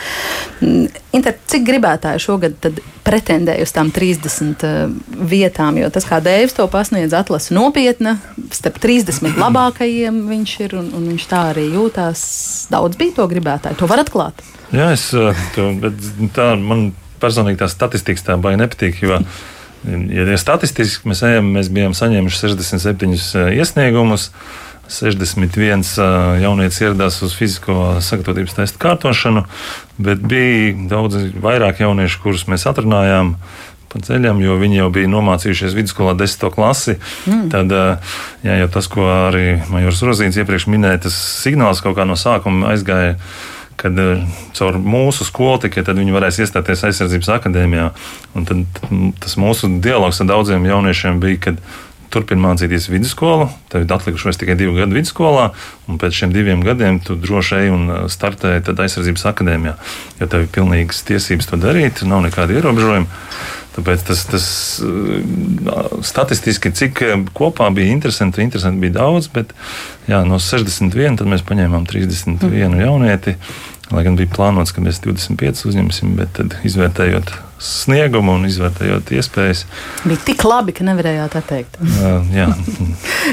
Mm, 0.61 0.85
Inter, 1.17 1.41
cik 1.49 1.65
gribētāji 1.65 2.27
šogad 2.29 2.61
tad 2.61 2.83
pretendēja 3.09 3.65
uz 3.65 3.73
tām 3.73 3.89
30 3.93 4.65
uh, 4.67 4.93
vietām, 5.29 5.79
jo 5.81 5.89
tas, 5.93 6.05
kā 6.07 6.21
Dēvis 6.23 6.55
to 6.57 6.67
pasniedz, 6.71 7.15
atlasa 7.17 7.55
nopietna, 7.57 8.17
starp 8.53 8.79
30 8.83 9.33
labākajiem 9.43 10.23
viņš 10.29 10.55
ir 10.67 10.77
un, 10.79 10.93
un 10.97 11.11
viņš 11.13 11.27
tā 11.31 11.43
arī 11.55 11.69
jūtās. 11.73 12.23
Daudz 12.69 12.99
bija 12.99 13.17
to 13.19 13.27
gribētāju, 13.31 13.79
to 13.79 13.89
var 13.89 14.03
atklāt. 14.05 14.45
Jā, 14.69 14.91
es, 14.93 15.09
eh, 15.17 15.45
to, 15.55 15.71
tā 16.35 16.51
man 16.61 16.91
personīgi 17.21 17.63
tā 17.63 17.69
statistikas 17.71 18.25
tā 18.27 18.37
baigi 18.41 18.61
nepatīk. 18.61 19.01
Jo, 19.01 19.19
ja, 19.89 20.25
ja 20.29 20.39
statistiski 20.39 21.09
mēs 21.09 21.23
ejam, 21.25 21.49
mēs 21.57 21.71
bijām 21.73 21.95
saņēmuši 21.97 22.43
67 22.45 23.15
eh, 23.17 23.53
iesniegumus. 23.59 24.29
61 24.89 25.85
uh, 25.85 26.35
jaunietis 26.41 26.81
ieradās 26.81 27.21
uz 27.25 27.35
fizisko 27.37 27.99
sagatavotības 28.01 28.57
testu 28.57 28.81
kārtošanu, 28.81 29.45
bet 30.01 30.21
bija 30.25 30.73
daudz 30.89 31.19
vairāk 31.39 31.83
jauniešu, 31.83 32.23
kurus 32.23 32.47
mēs 32.49 32.65
atrunājām 32.69 33.35
pa 33.89 34.01
ceļam, 34.05 34.41
jo 34.43 34.57
viņi 34.61 34.81
jau 34.81 34.89
bija 34.93 35.09
nomācījušies 35.09 35.75
vidusskolā 35.77 36.15
desmito 36.17 36.51
klasi. 36.53 36.97
Mm. 37.29 37.45
Tad, 37.53 37.73
jā, 38.45 38.57
jau 38.63 38.67
tas, 38.73 38.89
ko 38.91 39.07
arī 39.29 39.45
Majors 39.73 40.03
Rozīns 40.05 40.37
iepriekš 40.37 40.69
minēja, 40.69 41.05
tas 41.07 41.17
signāls 41.43 41.81
kaut 41.85 41.97
kā 41.97 42.05
no 42.07 42.17
sākuma 42.19 42.73
aizgāja. 42.73 43.17
Kad 43.79 43.95
caur 44.57 44.75
mūsu 44.83 45.23
skolu 45.23 45.61
tikai 45.63 45.85
tad 45.87 45.95
viņi 46.01 46.11
varēs 46.11 46.41
iestāties 46.43 46.81
aizsardzības 46.83 47.29
akadēmijā. 47.37 47.85
Un 48.35 48.47
tad 48.49 48.81
tas 49.23 49.37
mūsu 49.39 49.69
dialogs 49.79 50.19
ar 50.19 50.27
daudziem 50.33 50.67
jauniešiem 50.67 51.21
bija, 51.23 51.39
kad 51.45 51.61
turpini 52.13 52.43
mācīties 52.43 52.89
vidusskolu, 52.91 53.49
tev 53.71 53.85
ir 53.85 53.93
atlikuši 53.95 54.27
vairs 54.29 54.39
tikai 54.41 54.57
divi 54.59 54.75
gadi 54.77 54.97
vidusskolā, 54.97 55.49
un 55.89 55.99
pēc 56.01 56.21
šiem 56.21 56.33
diviem 56.35 56.63
gadiem 56.65 56.99
tu 57.03 57.17
droši 57.19 57.61
ej 57.61 57.71
un 57.75 57.85
uh, 57.87 58.01
startē 58.11 58.57
aizsardzības 58.59 59.27
akadēmijā. 59.31 59.77
Jo 60.19 60.29
tev 60.31 60.45
ir 60.45 60.51
pilnīgas 60.57 61.05
tiesības 61.07 61.49
to 61.51 61.61
darīt, 61.61 62.03
nav 62.09 62.25
nekāda 62.25 62.57
ierobežojuma. 62.57 63.23
Tāpēc 63.77 64.03
tas, 64.09 64.25
tas 64.27 64.45
uh, 64.83 65.99
statistiski, 66.05 66.73
cik 66.75 67.03
uh, 67.05 67.15
kopā 67.37 67.69
bija 67.75 67.93
interesanti, 67.93 68.43
interesanti 68.43 68.83
bija 68.83 68.97
daudz, 68.99 69.29
bet 69.33 69.53
jā, 70.09 70.23
no 70.27 70.41
61 70.43 71.21
mēs 71.29 71.45
paņēmām 71.47 71.87
31 71.87 72.49
mm. 72.49 72.79
jaunieti. 72.83 73.37
Lai 73.89 74.03
gan 74.05 74.17
bija 74.19 74.29
plānots, 74.29 74.69
ka 74.75 74.83
mēs 74.85 74.99
25 75.01 75.63
uzņemsim, 75.65 76.11
bet 76.19 76.35
tad 76.37 76.53
izvērtējot 76.67 77.31
sniegumu 77.59 78.35
un 78.37 78.45
izvērtējot 78.47 79.09
iespējas. 79.17 79.63
Bija 80.05 80.21
tik 80.27 80.43
labi, 80.47 80.75
ka 80.77 80.85
nevarējāt 80.87 81.39
atteikt. 81.41 81.79
Uh, 81.99 82.23
jā, 82.31 82.45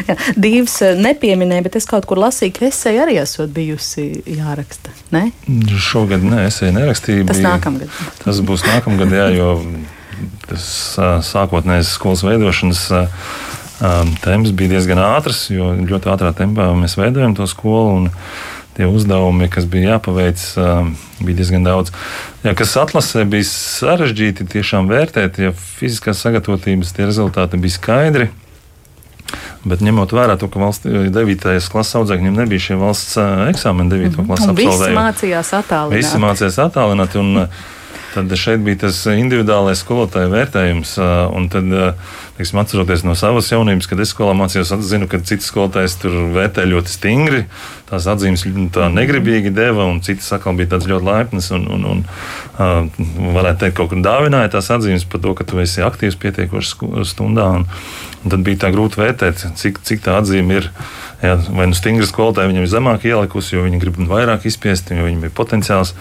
Jā, 0.08 0.16
Divs 0.34 0.80
eh, 0.82 0.96
nepieminēja, 0.98 1.62
bet 1.68 1.76
es 1.78 1.86
kaut 1.88 2.08
kur 2.08 2.18
lasīju, 2.18 2.54
ka 2.56 2.64
esēja 2.66 3.04
arī 3.04 3.14
esot 3.20 3.52
bijusi 3.54 4.08
jāraksta. 4.26 4.90
Ne? 5.14 5.28
šogad 5.78 6.24
nē, 6.26 6.48
es 6.48 6.58
nerakstīju. 6.64 7.28
Tas 7.28 7.38
bija- 7.38 7.52
nākamgad. 7.52 8.00
Tas 8.24 8.40
būs 8.48 8.64
nākamgad, 8.66 9.14
jā, 9.14 9.28
jo 9.36 9.52
tas 10.48 10.66
sākotnējais 11.30 11.94
skolas 11.94 12.24
veidošanas 12.26 12.82
temps 14.24 14.52
bija 14.56 14.76
diezgan 14.76 15.00
ātrs, 15.04 15.46
jo 15.52 15.74
ļoti 15.76 16.10
ātrā 16.12 16.32
tempā 16.36 16.70
mēs 16.78 16.96
veidojam 16.98 17.36
to 17.36 17.46
skolu. 17.50 17.96
un 18.00 18.10
Tie 18.76 18.84
uzdevumi, 18.84 19.48
kas 19.48 19.64
bija 19.72 19.96
jāpaveic, 19.96 20.42
ā, 20.60 20.72
bija 21.24 21.38
diezgan 21.38 21.64
daudz. 21.64 21.94
Jā, 22.44 22.52
kas 22.58 22.74
atlasē 22.76 23.24
bija 23.28 23.46
sarežģīti 23.48 24.44
tiešām 24.52 24.90
vērtēt, 24.90 25.38
ja 25.40 25.54
fiziskās 25.56 26.20
sagatavotības 26.20 26.92
tie 26.96 27.06
rezultāti 27.08 27.60
bija 27.62 27.78
skaidri. 27.78 28.28
Bet 29.66 29.80
ņemot 29.82 30.12
vērā 30.14 30.36
to, 30.38 30.46
ka 30.52 30.60
valsts 30.62 30.86
9. 30.86 31.46
klases 31.72 31.96
audzēkņiem 31.98 32.36
nebija 32.36 32.62
šie 32.68 32.76
valsts 32.78 33.16
eksāmeni 33.48 33.90
9. 33.90 34.04
Mm 34.04 34.12
-hmm. 34.12 34.28
klases 34.28 34.52
absolvējumi. 34.52 34.84
Visi 34.84 35.00
mācījās 35.00 35.50
attālināti. 35.58 35.96
Visi 35.96 36.20
mācījās 36.22 36.58
attālināti. 36.68 37.18
Un, 37.18 37.48
Tad 38.16 38.32
šeit 38.40 38.62
bija 38.64 38.86
tas 38.86 39.02
individuālais 39.12 39.82
skolotāja 39.84 40.30
vērtējums. 40.32 40.94
Un 41.36 41.50
tad, 41.52 41.68
teiksim, 42.38 42.60
atceroties 42.62 43.04
no 43.04 43.12
savas 43.18 43.50
jaunības, 43.52 43.88
kad 43.90 44.00
es 44.00 44.14
skolā 44.14 44.32
mācījos, 44.38 44.72
zinu, 44.88 45.04
ka 45.10 45.20
cits 45.20 45.50
skolotājs 45.50 45.98
tur 46.00 46.16
vērtē 46.32 46.64
ļoti 46.70 46.94
stingri. 46.94 47.42
Tās 47.90 48.08
atzīmes 48.08 48.46
tā 48.72 48.88
negribīgi 48.90 49.52
deva, 49.54 49.84
un 49.84 50.00
citas 50.00 50.32
atkal 50.32 50.56
bija 50.56 50.72
tādas 50.72 50.88
ļoti 50.88 51.08
laipnas. 51.10 51.50
Un, 51.52 51.68
un, 51.76 51.84
un, 51.92 52.02
varētu 53.36 53.66
teikt, 53.66 53.76
kaut 53.76 53.92
kur 53.92 54.00
dāvināja 54.00 54.54
tās 54.56 54.72
atzīmes 54.72 55.04
par 55.12 55.20
to, 55.20 55.36
ka 55.36 55.44
tu 55.44 55.60
esi 55.60 55.84
aktīvs 55.84 56.16
pietiekoši 56.24 57.04
stundā. 57.12 57.50
Un, 57.60 57.68
un 57.68 58.15
tad 58.32 58.44
bija 58.46 58.64
tā 58.64 58.70
grūti 58.74 59.00
vērtēt, 59.00 59.42
cik, 59.58 59.80
cik 59.86 60.04
tā 60.06 60.18
atzīme 60.20 60.60
ir. 60.60 60.70
Jā, 61.22 61.38
vai 61.56 61.64
nu 61.70 61.76
stingri 61.76 62.04
skolotāji 62.04 62.50
viņam 62.50 62.66
ir 62.66 62.70
zemāk 62.70 63.04
ielikusi, 63.08 63.54
jo 63.54 63.64
viņi 63.64 63.80
grib 63.80 63.96
vairāk 64.10 64.44
izspiest, 64.48 64.92
jo 64.92 65.06
viņam 65.06 65.24
ir 65.24 65.34
potenciāls. 65.36 65.94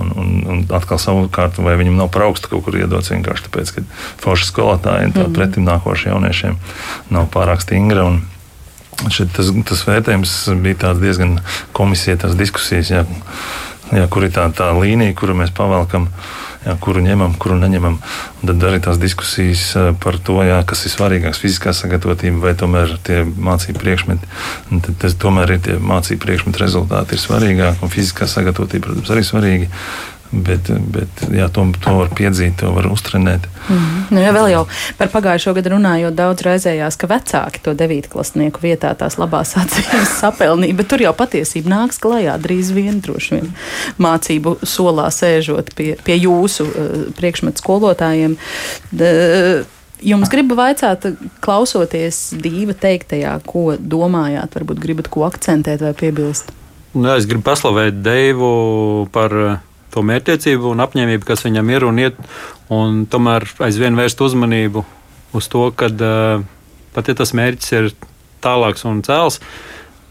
Un, 0.00 0.08
un, 0.16 0.28
un 0.48 0.60
atkal 0.72 0.96
savukārt, 0.96 1.58
vai 1.60 1.74
viņam 1.76 1.98
nav 2.00 2.08
par 2.14 2.24
augstu 2.24 2.48
kaut 2.48 2.64
kur 2.64 2.78
iedots 2.80 3.12
vienkārši 3.12 3.44
tāpēc, 3.44 3.72
ka 3.76 3.82
forši 4.22 4.48
skolotāji 4.48 5.10
un 5.10 5.12
mm. 5.12 5.34
pretim 5.36 5.66
nākošie 5.68 6.08
jauniešiem 6.08 6.56
nav 7.12 7.28
pārāk 7.34 7.64
stingri. 7.64 8.00
Un, 8.00 8.22
Šeit 9.10 9.32
tas, 9.34 9.48
tas 9.66 9.80
vērtējums 9.88 10.32
bija 10.62 10.92
diezgan 10.94 11.38
komisija, 11.74 12.18
tās 12.22 12.36
diskusijas, 12.38 12.90
jā, 12.92 13.00
jā, 13.90 14.04
kur 14.12 14.26
ir 14.26 14.30
tā, 14.34 14.44
tā 14.54 14.68
līnija, 14.76 15.16
kuru 15.18 15.34
mēs 15.40 15.50
pavalkam. 15.56 16.06
Jā, 16.62 16.76
kuru 16.78 17.00
ņemam, 17.02 17.32
kuru 17.42 17.56
neņemam. 17.58 17.96
Un 18.42 18.50
tad 18.52 18.64
arī 18.68 18.78
tās 18.84 19.00
diskusijas 19.02 19.64
eh, 19.78 19.88
par 19.98 20.18
to, 20.22 20.36
jā, 20.46 20.60
kas 20.68 20.84
ir 20.86 20.92
svarīgāks, 20.94 21.40
fiziskā 21.42 21.74
sagatavotība 21.74 22.38
vai 22.44 22.52
tomēr 22.58 22.94
tie 23.02 23.24
mācību 23.26 23.82
priekšmeti. 23.82 24.30
Un 24.70 24.84
tad 24.84 25.00
tas 25.02 25.16
tomēr 25.18 25.56
ir 25.56 25.62
tie 25.66 25.78
mācību 25.82 26.22
priekšmetu 26.22 26.62
rezultāti 26.62 27.18
ir 27.18 27.22
svarīgāki, 27.24 27.82
un 27.82 27.90
fiziskā 27.90 28.30
sagatavotība, 28.30 28.86
protams, 28.86 29.10
arī 29.10 29.26
svarīga. 29.26 29.70
Bet, 30.32 30.70
bet 30.88 31.26
jā, 31.28 31.44
to, 31.52 31.66
to 31.84 31.92
var 31.98 32.08
piedzīt, 32.16 32.54
to 32.62 32.70
var 32.72 32.86
uztrenēt. 32.88 33.44
Mm. 33.68 33.98
Nu, 34.14 34.20
ja 34.22 34.30
vēl 34.32 34.46
jau 34.48 34.62
par 34.96 35.10
pagājušo 35.12 35.52
gadu 35.58 35.74
runājot, 35.74 36.16
daudz 36.16 36.44
raizējās, 36.46 36.96
ka 36.96 37.10
vecāki 37.10 37.60
to 37.66 37.74
devītklasnieku 37.76 38.62
vietā 38.64 38.94
tās 38.96 39.18
labās 39.20 39.52
atzīmes 39.60 40.14
sapelnīja, 40.22 40.78
bet 40.78 40.88
tur 40.88 41.04
jau 41.04 41.12
patiesība 41.18 41.74
nāks 41.74 42.00
klajā 42.00 42.38
drīz 42.40 42.72
vien 42.72 43.02
droši 43.04 43.36
vien 43.36 43.52
mācību 44.00 44.56
solā 44.64 45.10
sēžot 45.12 45.74
pie, 45.76 45.90
pie 46.00 46.16
jūsu 46.22 46.64
uh, 46.70 46.96
priekšmetu 47.18 47.60
skolotājiem. 47.60 48.40
De, 48.88 49.12
Jums 50.02 50.26
gribu 50.32 50.56
vaicāt, 50.58 51.04
klausoties 51.44 52.32
Dīva 52.42 52.74
teiktajā, 52.74 53.36
ko 53.46 53.76
domājāt, 53.78 54.56
varbūt 54.58 54.80
gribat 54.82 55.06
ko 55.12 55.22
akcentēt 55.28 55.84
vai 55.84 55.92
piebilst? 55.94 56.50
Nu, 56.96 57.06
es 57.14 57.28
gribu 57.30 57.46
paslavēt 57.46 58.00
Deivu 58.02 59.06
par 59.14 59.32
to 59.92 60.04
mērķtiecību 60.08 60.72
un 60.72 60.82
apņēmību, 60.84 61.26
kas 61.28 61.44
viņam 61.46 61.70
ir, 61.74 61.86
un, 61.88 62.00
iet, 62.02 62.18
un 62.72 63.04
tomēr 63.10 63.46
aizvien 63.68 63.98
vērst 63.98 64.24
uzmanību 64.24 64.84
uz 65.36 65.48
to, 65.52 65.68
ka 65.76 65.90
pat 66.92 67.08
ja 67.08 67.16
tas 67.18 67.32
mērķis 67.36 67.76
ir 67.78 67.92
tālāks 68.42 68.84
un 68.88 69.00
cēls, 69.06 69.38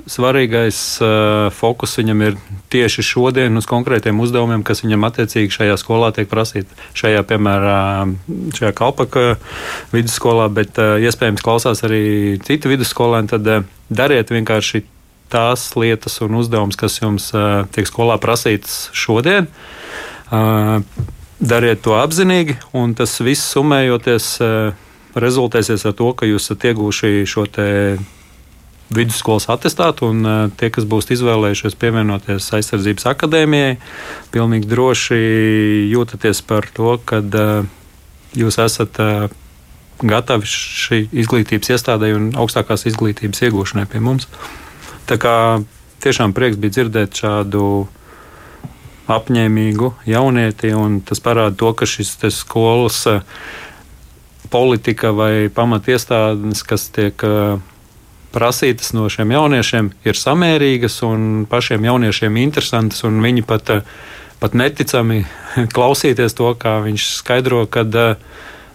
svarīgais 0.10 0.78
uh, 1.04 1.52
fokus 1.54 1.94
viņam 2.00 2.24
ir 2.26 2.38
tieši 2.74 3.04
šodien 3.06 3.60
uz 3.60 3.68
konkrētiem 3.70 4.18
uzdevumiem, 4.24 4.64
kas 4.66 4.82
viņam 4.86 5.06
attiecīgi 5.10 5.54
šajā 5.54 5.76
skolā 5.78 6.10
tiek 6.16 6.30
prasīti. 6.32 6.74
Šajā, 6.98 7.22
piemēram, 7.30 8.16
šajā 8.58 8.72
Kalpaka 8.78 9.26
vidusskolā, 9.94 10.48
bet 10.54 10.80
uh, 10.82 10.96
iespējams 11.02 11.46
klausās 11.46 11.86
arī 11.88 12.40
citu 12.46 12.72
vidusskolēni, 12.74 13.32
tad 13.36 13.52
uh, 13.52 13.70
dariet 13.94 14.34
vienkārši 14.34 14.84
tās 15.32 15.70
lietas 15.80 16.20
un 16.26 16.38
uzdevums, 16.42 16.78
kas 16.80 17.00
jums 17.02 17.32
tiek 17.74 17.90
skolā 17.90 18.20
prasīts 18.22 18.90
šodien. 18.96 19.50
Dariet 21.42 21.82
to 21.82 21.98
apzinīgi, 21.98 22.60
un 22.78 22.94
tas 22.98 23.16
viss 23.24 23.50
summējoties 23.56 24.34
rezultēsies 25.18 25.88
ar 25.90 25.96
to, 25.98 26.12
ka 26.16 26.30
jūs 26.30 26.46
esat 26.46 26.70
ieguvuši 26.70 27.24
šo 27.28 27.48
vidusskolas 28.92 29.48
attestātu, 29.52 30.12
un 30.12 30.52
tie, 30.60 30.70
kas 30.74 30.86
būs 30.88 31.10
izvēlējušies 31.16 31.78
pievienoties 31.80 32.50
aizsardzības 32.58 33.08
akadēmijai, 33.14 33.78
pilnīgi 34.34 34.68
droši 34.72 35.20
jūtaties 35.92 36.44
par 36.48 36.68
to, 36.76 36.98
ka 37.08 37.24
jūs 38.38 38.60
esat 38.62 39.00
gatavi 40.02 40.50
šī 40.50 41.04
izglītības 41.24 41.76
iestādē 41.76 42.12
un 42.18 42.32
augstākās 42.40 42.88
izglītības 42.90 43.44
iegūšanai 43.48 43.88
pie 43.90 44.02
mums. 44.04 44.28
Tā 45.12 45.18
kā 45.20 45.36
tiešām 46.00 46.32
prieks 46.32 46.56
bija 46.56 46.78
dzirdēt 46.78 47.20
šādu 47.20 47.64
apņēmīgu 49.12 49.90
jaunieti, 50.08 50.70
un 50.72 51.02
tas 51.04 51.20
parāda 51.20 51.58
to, 51.60 51.74
ka 51.76 51.88
šis 51.90 52.14
skolas 52.32 53.02
eh, 53.12 53.26
politika 54.54 55.12
vai 55.12 55.50
pamatiestādes, 55.52 56.64
kas 56.64 56.88
tiek 56.96 57.26
eh, 57.28 57.60
prasītas 58.32 58.94
no 58.96 59.10
šiem 59.12 59.36
jauniešiem, 59.36 59.92
ir 60.08 60.16
samērīgas 60.16 61.02
un 61.04 61.44
pašiem 61.52 61.90
jauniešiem 61.90 62.40
interesantas, 62.46 63.04
un 63.04 63.20
viņi 63.20 63.44
pat, 63.52 63.74
eh, 63.76 63.92
pat 64.40 64.56
neticami 64.56 65.26
klausīties 65.76 66.40
to, 66.40 66.54
kā 66.56 66.80
viņš 66.88 67.10
skaidro, 67.18 67.66
kad 67.68 68.00
uh, 68.00 68.16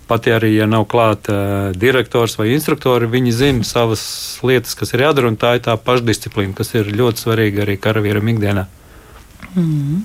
Pat 0.06 0.28
arī 0.30 0.52
ja 0.54 0.68
nav 0.70 0.84
klāta 0.86 1.34
uh, 1.34 1.70
direktors 1.74 2.36
vai 2.38 2.52
instruktori, 2.54 3.08
viņi 3.10 3.32
zina 3.34 3.66
savas 3.66 4.04
lietas, 4.46 4.76
kas 4.78 4.94
ir 4.94 5.02
jādara, 5.02 5.32
un 5.32 5.38
tā 5.40 5.56
ir 5.58 5.64
tā 5.66 5.74
pašdisciplīna, 5.74 6.54
kas 6.54 6.76
ir 6.78 6.92
ļoti 6.94 7.24
svarīga 7.24 7.64
arī 7.64 7.74
karavīram 7.82 8.30
ikdienā. 8.36 8.68
Mm. 9.56 10.04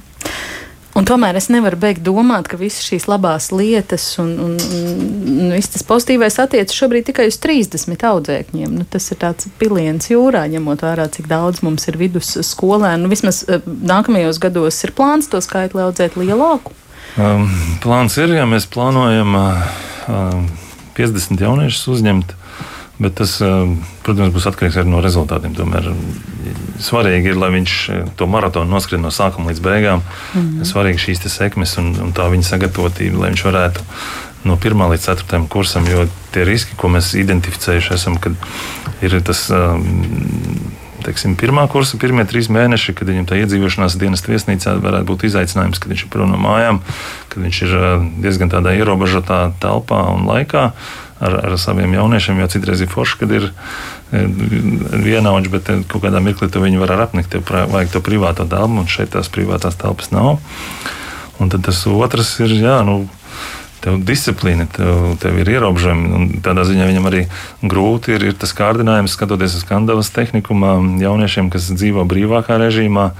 Un 0.92 1.06
tomēr 1.08 1.38
es 1.40 1.48
nevaru 1.48 1.78
beigt 1.80 2.02
domāt, 2.04 2.50
ka 2.52 2.58
visas 2.60 2.84
šīs 2.84 3.06
labās 3.08 3.48
lietas 3.56 4.04
un, 4.20 4.34
un, 4.44 4.58
un 4.60 5.54
viss 5.54 5.72
tas 5.72 5.86
pozitīvais 5.88 6.36
attiecas 6.44 6.76
šobrīd 6.76 7.08
tikai 7.08 7.30
uz 7.32 7.38
30 7.40 8.04
audzēkņiem. 8.10 8.74
Nu, 8.82 8.84
tas 8.92 9.08
ir 9.14 9.22
tāds 9.22 9.48
piliens 9.62 10.12
jūrā, 10.12 10.44
ņemot 10.52 10.84
vērā, 10.84 11.08
cik 11.14 11.30
daudz 11.32 11.64
mums 11.64 11.88
ir 11.88 12.00
vidus 12.02 12.34
skolēnu. 12.50 13.06
Nu, 13.06 13.14
vismaz 13.14 13.46
uh, 13.48 13.64
nākamajos 13.64 14.42
gados 14.44 14.82
ir 14.84 14.92
plāns 14.98 15.32
to 15.32 15.40
skaitu 15.46 15.80
audzēt 15.86 16.20
lielāku. 16.20 16.76
Um, 17.20 17.48
plāns 17.84 18.16
ir, 18.22 18.38
ja 18.40 18.48
mēs 18.48 18.70
plānojam. 18.72 19.36
Uh 19.36 20.60
50 20.98 21.42
jauniešus 21.42 21.88
uzņemt. 21.88 22.36
Bet 23.02 23.16
tas, 23.18 23.40
protams, 24.06 24.30
būs 24.36 24.46
atkarīgs 24.52 24.78
arī 24.78 24.92
no 24.92 25.00
rezultātiem. 25.02 25.56
Tomēr 25.58 25.88
svarīgi 26.82 27.32
ir, 27.32 27.40
lai 27.42 27.50
viņš 27.56 27.78
to 28.20 28.28
maratonu 28.30 28.70
noskrien 28.70 29.02
no 29.02 29.10
sākuma 29.14 29.50
līdz 29.50 29.62
beigām. 29.66 30.04
Mm 30.36 30.42
-hmm. 30.42 30.68
Svarīgi 30.70 31.06
šīs 31.08 31.26
sekmes 31.34 31.78
un, 31.82 31.96
un 32.02 32.14
tā 32.14 32.30
viņa 32.30 32.46
sagatavotība, 32.52 33.24
lai 33.24 33.32
viņš 33.34 33.46
varētu 33.46 33.88
no 34.44 34.58
1 34.58 34.92
līdz 34.94 35.08
4 35.10 35.48
kursam, 35.48 35.88
jo 35.88 36.08
tie 36.32 36.46
riski, 36.46 36.76
ko 36.78 36.90
mēs 36.90 37.16
identificējuši, 37.18 37.94
esam, 37.94 38.18
kad 38.18 38.34
ir 39.02 39.22
tas 39.22 39.50
teiksim, 41.06 41.36
pirmā 41.40 41.68
kursa, 41.72 42.00
pirmie 42.02 42.26
trīs 42.30 42.50
mēneši, 42.54 42.96
kad 42.98 43.10
viņam 43.12 43.28
tā 43.30 43.38
iedzīvošanās 43.42 43.98
dienas 44.02 44.26
viesnīcā 44.26 44.78
varētu 44.84 45.10
būt 45.10 45.26
izaicinājums, 45.30 45.82
kad 45.82 45.94
viņš 45.94 46.06
ir 46.06 46.12
prom 46.14 46.34
no 46.34 46.40
mājām, 46.42 46.82
kad 47.32 47.46
viņš 47.46 47.62
ir 47.68 47.78
diezgan 48.24 48.54
tādā 48.54 48.76
ierobežotā 48.80 49.44
telpā 49.64 50.04
un 50.16 50.28
laikā. 50.30 50.72
Ar, 51.22 51.36
ar 51.38 51.54
saviem 51.62 51.92
jauniešiem 51.94 52.40
jau 52.42 52.48
citreiz 52.50 52.82
ir 52.82 52.90
forši, 52.90 53.20
kad 53.20 53.34
ir 53.38 53.52
vienaudži, 54.12 55.52
bet 55.54 55.70
kaut 55.92 56.02
kādā 56.02 56.18
mirklī 56.24 56.50
to 56.50 56.64
viņi 56.64 56.82
var 56.82 56.96
apnikt. 56.98 57.36
Tev 57.36 57.46
vajag 57.46 57.94
to 57.94 58.02
privāto 58.02 58.48
telpu, 58.50 58.82
un 58.82 58.90
šeit 58.90 59.14
tās 59.14 59.30
privātās 59.30 59.78
telpas 59.78 60.10
nav. 60.16 60.42
Un 61.42 61.54
tad 61.54 61.64
tas 61.66 61.84
otrs 61.90 62.34
ir, 62.42 62.56
jā, 62.58 62.80
nu, 62.86 63.04
tev 63.82 63.98
disciplīna, 64.06 64.68
tev, 64.72 65.16
tev 65.22 65.40
ir 65.42 65.50
ierobežojumi. 65.56 66.42
Tādā 66.46 66.66
ziņā 66.68 66.88
viņam 66.90 67.08
arī 67.10 67.24
grūti 67.62 68.16
ir, 68.16 68.28
ir 68.32 68.38
tas 68.40 68.54
kārdinājums, 68.58 69.16
skatoties 69.16 69.58
uz 69.58 69.66
skandavas 69.66 70.12
tehnikumā, 70.14 70.76
jauniešiem, 71.02 71.50
kas 71.54 71.72
dzīvo 71.74 72.06
brīvākā 72.10 72.60
režīmā. 72.62 73.12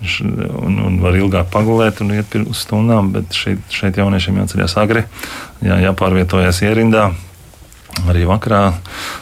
Un, 0.00 0.78
un 0.80 0.94
var 1.02 1.16
ilgāk 1.18 1.50
pagulēt 1.52 1.98
un 2.00 2.14
iet 2.16 2.32
uz 2.40 2.62
stundām, 2.62 3.10
bet 3.12 3.36
šeit, 3.36 3.60
šeit 3.68 3.98
jauniešiem 4.00 4.38
jāceļās 4.40 4.74
agri, 4.80 5.02
jā, 5.60 5.76
jāpārvietojas 5.84 6.62
ierindā. 6.64 7.10
Arī 8.08 8.24
vakarā 8.24 8.62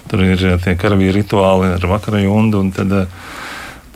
tur 0.06 0.22
ir 0.22 0.44
tie 0.62 0.76
karavīri 0.78 1.16
rituāli 1.18 1.72
ar 1.74 1.86
vakara 1.90 2.22
jundu. 2.22 2.62
Tad, 2.76 2.94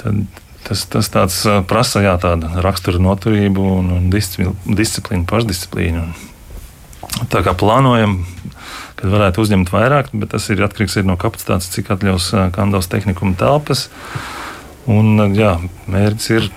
tad 0.03 0.25
tas, 0.67 0.85
tas 0.91 1.13
tāds 1.13 1.39
prasa 1.71 2.03
jā, 2.03 2.17
tādu 2.19 2.51
raksturu 2.67 2.99
noturību 3.05 3.71
un, 3.79 3.95
un 4.01 4.11
disciplīnu, 4.11 5.27
pašdisciplīnu. 5.31 6.32
Tā 7.31 7.43
kā 7.45 7.55
plānojam, 7.59 8.23
kad 8.99 9.11
varētu 9.13 9.43
uzņemt 9.45 9.73
vairāk, 9.73 10.13
bet 10.15 10.33
tas 10.35 10.49
ir 10.51 10.63
atkarīgs 10.65 10.99
ir 10.99 11.07
no 11.09 11.19
kapacitātes, 11.21 11.71
cik 11.75 11.93
atļaus 11.95 12.31
Kandavas 12.55 12.91
tehnikuma 12.91 13.37
telpas. 13.39 13.89
Un, 14.91 15.15
jā, 15.39 15.53
mērķis 15.87 16.31
ir 16.35 16.49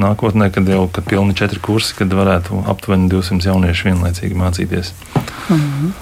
nākotnē, 0.00 0.48
kad 0.54 0.68
jau 0.68 0.86
ir 0.86 1.04
pilni 1.04 1.36
četri 1.36 1.60
kursi, 1.60 1.92
kad 1.98 2.12
varētu 2.16 2.62
aptuveni 2.72 3.10
200 3.12 3.50
jauniešu 3.50 3.90
vienlaicīgi 3.90 4.40
mācīties. 4.40 4.94
Mm 5.50 5.60
-hmm. 5.60 5.92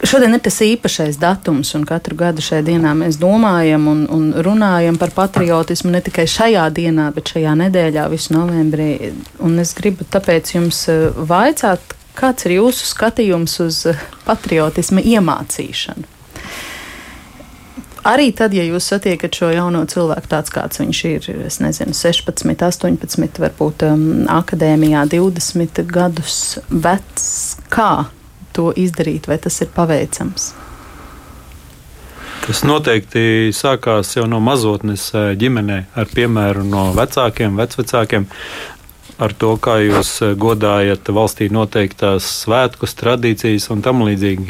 Šodien 0.00 0.32
ir 0.32 0.40
tas 0.40 0.56
īpašais 0.64 1.18
datums, 1.20 1.74
un 1.76 1.82
katru 1.84 2.16
gadu 2.16 2.40
šajā 2.40 2.62
dienā 2.64 2.94
mēs 2.96 3.18
domājam 3.20 3.84
un, 3.90 4.06
un 4.08 4.32
runājam 4.32 4.96
par 4.98 5.10
patriotismu 5.12 5.90
ne 5.92 6.00
tikai 6.00 6.24
šajā 6.24 6.70
dienā, 6.72 7.10
bet 7.12 7.28
šajā 7.34 7.52
nedēļā, 7.60 8.06
visu 8.08 8.32
novembrī. 8.32 9.12
Un 9.38 9.58
es 9.58 9.74
gribu 9.76 10.06
tāpēc 10.08 10.54
jums 10.54 10.86
vaicāt, 11.28 11.94
kāds 12.20 12.46
ir 12.46 12.58
jūsu 12.58 12.86
skatījums 12.92 13.58
uz 13.64 13.84
eh, 13.90 14.08
patriotisma 14.26 15.02
iemācīšanu? 15.02 16.16
Arī 18.10 18.30
tad, 18.32 18.54
ja 18.56 18.62
jūs 18.64 18.86
satiekat 18.88 19.36
šo 19.36 19.50
jauno 19.52 19.82
cilvēku 19.88 20.30
tāds, 20.30 20.52
kāds 20.54 20.80
viņš 20.80 21.00
ir, 21.10 21.26
es 21.44 21.58
nezinu, 21.60 21.92
16, 21.92 22.48
18, 22.48 23.42
varbūt 23.42 23.84
um, 23.90 24.06
akadēmijā 24.32 25.04
20 25.12 25.82
gadus 25.90 26.38
vecs, 26.72 27.28
kā 27.68 28.08
to 28.56 28.70
izdarīt, 28.72 29.28
vai 29.28 29.36
tas 29.42 29.60
ir 29.60 29.68
paveicams? 29.76 30.54
Tas 32.40 32.64
noteikti 32.64 33.52
sākās 33.52 34.14
jau 34.16 34.24
no 34.26 34.40
mazotnes 34.40 35.10
eh, 35.12 35.32
ģimenē, 35.38 35.82
ar 36.00 36.08
piemēru 36.08 36.64
no 36.64 36.88
vecākiem, 36.96 37.60
vecvecākiem. 37.60 38.24
Ar 39.20 39.34
to, 39.36 39.54
kā 39.60 39.76
jūs 39.84 40.14
eh, 40.24 40.32
godājat 40.40 41.10
valstī 41.12 41.50
noteiktās 41.52 42.28
svētkus, 42.44 42.96
tradīcijas 42.96 43.68
un 43.74 43.84
tam 43.84 44.04
līdzīgi. 44.06 44.48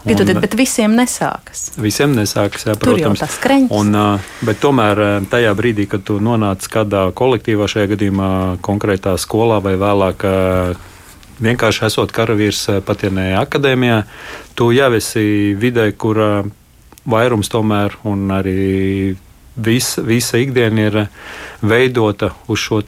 Un, 0.00 0.12
bet, 0.16 0.32
bet 0.40 0.54
visiem 0.56 0.94
nesākas. 0.96 1.70
Visiem 1.80 2.14
nesākas, 2.16 2.66
jā, 2.68 2.76
protams. 2.80 3.20
Tas. 3.20 3.40
Un, 3.76 3.96
bet 4.44 4.60
tomēr 4.62 5.26
tajā 5.28 5.50
brīdī, 5.56 5.84
kad 5.92 6.04
tu 6.08 6.16
nonāc 6.24 6.64
kādā 6.72 7.10
kolektīvā, 7.16 7.68
šajā 7.68 7.90
gadījumā 7.94 8.30
konkrētā 8.64 9.16
skolā 9.20 9.58
vai 9.64 9.74
vēlāk 9.80 10.24
vienkārši 11.40 11.86
esot 11.88 12.12
karavīrs 12.14 12.62
eh, 12.68 12.80
patienē 12.84 13.32
akadēmijā, 13.40 14.02
tu 14.58 14.70
jau 14.76 14.90
esi 14.96 15.56
vidē, 15.58 15.90
kur 15.96 16.20
vairums 17.10 17.50
tomēr 17.52 17.96
un 18.08 18.28
arī 18.34 19.16
visa, 19.56 20.04
visa 20.04 20.40
ikdiena 20.40 20.88
ir 20.88 20.98
veidota 21.64 22.34
uz 22.48 22.60
šo 22.60 22.82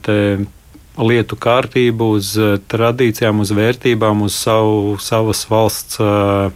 lietu 0.97 1.37
kārtību, 1.39 2.13
uz 2.17 2.33
eh, 2.37 2.57
tradīcijām, 2.69 3.41
uz 3.43 3.53
vērtībām, 3.55 4.25
uz 4.25 4.37
savu, 4.37 4.97
savas 5.01 5.43
valsts 5.49 5.99
uh, 6.01 6.51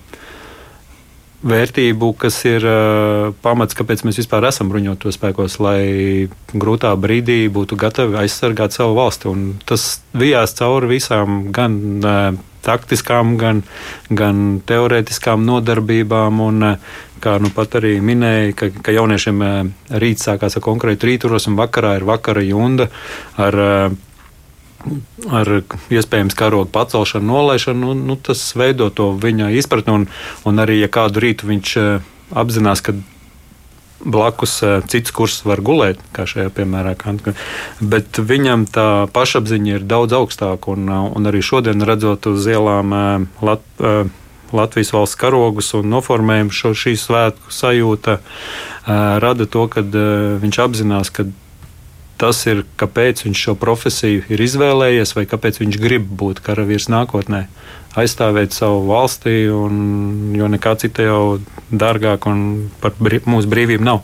vērtību, 1.47 2.11
kas 2.21 2.37
ir 2.49 2.65
uh, 2.65 3.31
pamats, 3.41 3.77
kāpēc 3.77 4.03
mēs 4.05 4.19
vispār 4.21 4.49
esam 4.49 4.69
bruņoto 4.71 5.13
spēkos, 5.13 5.57
lai 5.63 6.29
grūtā 6.53 6.93
brīdī 6.99 7.45
būtu 7.53 7.79
gatavi 7.79 8.19
aizsargāt 8.23 8.77
savu 8.77 8.97
valsti. 8.99 9.31
Un 9.31 9.49
tas 9.65 9.89
vijās 10.17 10.53
cauri 10.57 10.93
visām 10.97 11.49
gan 11.55 11.79
taktiskām, 12.67 13.37
gan, 13.39 13.61
gan 14.09 14.59
teorētiskām 14.67 15.45
nodarbībām. 15.47 16.41
Un, 16.43 16.73
kā 17.23 17.37
nu 17.41 17.49
pat 17.53 17.79
arī 17.79 17.95
minēja, 18.03 18.51
ka, 18.57 18.67
ka 18.85 18.93
jauniešiem 18.93 19.39
rīts 20.03 20.27
sākās 20.27 20.57
ar 20.57 20.65
konkrētu 20.65 21.09
rīturos, 21.09 21.47
un 21.49 21.57
vakarā 21.57 21.95
ir 21.97 22.05
vakara 22.05 22.43
junda 22.45 22.91
ar 23.41 23.57
ar 25.33 25.49
iespējams 25.91 26.37
karogu 26.37 26.69
pacelšanu, 26.71 27.27
nolaišanu, 27.27 27.91
nu, 27.91 28.07
nu, 28.11 28.15
tas 28.15 28.41
veido 28.57 28.89
to 28.93 29.11
viņa 29.17 29.51
izpratni. 29.57 29.93
Un, 29.93 30.07
un 30.47 30.63
arī, 30.63 30.79
ja 30.83 30.89
kādu 30.91 31.23
rītu 31.23 31.49
viņš 31.49 31.77
eh, 31.81 32.09
apzinās, 32.37 32.83
ka 32.85 32.95
blakus 34.05 34.59
eh, 34.63 34.77
cits 34.87 35.13
kurs 35.15 35.41
var 35.47 35.63
gulēt, 35.65 36.01
kā 36.15 36.27
šajā 36.29 36.51
piemērā, 36.59 36.93
bet 37.81 38.21
viņam 38.21 38.67
tā 38.69 38.89
pašapziņa 39.15 39.79
ir 39.79 39.89
daudz 39.89 40.15
augstāka. 40.19 40.77
Un, 40.77 40.87
eh, 40.87 41.09
un 41.17 41.31
arī 41.31 41.43
šodien 41.43 41.83
redzot 41.87 42.29
uz 42.31 42.47
ielām 42.47 42.95
Lat, 43.41 43.65
Latvijas 44.55 44.93
valsts 44.95 45.19
karogus 45.19 45.73
un 45.75 45.89
noformējumu 45.91 46.53
šo 46.55 46.71
šī 46.71 46.93
svētku 46.95 47.51
sajūta, 47.51 48.21
rada 49.19 49.43
to, 49.43 49.65
ka 49.67 49.83
viņš 49.83 50.59
apzinās, 50.63 51.11
ka 51.11 51.25
tas 52.21 52.41
ir, 52.49 52.63
kāpēc 52.79 53.23
viņš 53.25 53.43
šo 53.47 53.55
profesiju 53.59 54.25
ir 54.33 54.43
izvēlējies, 54.43 55.13
vai 55.17 55.25
kāpēc 55.29 55.61
viņš 55.61 55.79
grib 55.81 56.09
būt 56.19 56.41
karavīrs 56.45 56.89
nākotnē. 56.93 57.45
Aizstāvēt 57.97 58.53
savu 58.53 58.83
valsti, 58.91 59.47
un, 59.53 59.79
jo 60.37 60.49
nekā 60.53 60.75
cita 60.81 61.07
jau 61.07 61.21
dārgāk 61.71 62.27
un 62.29 62.43
par 62.81 62.93
brī, 63.01 63.23
mūsu 63.25 63.49
brīvību 63.49 63.87
nav. 63.87 64.03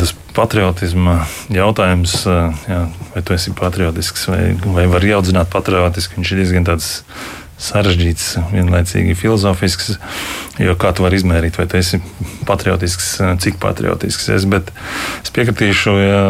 Tas 0.00 0.12
patriotisma 0.36 1.22
jautājums, 1.52 2.18
jā, 2.24 2.82
vai 3.14 3.22
tu 3.24 3.34
esi 3.36 3.52
patriotisks, 3.56 4.28
vai, 4.30 4.42
vai 4.76 4.86
var 4.92 5.04
iaudzināt 5.04 5.50
patriotisku, 5.52 6.20
viņš 6.20 6.32
ir 6.32 6.40
diezgan 6.42 6.68
tāds 6.68 6.90
sarežģīts, 7.62 8.26
vienlaicīgi 8.52 9.16
filozofisks. 9.16 9.96
Jo 10.60 10.76
kā 10.80 10.92
tu 10.96 11.04
vari 11.04 11.18
izmērīt, 11.20 11.58
vai 11.60 11.66
tu 11.68 11.78
esi 11.80 12.00
patriotisks, 12.48 13.16
cik 13.42 13.58
patriotisks 13.62 14.28
esi. 14.36 14.50
Bet 14.52 14.72
es 15.22 15.32
piekritīšu 15.36 15.96
ja, 16.00 16.20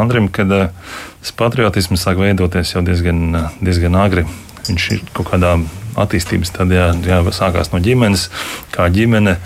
Andrim, 0.00 0.30
ka 0.32 0.46
tas 0.48 1.34
patriotisms 1.38 2.04
sāk 2.04 2.20
veidoties 2.20 2.74
jau 2.74 2.84
diezgan, 2.84 3.52
diezgan 3.60 3.96
agri. 4.00 4.26
Viņš 4.68 4.88
ir 4.94 5.04
kaut 5.16 5.32
kādā 5.32 5.56
attīstības 5.98 6.52
stadijā, 6.52 6.92
jā, 7.04 7.20
sākās 7.34 7.72
no 7.72 7.80
ģimenes, 7.82 8.28
kā 8.72 8.88
ģimene 8.92 9.36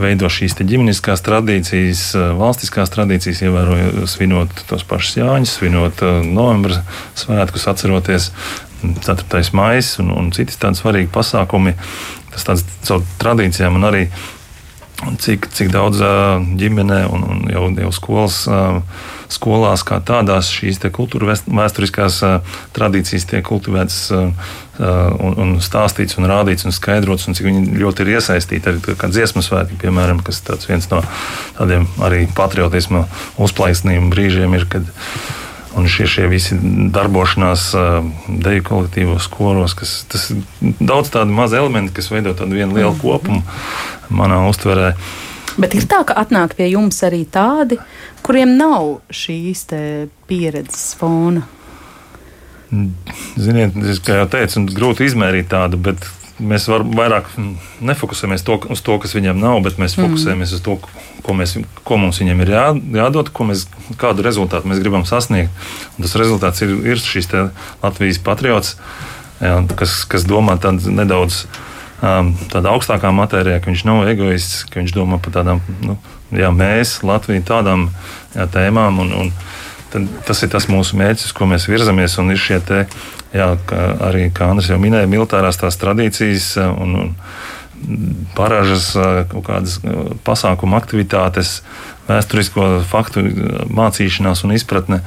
veido 0.00 0.28
šīs 0.28 0.56
ģimeniskās 0.58 1.22
tradīcijas, 1.24 2.02
valstiskās 2.36 2.92
tradīcijas, 2.92 3.40
ievērojot, 3.46 4.02
svinot 4.10 4.64
tos 4.68 4.84
pašus 4.88 5.16
Jāņus, 5.22 5.54
svinot 5.56 6.02
novembra 6.26 6.82
svētkus, 7.16 7.64
atceroties 7.70 8.30
4. 8.82 9.42
maija 9.56 9.84
un, 10.02 10.12
un 10.14 10.32
citas 10.36 10.60
tādas 10.62 10.82
svarīgas 10.82 11.14
pasākumi. 11.14 11.76
Tas 12.32 12.48
tāds 12.48 12.64
caur 12.84 13.04
tradīcijām 13.20 13.78
un 13.78 13.88
arī 13.88 14.06
cik, 15.20 15.48
cik 15.52 15.70
daudz 15.72 16.00
ģimenē 16.56 17.02
un, 17.12 17.24
un 17.28 17.42
jau, 17.52 17.66
jau 17.84 17.90
skolas, 17.92 18.38
skolās 19.32 19.84
kā 19.86 19.98
tādās 20.00 20.48
šīs 20.54 20.80
kultūra 20.94 21.36
vēsturiskās 21.44 22.20
tradīcijas 22.76 23.28
tiek 23.28 23.44
kultivētas 23.46 23.98
un, 24.16 25.36
un 25.36 25.54
stāstīts 25.60 26.16
un 26.16 26.28
rādīts 26.30 26.64
un 26.68 26.74
skaidrots, 26.74 27.28
un 27.28 27.36
cik 27.36 27.48
viņi 27.50 27.80
ļoti 27.80 28.06
ir 28.06 28.14
iesaistīti 28.16 28.72
arī 28.72 28.96
kā 28.96 29.10
dziesmu 29.12 29.44
svētki, 29.44 29.80
piemēram, 29.84 30.22
kas 30.24 30.40
viens 30.68 30.88
no 30.92 31.02
tādiem 31.58 31.88
arī 32.06 32.24
patriotisma 32.36 33.04
uzplaisnījuma 33.36 34.12
brīžiem 34.14 34.56
ir, 34.56 34.68
kad 34.70 34.88
Un 35.76 35.88
šie, 35.92 36.06
šie 36.08 36.24
visi 36.32 36.56
darbošanās 36.94 37.68
deju 38.28 38.64
kolektīvos 38.64 39.26
koros, 39.28 39.74
kas 39.76 39.98
tas 40.08 40.30
daudz 40.80 41.10
tādu 41.12 41.36
mazu 41.36 41.58
elementu, 41.60 41.92
kas 41.98 42.08
veido 42.12 42.32
tādu 42.36 42.56
vienu 42.56 42.78
lielu 42.78 42.94
kopumu 42.96 43.42
manā 44.08 44.40
uztverē. 44.48 44.94
Bet 45.60 45.76
ir 45.76 45.84
tā, 45.88 46.02
ka 46.08 46.16
atnāk 46.20 46.56
pie 46.56 46.70
jums 46.70 46.98
arī 47.04 47.22
tādi, 47.32 47.78
kuriem 48.24 48.56
nav 48.56 49.02
šīs 49.12 49.66
pieredzes 50.28 50.90
fona. 51.00 51.44
Ziniet, 53.36 53.76
es, 53.86 54.00
kā 54.04 54.20
jau 54.20 54.28
teicu, 54.32 54.64
grūti 54.74 55.06
izmērīt 55.06 55.48
tādu, 55.52 55.78
bet 55.80 56.08
mēs 56.38 56.66
var, 56.68 56.84
vairāk 56.84 57.28
nefokusējamies 57.84 58.44
to, 58.46 58.58
uz 58.72 58.82
to, 58.84 58.96
kas 59.02 59.14
viņiem 59.16 59.38
nav, 59.40 59.60
bet 59.64 59.78
mēs 59.80 59.96
mm. 59.96 60.06
fokusējamies 60.06 60.52
mm. 60.52 60.58
uz 60.58 60.64
to, 60.64 60.76
ko, 61.26 61.36
mēs, 61.36 61.56
ko 61.86 61.98
mums 62.00 62.20
viņiem 62.22 62.42
ir 62.44 62.52
jā, 62.52 62.64
jādod, 62.98 63.30
mēs, 63.48 63.66
kādu 64.00 64.24
rezultātu 64.26 64.70
mēs 64.70 64.82
gribam 64.82 65.06
sasniegt. 65.08 65.54
Un 65.96 66.06
tas 66.06 66.16
rezultāts 66.20 66.64
ir, 66.66 66.74
ir 66.92 67.00
šis 67.02 67.30
Latvijas 67.84 68.20
patriots, 68.24 68.76
jā, 69.40 69.60
kas, 69.78 70.02
kas 70.10 70.28
domā 70.28 70.58
nedaudz 70.60 71.46
tādā 72.52 72.74
augstākā 72.74 73.08
matērijā, 73.16 73.60
ka 73.62 73.72
viņš 73.72 73.86
nav 73.88 74.04
egoists, 74.10 74.66
ka 74.68 74.82
viņš 74.82 74.92
domā 74.92 75.18
par 75.22 75.32
tādām, 75.38 75.62
nu, 75.80 75.96
jā, 76.36 76.50
mēs, 76.52 76.98
Latvija, 77.06 77.44
tādām 77.54 77.88
jā, 78.34 78.44
tēmām. 78.52 79.00
Un, 79.04 79.14
un, 79.16 79.32
tas 80.28 80.42
ir 80.44 80.52
tas 80.52 80.68
mūsu 80.70 80.98
mērķis, 81.00 81.34
ko 81.36 81.48
mēs 81.50 81.68
virzamies. 81.70 82.18
Un 82.22 82.32
ir 82.34 82.40
šie 82.40 82.60
te, 82.64 82.84
jā, 83.36 83.50
arī, 84.06 84.28
kā 84.34 84.50
Andris 84.52 84.70
jau 84.72 84.80
minēja, 84.82 85.10
militārās 85.10 85.60
tās 85.60 85.78
tradīcijas 85.80 86.54
un, 86.66 86.96
un 87.02 87.12
paražas, 88.36 88.92
kaut 89.30 89.44
kādas 89.46 89.76
pasākuma 90.26 90.78
aktivitātes, 90.80 91.60
vēsturisko 92.06 92.66
faktu 92.86 93.22
mācīšanās 93.74 94.44
un 94.46 94.54
izpratne, 94.56 95.00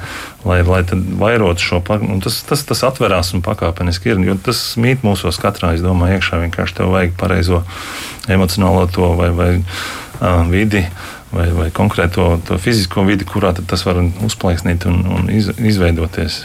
lai, 0.44 0.60
lai 0.66 0.82
vairotu 1.20 1.64
šo 1.64 1.80
nu, 2.02 2.18
tas, 2.24 2.42
tas, 2.46 2.64
tas 2.68 2.84
atverās 2.86 3.32
un 3.36 3.44
pakāpeniski 3.44 4.12
ir. 4.12 4.22
Tas 4.44 4.62
mīt 4.80 5.04
mūsos 5.06 5.40
katrā, 5.40 5.74
es 5.76 5.84
domāju, 5.84 6.18
iekšā 6.18 6.42
vienkārši 6.44 6.80
tev 6.80 6.92
vajag 6.94 7.16
pareizo 7.20 7.62
emocionālo 8.30 8.86
to 8.92 9.14
vai, 9.18 9.30
vai 9.34 9.50
uh, 9.60 10.44
vidi 10.50 10.84
vai, 11.34 11.48
vai 11.54 11.68
konkrēto 11.74 12.38
fizisko 12.62 13.04
vidi, 13.06 13.26
kurā 13.28 13.52
tas 13.54 13.84
var 13.86 14.00
uzplaiksnīt 14.26 14.86
un, 14.90 15.02
un 15.16 15.30
iz, 15.32 15.50
izveidoties. 15.58 16.44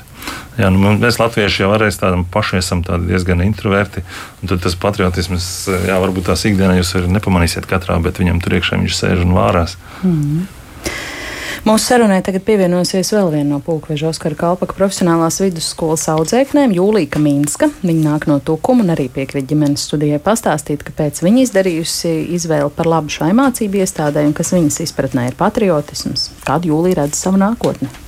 Jā, 0.58 0.72
nu, 0.74 0.96
mēs 0.98 1.20
latvieši 1.20 1.66
jau 1.66 1.72
arī 1.76 1.90
paši 2.32 2.60
esam 2.62 2.82
diezgan 2.82 3.44
introverti. 3.46 4.06
Tad 4.46 4.64
tas 4.64 4.78
patriotisms, 4.80 5.68
jā, 5.86 5.98
varbūt 6.02 6.30
tās 6.32 6.46
ikdienā 6.48 6.80
jūs 6.80 6.96
nepamanīsiet 7.12 7.68
katrā, 7.70 8.00
bet 8.02 8.22
viņam 8.22 8.40
tur 8.42 8.58
iekšā 8.58 8.80
viņš 8.82 8.96
sēž 8.98 9.26
un 9.26 9.36
vārās. 9.36 9.76
Mm. 10.02 10.46
Mūsu 11.66 11.82
sarunai 11.90 12.20
tagad 12.22 12.44
pievienosies 12.46 13.10
vēl 13.10 13.32
viena 13.34 13.56
no 13.56 13.58
Pulkveža 13.66 14.12
Oskara 14.12 14.38
Kalpaka 14.38 14.76
profesionālās 14.78 15.40
vidusskolas 15.42 16.04
audzēknēm- 16.14 16.76
Jūlīka 16.78 17.18
Mīnska. 17.18 17.72
Viņa 17.82 18.04
nāk 18.04 18.28
no 18.30 18.38
Tukuma 18.38 18.86
un 18.86 18.94
arī 18.94 19.08
piekrīt 19.10 19.50
ģimenes 19.50 19.88
studijai 19.90 20.22
pastāstīt, 20.22 20.86
kāpēc 20.86 21.24
viņa 21.26 21.42
izdarījusi 21.48 22.14
izvēli 22.38 22.70
par 22.70 22.86
labu 22.86 23.10
šai 23.10 23.34
mācību 23.34 23.82
iestādē 23.82 24.28
un 24.28 24.38
kas 24.38 24.54
viņas 24.54 24.84
izpratnē 24.86 25.26
ir 25.32 25.42
patriotisms. 25.42 26.30
Kādu 26.46 26.70
Jūlija 26.70 27.02
redz 27.02 27.18
savu 27.18 27.42
nākotni? 27.42 28.05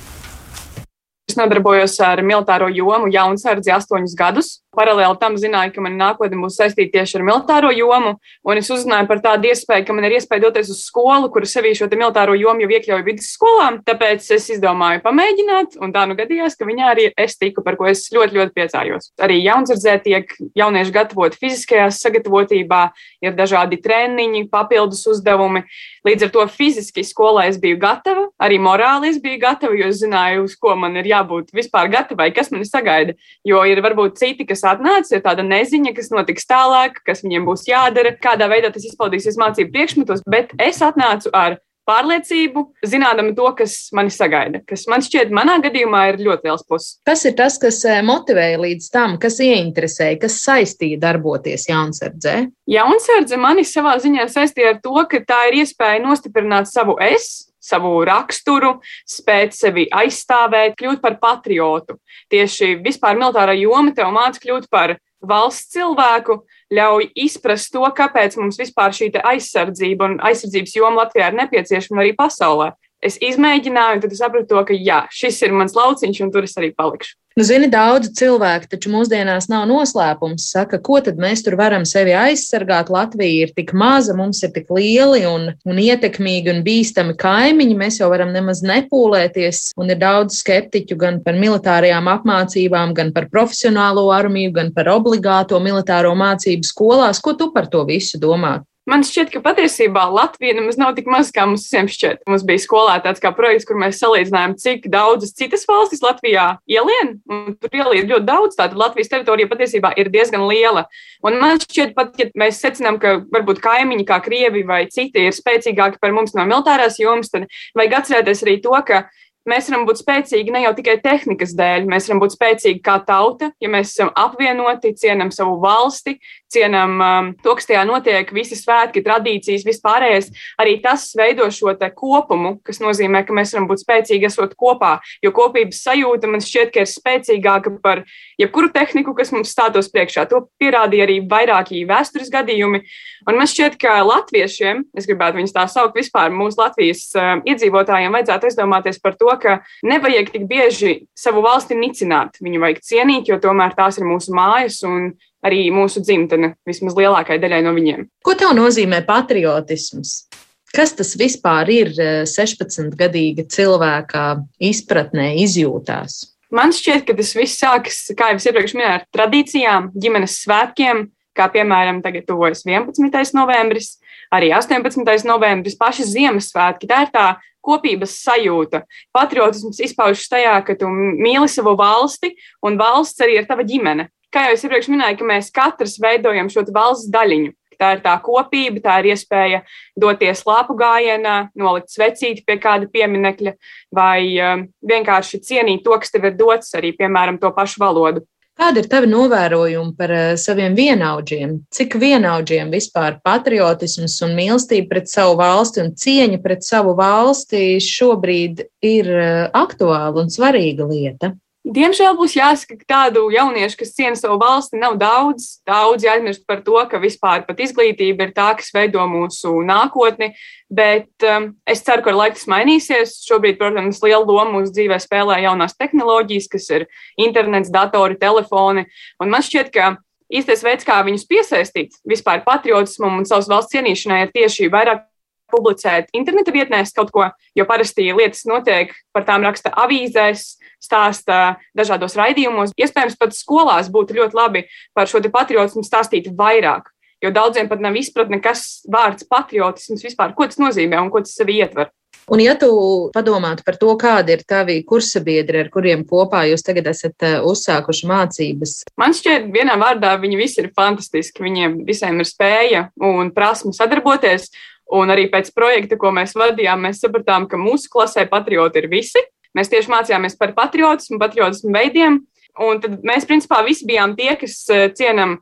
Es 1.28 1.36
nodarbojos 1.36 1.98
ar 2.00 2.22
militāro 2.24 2.70
jomu 2.72 3.10
jaunsardzi 3.12 3.68
astoņus 3.74 4.14
gadus. 4.16 4.46
Paralēli 4.78 5.16
tam 5.20 5.34
zināju, 5.36 5.72
ka 5.74 5.82
mana 5.84 5.96
nākotne 5.98 6.38
būs 6.40 6.56
saistīta 6.56 6.94
tieši 6.94 7.18
ar 7.18 7.24
militāro 7.26 7.68
jomu, 7.74 8.14
un 8.46 8.60
es 8.60 8.68
uzzināju 8.72 9.08
par 9.10 9.20
tādu 9.24 9.50
iespēju, 9.50 9.84
ka 9.84 9.96
man 9.96 10.06
ir 10.06 10.14
iespēja 10.16 10.46
doties 10.46 10.70
uz 10.72 10.80
skolu, 10.86 11.28
kur 11.34 11.44
sevī 11.48 11.74
šo 11.76 11.88
militāro 11.90 12.36
jomu 12.38 12.64
jau 12.64 12.70
iekļauju 12.72 13.06
vidusskolā. 13.10 13.66
Tāpēc 13.88 14.28
es 14.38 14.46
izdomāju 14.54 15.02
pamēģināt, 15.04 15.76
un 15.84 15.92
tā 15.92 16.06
nu 16.08 16.16
gadījās, 16.16 16.56
ka 16.56 16.68
viņā 16.68 16.92
arī 16.94 17.08
es 17.12 17.36
tiku, 17.36 17.64
par 17.66 17.76
ko 17.80 17.90
es 17.90 18.06
ļoti, 18.14 18.38
ļoti 18.38 18.54
priecājos. 18.56 19.10
Arī 19.20 19.40
jaunsardzē 19.42 19.98
tiek 20.06 20.32
jaunieši 20.56 20.96
gatavoti 20.96 21.42
fiziskajā 21.42 21.90
sagatavotībā, 21.92 22.82
ir 23.26 23.36
dažādi 23.36 23.80
treniņi, 23.84 24.46
papildus 24.52 25.04
uzdevumi. 25.10 25.66
Līdz 26.08 26.24
ar 26.24 26.30
to 26.32 26.44
fiziski 26.48 27.02
skolā 27.04 27.42
es 27.50 27.58
biju 27.60 27.76
gatava, 27.82 28.28
arī 28.40 28.56
morāli 28.62 29.10
es 29.12 29.18
biju 29.20 29.42
gatava, 29.42 29.76
jo 29.76 29.90
es 29.92 29.98
zināju, 30.00 30.46
uz 30.46 30.54
ko 30.56 30.72
man 30.78 30.96
ir 30.96 31.08
jābūt 31.10 31.52
vispār 31.52 31.90
gatavai, 31.92 32.30
kas 32.32 32.48
man 32.54 32.64
sagaida. 32.64 33.12
Jo 33.44 33.60
ir 33.68 33.82
varbūt 33.84 34.16
citi, 34.16 34.46
kas 34.48 34.64
atnāca, 34.70 35.18
ir 35.18 35.24
tāda 35.26 35.44
neziņa, 35.44 35.92
kas 35.98 36.08
notiks 36.14 36.48
tālāk, 36.48 37.02
kas 37.04 37.20
viņiem 37.26 37.44
būs 37.48 37.66
jādara, 37.68 38.14
kādā 38.16 38.48
veidā 38.48 38.72
tas 38.72 38.88
izpaudīsies 38.88 39.36
mācību 39.40 39.74
priekšmetos, 39.74 40.24
bet 40.24 40.56
es 40.56 40.80
atnācu 40.86 41.34
ar 41.36 41.58
pārliecību, 41.88 42.64
zinādama 42.86 43.34
to, 43.36 43.48
kas 43.58 43.76
mani 43.96 44.12
sagaida, 44.14 44.60
kas 44.68 44.86
man 44.90 45.04
šķiet, 45.04 45.32
manā 45.34 45.58
gadījumā 45.64 46.04
ir 46.12 46.20
ļoti 46.26 46.48
liels 46.48 46.64
pluss. 46.68 46.98
Kas 47.08 47.24
ir 47.28 47.36
tas, 47.38 47.58
kas 47.62 47.80
eh, 47.88 48.00
motivēja 48.06 48.60
līdz 48.62 48.88
tam, 48.94 49.16
kas 49.22 49.40
ieinteresēja, 49.44 50.20
kas 50.22 50.40
saistīja 50.44 51.00
darboties 51.02 51.68
Jaunsardzē? 51.70 52.36
Jaunsardze 52.68 53.40
mani 53.40 53.66
savā 53.68 53.96
ziņā 54.02 54.28
saistīja 54.32 54.76
ar 54.76 54.80
to, 54.84 54.96
ka 55.10 55.22
tā 55.26 55.44
ir 55.50 55.62
iespēja 55.64 56.04
nostiprināt 56.04 56.70
savu 56.70 56.98
es, 57.02 57.48
savu 57.68 57.98
raksturu, 58.06 58.78
spēt 59.08 59.56
sevi 59.56 59.88
aizstāvēt, 59.92 60.76
kļūt 60.78 61.02
par 61.04 61.18
patriotu. 61.22 61.98
Tieši 62.32 62.78
vispār 62.84 63.18
militārā 63.18 63.56
joma 63.58 63.92
tev 63.96 64.12
māca 64.14 64.40
kļūt 64.42 64.68
par 64.72 64.96
valsts 65.18 65.74
cilvēku, 65.74 66.42
ļauj 66.74 67.08
izprast 67.24 67.72
to, 67.72 67.84
kāpēc 67.96 68.36
mums 68.40 68.58
vispār 68.60 68.92
šī 68.94 69.10
aizsardzība 69.22 70.10
un 70.10 70.18
aizsardzības 70.28 70.76
joma 70.76 71.04
Latvijā 71.04 71.30
ir 71.30 71.38
nepieciešama 71.40 72.04
arī 72.04 72.12
pasaulē. 72.18 72.72
Es 73.04 73.14
izmēģināju, 73.22 73.98
un 73.98 74.02
tad 74.02 74.14
es 74.14 74.18
sapratu, 74.18 74.48
to, 74.50 74.60
ka 74.66 74.74
jā, 74.74 75.04
šis 75.14 75.38
ir 75.46 75.54
mans 75.54 75.76
lauciņš, 75.78 76.20
un 76.24 76.34
tur 76.34 76.48
es 76.48 76.56
arī 76.58 76.72
palikšu. 76.74 77.14
Nu, 77.38 77.44
zini, 77.46 77.68
daudzi 77.70 78.08
cilvēki 78.18 78.66
taču 78.72 78.90
mūsdienās 78.90 79.46
nav 79.46 79.68
noslēpums. 79.70 80.48
Saka, 80.50 80.80
ko 80.82 80.96
tad 81.06 81.20
mēs 81.22 81.44
tur 81.46 81.54
varam 81.60 81.84
sevi 81.86 82.10
aizsargāt? 82.18 82.88
Latvija 82.90 83.44
ir 83.44 83.52
tik 83.54 83.70
maza, 83.78 84.16
mums 84.18 84.40
ir 84.42 84.50
tik 84.56 84.72
lieli 84.74 85.22
un, 85.30 85.52
un 85.62 85.78
ietekmīgi 85.78 86.50
un 86.50 86.64
bīstami 86.66 87.14
kaimiņi. 87.20 87.76
Mēs 87.78 88.00
jau 88.00 88.08
varam 88.10 88.32
nemaz 88.34 88.64
nepūlēties. 88.66 89.60
Un 89.78 89.94
ir 89.94 90.00
daudz 90.02 90.40
skeptiķu 90.40 90.98
gan 90.98 91.20
par 91.22 91.38
militārajām 91.38 92.10
apmācībām, 92.16 92.96
gan 92.98 93.14
par 93.14 93.28
profesionālo 93.30 94.08
armiju, 94.16 94.56
gan 94.58 94.74
par 94.74 94.90
obligāto 94.96 95.62
militāro 95.62 96.16
mācību 96.18 96.66
skolās. 96.66 97.22
Ko 97.22 97.38
tu 97.38 97.52
par 97.54 97.70
to 97.70 97.86
visu 97.86 98.18
domā? 98.18 98.56
Man 98.88 99.02
šķiet, 99.04 99.28
ka 99.34 99.42
patiesībā 99.44 100.06
Latvija 100.08 100.54
nemaz 100.56 100.78
nav 100.80 100.94
tik 100.96 101.10
maza, 101.12 101.28
kā 101.36 101.44
mums 101.44 101.66
visiem 101.66 101.90
šķiet. 101.92 102.22
Mums 102.30 102.44
bija 102.48 102.62
skolā 102.62 102.94
tāds 103.04 103.20
kā 103.20 103.34
projekts, 103.36 103.66
kur 103.68 103.76
mēs 103.76 104.00
salīdzinājām, 104.00 104.54
cik 104.62 104.88
daudzas 104.88 105.34
citas 105.36 105.66
valstis 105.68 106.00
Latvijā 106.00 106.46
ielien. 106.72 107.18
Tur 107.60 107.76
ielien 107.76 108.08
ļoti 108.08 108.24
daudz. 108.30 108.56
Tātad 108.56 108.80
Latvijas 108.80 109.12
teritorija 109.12 109.50
patiesībā 109.50 109.92
ir 110.00 110.08
diezgan 110.14 110.46
liela. 110.48 110.86
Un 111.20 111.36
man 111.42 111.60
šķiet, 111.60 111.92
pat 111.98 112.16
ja 112.16 112.30
mēs 112.40 112.62
secinām, 112.64 112.96
ka 113.02 113.18
varbūt 113.28 113.60
kaimiņi 113.60 114.08
kā 114.08 114.22
Krievi 114.24 114.64
vai 114.64 114.86
citi 114.88 115.28
ir 115.28 115.36
spēcīgāki 115.36 116.00
par 116.00 116.16
mums 116.16 116.32
no 116.38 116.48
militārās 116.48 116.96
jomas, 117.02 117.28
tad 117.34 117.44
vajag 117.76 118.00
atcerēties 118.00 118.44
arī 118.46 118.56
to, 118.64 118.72
ka 118.88 119.04
mēs 119.48 119.68
varam 119.70 119.86
būt 119.88 120.02
spēcīgi 120.02 120.52
ne 120.52 120.62
jau 120.64 120.72
tikai 120.76 120.96
tehnikas 121.02 121.54
dēļ, 121.58 121.86
mēs 121.90 122.08
varam 122.08 122.22
būt 122.22 122.34
spēcīgi 122.36 122.82
kā 122.84 122.98
tauta, 123.06 123.50
ja 123.62 123.70
mēs 123.72 123.94
esam 123.94 124.10
apvienoti, 124.18 124.94
cienam 124.98 125.32
savu 125.34 125.58
valsti, 125.62 126.18
cienam 126.52 126.96
um, 127.00 127.30
to, 127.42 127.54
kas 127.58 127.68
tajā 127.68 127.84
notiek, 127.88 128.30
visi 128.34 128.56
svētki, 128.58 129.02
tradīcijas, 129.04 129.66
vispārējais. 129.68 130.30
Arī 130.60 130.78
tas 130.84 131.10
veido 131.18 131.48
šo 131.52 131.74
kopumu, 131.94 132.56
kas 132.64 132.80
nozīmē, 132.82 133.24
ka 133.26 133.36
mēs 133.36 133.52
varam 133.54 133.68
būt 133.68 133.82
spēcīgi 133.84 134.28
esot 134.28 134.54
kopā, 134.58 134.98
jo 135.24 135.32
kopības 135.34 135.82
sajūta 135.84 136.30
man 136.30 136.42
šķiet, 136.44 136.72
ka 136.74 136.84
ir 136.84 136.90
spēcīgāka 136.90 137.74
par 137.82 138.02
jebkuru 138.40 138.72
tehniku, 138.74 139.14
kas 139.16 139.32
mums 139.34 139.52
stātos 139.52 139.90
priekšā. 139.92 140.26
To 140.32 140.46
pierādīja 140.60 141.06
arī 141.06 141.20
vairāki 141.28 141.84
vēstures 141.88 142.32
gadījumi. 142.32 142.82
Un 143.28 143.38
man 143.38 143.50
šķiet, 143.50 143.76
ka 143.80 143.98
latviešiem, 144.06 144.84
es 144.96 145.08
gribētu 145.08 145.40
viņus 145.40 145.54
tā 145.56 145.66
saukt, 145.70 145.96
vispār 145.98 146.32
mūsu 146.34 146.62
Latvijas 146.62 147.04
uh, 147.18 147.36
iedzīvotājiem 147.48 148.14
vajadzētu 148.14 148.48
aizdomāties 148.48 149.00
par 149.02 149.16
to, 149.20 149.30
ka 149.42 149.58
nevajag 149.86 150.32
tik 150.34 150.46
bieži 150.50 150.94
savu 151.18 151.42
valsti 151.44 151.76
nicināt. 151.78 152.40
Viņu 152.42 152.62
vajag 152.62 152.82
cienīt, 152.86 153.28
jo 153.30 153.40
tomēr 153.42 153.76
tās 153.78 154.00
ir 154.00 154.08
mūsu 154.08 154.34
mājas 154.36 154.80
un 154.86 155.12
arī 155.46 155.68
mūsu 155.74 156.02
dzimtene 156.02 156.54
vismaz 156.68 156.96
lielākajai 156.98 157.42
daļai 157.42 157.62
no 157.66 157.74
viņiem. 157.76 158.06
Ko 158.24 158.34
tev 158.38 158.54
nozīmē 158.58 159.02
patriotisms? 159.06 160.28
Kas 160.74 160.92
tas 160.92 161.14
vispār 161.16 161.70
ir 161.72 161.92
16-gadīga 162.28 163.44
eh, 163.46 163.52
cilvēka 163.54 164.24
izpratnē, 164.68 165.30
izjūtās? 165.44 166.20
Man 166.52 166.72
šķiet, 166.72 167.04
ka 167.08 167.16
tas 167.16 167.34
viss 167.36 167.60
sākas, 167.60 168.02
kā 168.16 168.32
jau 168.32 168.40
iepriekš 168.40 168.74
minēju, 168.76 168.98
ar 168.98 169.06
tradīcijām, 169.12 169.90
ģimenes 169.96 170.36
svētkiem, 170.44 171.06
kā 171.36 171.48
piemēram 171.52 172.02
tagad 172.04 172.26
tuvojas 172.28 172.64
11. 172.66 173.36
novembris, 173.36 173.96
arī 174.34 174.50
18. 174.56 175.04
novembris, 175.28 175.76
paši 175.78 176.08
Ziemassvētki. 176.08 176.88
Tā 176.88 177.04
ir 177.04 177.12
tā 177.14 177.26
kopības 177.64 178.16
sajūta. 178.24 178.82
Patriotisms 179.12 179.80
izpaužas 179.84 180.28
tajā, 180.30 180.56
ka 180.64 180.76
tu 180.78 180.88
mīli 180.88 181.48
savu 181.52 181.76
valsti, 181.78 182.32
un 182.64 182.80
valsts 182.80 183.24
arī 183.24 183.40
ir 183.40 183.48
tava 183.48 183.64
ģimene 183.68 184.08
kā 184.34 184.48
jau 184.48 184.56
es 184.56 184.64
iepriekš 184.66 184.90
minēju, 184.92 185.20
ka 185.20 185.30
mēs 185.32 185.52
katrs 185.54 185.98
veidojam 186.02 186.50
šo 186.52 186.66
valsts 186.74 187.10
daļiņu. 187.14 187.54
Tā 187.78 187.92
ir 187.94 188.00
tā 188.02 188.16
kopība, 188.18 188.80
tā 188.82 188.96
ir 188.98 189.12
iespēja 189.12 189.60
doties 189.98 190.42
lāpu 190.48 190.74
gājienā, 190.80 191.36
nolikt 191.58 191.92
svecīti 191.94 192.42
pie 192.46 192.56
kāda 192.58 192.88
pieminekļa 192.90 193.52
vai 193.94 194.22
um, 194.42 194.64
vienkārši 194.82 195.38
cienīt 195.46 195.84
to, 195.86 195.94
kas 195.94 196.10
tev 196.10 196.26
ir 196.26 196.34
dots, 196.40 196.74
arī, 196.74 196.90
piemēram, 196.98 197.38
to 197.38 197.52
pašu 197.54 197.84
valodu. 197.84 198.24
Kāda 198.58 198.82
ir 198.82 198.88
tava 198.90 199.06
novērojuma 199.06 199.94
par 199.94 200.10
uh, 200.10 200.32
saviem 200.34 200.74
vienaudžiem? 200.74 201.52
Cik 201.70 201.94
vienaudžiem 202.02 202.72
vispār 202.74 203.20
patriotisms 203.22 204.16
un 204.26 204.34
mīlestība 204.34 204.90
pret 204.96 205.12
savu 205.12 205.36
valsti 205.38 205.84
un 205.84 205.92
cieņa 205.94 206.42
pret 206.42 206.66
savu 206.66 206.96
valsti 206.98 207.76
šobrīd 207.78 208.64
ir 208.82 209.12
uh, 209.14 209.44
aktuāla 209.54 210.24
un 210.24 210.34
svarīga 210.34 210.90
lieta? 210.90 211.36
Diemžēl 211.68 212.14
būs 212.16 212.32
jāsaka, 212.32 212.78
ka 212.80 212.86
tādu 212.88 213.26
jauniešu, 213.28 213.76
kas 213.82 213.90
ciena 213.92 214.16
savu 214.16 214.38
valsti, 214.40 214.78
nav 214.80 214.94
daudz. 214.96 215.58
Daudz 215.68 216.06
aizmirst 216.08 216.46
par 216.48 216.62
to, 216.64 216.78
ka 216.88 217.00
vispār 217.02 217.42
pat 217.44 217.60
izglītība 217.60 218.24
ir 218.24 218.32
tā, 218.32 218.46
kas 218.56 218.70
veido 218.72 219.04
mūsu 219.10 219.52
nākotni. 219.68 220.30
Bet 220.72 221.26
um, 221.28 221.50
es 221.68 221.84
ceru, 221.84 222.06
ka 222.06 222.14
ar 222.14 222.20
laiku 222.22 222.38
tas 222.38 222.48
mainīsies. 222.48 223.18
Šobrīd, 223.28 223.58
protams, 223.60 224.00
lielu 224.00 224.24
lomu 224.24 224.62
mūsu 224.62 224.72
dzīvē 224.78 224.96
spēlē 225.04 225.42
jaunās 225.44 225.76
tehnoloģijas, 225.76 226.48
kas 226.54 226.70
ir 226.72 226.86
internets, 227.20 227.72
datori, 227.74 228.16
telefoni. 228.16 228.86
Un 229.20 229.34
man 229.34 229.44
šķiet, 229.44 229.68
ka 229.74 229.92
īstais 230.32 230.64
veids, 230.64 230.88
kā 230.88 231.02
viņus 231.04 231.28
piesaistīt 231.28 232.00
vispār 232.08 232.46
patriotismam 232.48 233.20
un 233.20 233.28
savas 233.28 233.50
valsts 233.52 233.76
cienīšanai, 233.76 234.24
ir 234.24 234.32
tieši 234.32 234.72
vairāk 234.72 235.04
publicēt 235.52 236.10
interneta 236.16 236.52
vietnēs 236.52 236.92
kaut 236.96 237.12
ko, 237.12 237.28
jo 237.56 237.64
parasti 237.68 238.10
lietas 238.12 238.44
notiek, 238.48 238.92
par 239.16 239.24
tām 239.28 239.44
raksta 239.46 239.72
avīzēs, 239.84 240.57
stāsta 240.82 241.58
dažādos 241.76 242.16
raidījumos. 242.18 242.74
Iespējams, 242.78 243.18
pat 243.20 243.36
skolās 243.36 243.90
būtu 243.92 244.18
ļoti 244.20 244.38
labi 244.38 244.64
par 244.96 245.10
šo 245.10 245.22
patriotismu 245.26 245.84
stāstīt 245.86 246.30
vairāk. 246.38 246.90
Jo 247.22 247.32
daudziem 247.34 247.66
pat 247.66 247.80
nav 247.82 247.96
izpratne, 247.98 248.38
kas 248.38 248.84
vārds 248.86 249.26
patriotisms 249.26 250.04
vispār, 250.06 250.36
ko 250.38 250.46
tas 250.46 250.60
nozīmē 250.62 251.00
un 251.02 251.10
ko 251.10 251.24
tas 251.24 251.34
sevi 251.34 251.58
ietver. 251.58 251.90
Un, 252.28 252.42
ja 252.44 252.52
tu 252.60 252.68
padomātu 253.14 253.64
par 253.64 253.78
to, 253.80 253.88
kādi 254.00 254.34
ir 254.36 254.42
tavi 254.48 254.82
kursabiedri, 254.86 255.62
ar 255.64 255.70
kuriem 255.72 256.02
kopā 256.08 256.42
jūs 256.50 256.64
tagad 256.64 256.90
esat 256.90 257.24
eh, 257.24 257.38
uzsākuši 257.40 258.08
mācības, 258.10 258.74
man 259.00 259.16
šķiet, 259.16 259.46
vienā 259.54 259.78
vārdā 259.80 260.12
viņi 260.20 260.40
visi 260.40 260.60
ir 260.60 260.68
fantastiski. 260.76 261.46
Viņiem 261.46 261.78
visiem 261.88 262.20
ir 262.20 262.28
spēja 262.28 262.82
un 263.00 263.32
prasme 263.34 263.72
sadarboties. 263.76 264.50
Un 264.88 265.12
arī 265.12 265.26
pēc 265.28 265.50
projekta, 265.52 265.98
ko 266.00 266.12
mēs 266.16 266.32
vadījām, 266.36 266.80
mēs 266.86 267.02
sapratām, 267.02 267.44
ka 267.48 267.60
mūsu 267.60 267.90
klasē 267.92 268.24
patrioti 268.28 268.80
ir 268.80 268.86
visi. 268.92 269.20
Mēs 269.56 269.70
tieši 269.72 269.92
mācījāmies 269.92 270.36
par 270.40 270.52
patriotismu, 270.56 271.20
patriotismu 271.22 271.72
veidiem. 271.74 272.20
Un 272.58 272.80
tad 272.82 272.98
mēs, 273.06 273.26
principā, 273.28 273.62
visi 273.66 273.86
bijām 273.88 274.16
tie, 274.18 274.32
kas 274.40 274.60
eh, 274.74 274.88
cienam 274.98 275.38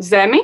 zemi, 0.00 0.42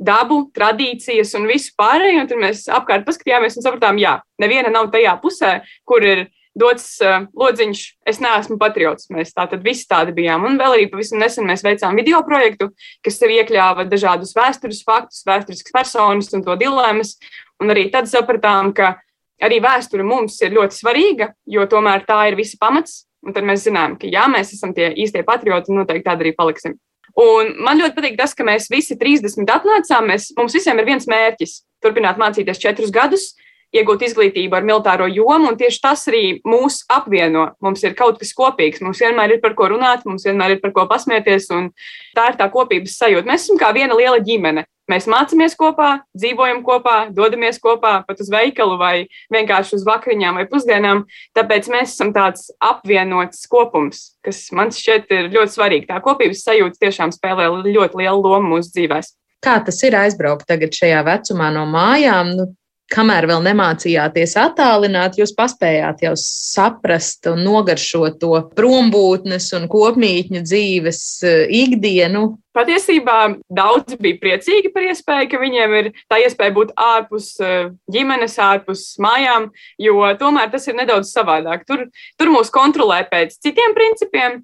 dabu, 0.00 0.46
tradīcijas 0.56 1.34
un 1.38 1.46
visu 1.50 1.72
pārējo. 1.78 2.26
Tad 2.28 2.40
mēs 2.40 2.66
apkārt 2.72 3.06
paskatījāmies 3.08 3.58
un 3.58 3.66
sapratām, 3.66 4.00
jā, 4.00 4.18
neviena 4.40 4.72
nav 4.72 4.90
tajā 4.92 5.16
pusē, 5.22 5.58
kur 5.88 6.04
ir 6.04 6.28
dots 6.60 6.96
uh, 7.04 7.26
lodziņš, 7.36 7.82
es 8.10 8.18
neesmu 8.22 8.56
patriots. 8.60 9.10
Mēs 9.14 9.34
tātad 9.36 9.62
visi 9.64 9.86
tādi 9.90 10.14
bijām. 10.16 10.44
Un 10.48 10.58
vēl 10.60 10.76
arī 10.76 10.88
pavisam 10.90 11.20
nesen 11.22 11.46
mēs 11.48 11.62
veicām 11.64 11.98
video 11.98 12.22
projektu, 12.26 12.70
kas 13.04 13.20
sev 13.20 13.32
iekļāva 13.36 13.86
dažādus 13.90 14.34
vēstures 14.36 14.82
faktus, 14.86 15.22
vēsturiskas 15.28 15.76
personas 15.76 16.32
un 16.36 16.44
to 16.46 16.56
dilemmas. 16.60 17.16
Un 17.60 17.72
arī 17.72 17.86
tad 17.92 18.10
sapratām, 18.10 18.72
ka 18.76 18.96
arī 19.42 19.60
vēsture 19.64 20.04
mums 20.06 20.38
ir 20.44 20.54
ļoti 20.56 20.76
svarīga, 20.76 21.30
jo 21.46 21.64
tomēr 21.70 22.04
tā 22.08 22.22
ir 22.30 22.38
visa 22.38 22.60
pamats. 22.60 23.04
Un 23.20 23.34
tad 23.36 23.44
mēs 23.44 23.66
zinām, 23.66 23.98
ka 24.00 24.08
jā, 24.08 24.22
mēs 24.32 24.54
esam 24.54 24.70
tie 24.72 24.94
īstie 24.96 25.20
patrioti 25.26 25.68
un 25.68 25.82
noteikti 25.82 26.06
tādi 26.06 26.24
arī 26.24 26.30
paliksim. 26.38 26.78
Un 27.20 27.50
man 27.60 27.76
ļoti 27.80 27.96
patīk 27.98 28.16
tas, 28.16 28.32
ka 28.36 28.46
mēs 28.46 28.70
visi 28.72 28.96
30 28.96 29.50
atnācām. 29.50 30.06
Mēs, 30.08 30.30
mums 30.38 30.54
visiem 30.56 30.78
ir 30.80 30.88
viens 30.88 31.08
mērķis- 31.10 31.52
turpināt 31.84 32.16
mācīties 32.16 32.60
četrus 32.62 32.92
gadus, 32.94 33.34
iegūt 33.76 34.02
izglītību 34.08 34.58
ar 34.58 34.66
militāro 34.66 35.06
jomu, 35.10 35.50
un 35.50 35.58
tieši 35.60 35.82
tas 35.84 36.02
arī 36.10 36.24
mūs 36.46 36.82
apvieno. 36.90 37.50
Mums 37.62 37.84
ir 37.86 37.94
kaut 37.98 38.18
kas 38.20 38.34
kopīgs, 38.36 38.82
mums 38.84 39.02
vienmēr 39.02 39.36
ir 39.36 39.44
par 39.44 39.54
ko 39.58 39.70
runāt, 39.72 40.04
mums 40.08 40.26
vienmēr 40.26 40.56
ir 40.56 40.60
par 40.64 40.74
ko 40.76 40.86
pasmieties, 40.90 41.50
un 41.54 41.70
tā 42.16 42.30
ir 42.32 42.40
tā 42.40 42.50
kopības 42.52 42.98
sajūta. 43.00 43.28
Mēs 43.30 43.46
esam 43.46 43.60
kā 43.60 43.72
viena 43.76 43.98
liela 43.98 44.20
ģimene. 44.24 44.66
Mēs 44.90 45.06
mācāmies 45.06 45.54
kopā, 45.54 46.00
dzīvojam 46.18 46.64
kopā, 46.66 46.94
dodamies 47.14 47.60
kopā 47.62 48.00
pat 48.08 48.22
uz 48.24 48.30
veikalu 48.32 48.74
vai 48.80 48.94
vienkārši 49.30 49.76
uz 49.76 49.84
vakariņām 49.86 50.40
vai 50.40 50.46
pusdienām. 50.50 51.04
Tāpēc 51.38 51.68
mēs 51.70 51.94
esam 51.94 52.10
tāds 52.16 52.48
apvienots 52.58 53.46
kopums, 53.50 54.16
kas 54.26 54.48
man 54.56 54.74
šķiet 54.74 55.14
ir 55.14 55.30
ļoti 55.36 55.54
svarīgi. 55.54 55.86
Tā 55.92 56.00
kopības 56.02 56.42
sajūta 56.48 56.82
tiešām 56.88 57.14
spēlē 57.14 57.46
ļoti 57.70 58.02
lielu 58.02 58.18
lomu 58.18 58.56
mūsu 58.56 58.74
dzīvēm. 58.74 59.12
Kā 59.40 59.54
tas 59.64 59.78
ir 59.86 59.94
aizbraukt 59.96 60.48
tagad 60.50 60.74
šajā 60.76 61.04
vecumā 61.06 61.52
no 61.54 61.62
mājām? 61.70 62.34
Nu, 62.36 62.50
kamēr 62.90 63.26
vēl 63.30 63.42
nemācījāties 63.44 64.34
attālināt, 64.40 65.18
jūs 65.20 65.32
paspējāt 65.36 66.04
jau 66.04 66.12
saprast 66.18 67.28
un 67.30 67.44
nogaršot 67.46 68.18
to 68.22 68.34
prombūtnes 68.58 69.50
un 69.58 69.66
kopmītņu 69.70 70.42
dzīves 70.46 71.02
eh, 71.26 71.42
ikdienu. 71.62 72.26
Patiesībā 72.56 73.18
daudzi 73.46 73.94
bija 74.02 74.18
priecīgi 74.18 74.72
par 74.74 74.88
iespēju, 74.88 75.28
ka 75.30 75.38
viņiem 75.38 75.76
ir 75.78 75.90
tā 76.10 76.18
iespēja 76.24 76.56
būt 76.56 76.74
ārpus 76.74 77.32
eh, 77.44 77.70
ģimenes, 77.94 78.36
ārpus 78.42 78.84
mājām, 79.02 79.50
jo 79.80 80.02
tomēr 80.20 80.50
tas 80.52 80.66
ir 80.68 80.78
nedaudz 80.80 81.14
savādāk. 81.14 81.66
Tur, 81.68 81.86
tur 82.18 82.34
mūs 82.34 82.50
kontrolē 82.54 83.04
pēc 83.10 83.38
citiem 83.38 83.76
principiem, 83.76 84.40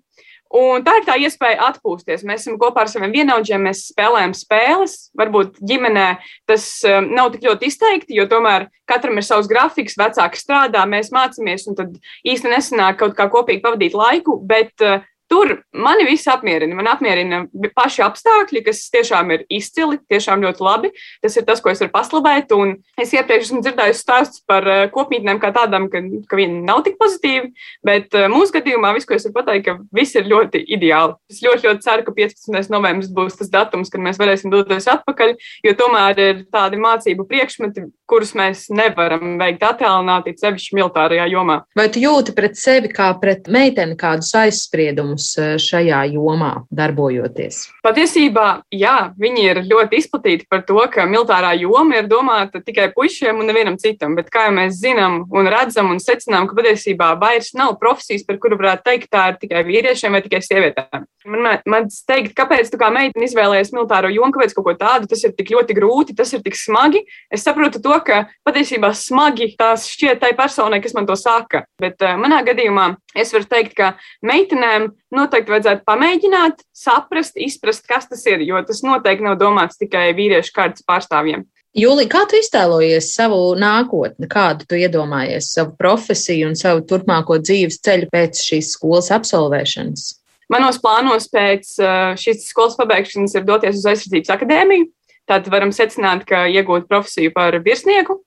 Un 0.55 0.85
tā 0.87 0.95
ir 1.01 1.07
tā 1.09 1.17
iespēja 1.19 1.65
atpūsties. 1.73 2.23
Mēs 2.27 2.45
esam 2.45 2.59
kopā 2.61 2.85
ar 2.85 2.91
saviem 2.91 3.15
vienaudžiem, 3.15 3.65
mēs 3.67 3.89
spēlējam 3.91 4.35
spēles. 4.37 4.95
Varbūt 5.19 5.59
ģimenē 5.59 6.07
tas 6.47 6.69
um, 6.87 7.11
nav 7.19 7.33
tik 7.35 7.49
ļoti 7.49 7.67
izteikti, 7.71 8.15
jo 8.15 8.29
tomēr 8.31 8.69
katram 8.87 9.19
ir 9.19 9.27
savs 9.27 9.51
grafiks, 9.51 9.99
vecāki 9.99 10.39
strādā, 10.39 10.85
mēs 10.87 11.11
mācāmies, 11.15 11.67
un 11.67 11.79
tad 11.81 11.99
īsti 12.23 12.53
nesanāk 12.53 13.01
kaut 13.03 13.19
kā 13.19 13.27
kopīgi 13.33 13.65
pavadīt 13.65 13.99
laiku. 13.99 14.39
Bet 14.39 14.87
uh, 14.87 15.03
Tur 15.27 15.57
mani 15.75 16.05
viss 16.07 16.29
apmierina. 16.31 16.77
Man 16.79 16.87
apmierina 16.87 17.41
paši 17.75 18.05
apstākļi, 18.07 18.63
kas 18.69 18.85
tiešām 18.95 19.33
ir 19.35 19.43
izcili, 19.51 19.99
tiešām 20.07 20.45
ļoti 20.45 20.63
labi. 20.63 20.91
Tas 21.25 21.35
ir 21.35 21.47
tas, 21.49 21.63
ko 21.63 21.73
es 21.73 21.83
varu 21.83 21.91
paslavēt. 21.95 22.55
Un 22.55 22.77
es 23.01 23.11
iepriekš 23.17 23.49
esmu 23.49 23.63
dzirdējusi 23.65 24.05
stāstus 24.05 24.45
par 24.47 24.67
eh, 24.71 24.85
kopmītnēm 24.95 25.41
kā 25.43 25.51
tādām, 25.57 25.89
ka, 25.91 26.03
ka 26.31 26.39
viņi 26.39 26.63
nav 26.69 26.85
tik 26.87 26.95
pozitīvi. 27.01 27.51
Bet 27.87 28.15
eh, 28.15 28.29
mūsu 28.31 28.55
gadījumā 28.55 28.93
viss, 28.95 29.09
ko 29.09 29.19
es 29.19 29.27
varu 29.27 29.41
pateikt, 29.41 29.67
ka 29.67 29.77
viss 29.99 30.15
ir 30.15 30.31
ļoti 30.31 30.63
ideāli. 30.79 31.19
Es 31.33 31.43
ļoti, 31.43 31.67
ļoti 31.67 31.87
ceru, 31.89 32.07
ka 32.07 32.15
15. 32.21 32.71
novembris 32.77 33.11
būs 33.19 33.41
tas 33.43 33.51
datums, 33.51 33.91
kad 33.91 34.07
mēs 34.07 34.23
varēsim 34.23 34.55
doties 34.55 34.87
atpakaļ, 34.95 35.35
jo 35.67 35.75
tomēr 35.83 36.23
ir 36.23 36.47
tādi 36.55 36.79
mācību 36.79 37.27
priekšmeti, 37.27 37.89
kurus 38.07 38.37
mēs 38.39 38.69
nevaram 38.71 39.35
veikt 39.43 39.67
attēlināti, 39.67 40.37
sevišķi 40.39 40.79
militārajā 40.79 41.27
jomā. 41.35 41.61
Vai 41.75 41.91
tu 41.91 41.99
jūti 42.03 42.35
pret 42.37 42.55
sevi 42.61 42.95
kā 42.95 43.11
pret 43.19 43.51
meiteni 43.51 43.99
kādus 43.99 44.31
aizspriedumus? 44.39 45.16
Uzdevumus 45.17 45.39
eh, 45.39 45.57
šajā 45.59 46.05
jomā 46.13 46.67
darbojoties? 46.71 47.67
Patiesībā, 47.85 48.63
jā, 48.71 49.13
viņi 49.19 49.45
ir 49.45 49.61
ļoti 49.67 50.01
izplatīti 50.01 50.47
par 50.49 50.65
to, 50.67 50.79
ka 50.93 51.07
militārā 51.07 51.55
joma 51.59 52.01
ir 52.01 52.09
domāta 52.09 52.61
tikai 52.61 52.93
puišiem 52.95 53.39
un 53.39 53.47
nevienam 53.47 53.77
citam. 53.79 54.17
Bet 54.17 54.31
kā 54.31 54.49
jau 54.49 54.55
mēs 54.57 54.81
zinām 54.81 55.25
un 55.31 55.47
redzam 55.47 55.91
un 55.91 55.99
secinām, 55.99 56.47
ka 56.49 56.57
patiesībā 56.57 57.15
vairs 57.21 57.55
nav 57.55 57.79
profesijas, 57.81 58.25
par 58.27 58.39
kuru 58.39 58.59
varētu 58.59 58.85
teikt, 58.85 59.11
tā 59.11 59.31
ir 59.33 59.39
tikai 59.41 59.65
vīriešiem 59.67 60.13
vai 60.13 60.23
tikai 60.23 60.43
sievietēm. 60.43 61.07
Man, 61.27 61.61
man 61.67 61.89
teikt, 62.07 62.37
kāpēc 62.39 62.71
tu 62.71 62.79
kā 62.79 62.91
meitene 62.95 63.27
izvēlējies 63.27 63.73
militāro 63.75 64.11
jomu, 64.13 64.33
kāpēc 64.35 64.55
kaut 64.55 64.69
ko 64.69 64.77
tādu, 64.79 65.09
tas 65.11 65.25
ir 65.27 65.35
tik 65.35 65.51
ļoti 65.55 65.75
grūti, 65.75 66.15
tas 66.17 66.31
ir 66.37 66.43
tik 66.45 66.59
smagi. 66.59 67.03
Es 67.33 67.43
saprotu 67.47 67.83
to, 67.83 67.97
ka 68.07 68.27
patiesībā 68.47 68.93
smagi 68.95 69.53
tās 69.59 69.89
šķiet 69.91 70.23
tai 70.23 70.33
personai, 70.39 70.79
kas 70.85 70.95
man 70.95 71.09
to 71.09 71.17
saka. 71.19 71.65
Bet 71.83 72.03
uh, 72.05 72.15
manā 72.21 72.43
gadījumā 72.47 72.93
es 73.19 73.35
varu 73.35 73.49
teikt, 73.51 73.75
ka 73.75 73.95
meitenēm 74.27 74.93
noteikti 75.15 75.53
vajadzētu 75.55 75.85
pamēģināt, 75.87 76.65
saprast, 76.75 77.37
izprast, 77.39 77.87
kas 77.89 78.09
tas 78.11 78.25
ir, 78.27 78.43
jo 78.47 78.61
tas 78.67 78.83
noteikti 78.87 79.27
nav 79.27 79.39
domāts 79.41 79.79
tikai 79.81 80.09
vīriešu 80.17 80.55
kārtas 80.57 80.87
pārstāvjiem. 80.87 81.47
Jūlija, 81.77 82.09
kā 82.09 82.23
tu 82.25 82.39
iztēlojies 82.41 83.11
savu 83.13 83.41
nākotni, 83.61 84.25
kādu 84.33 84.65
tu 84.65 84.79
iedomājies, 84.81 85.51
savu 85.53 85.75
profesiju 85.77 86.49
un 86.49 86.55
savu 86.57 86.81
turpmāko 86.89 87.37
dzīves 87.43 87.83
ceļu 87.85 88.09
pēc 88.15 88.41
šīs 88.41 88.71
skolas 88.79 89.11
absolvēšanas? 89.13 90.07
Manos 90.53 90.79
plānos 90.81 91.27
pēc 91.29 91.75
šīs 92.23 92.47
skolas 92.49 92.79
pabeigšanas 92.79 93.35
ir 93.37 93.45
doties 93.45 93.81
uz 93.81 93.91
aizsardzības 93.93 94.33
akadēmiju. 94.39 94.89
Tad 95.27 95.51
varam 95.51 95.73
secināt, 95.75 96.23
ka 96.25 96.45
iegūt 96.47 96.87
profesiju 96.89 97.33
par 97.35 97.59
virsnieku. 97.65 98.21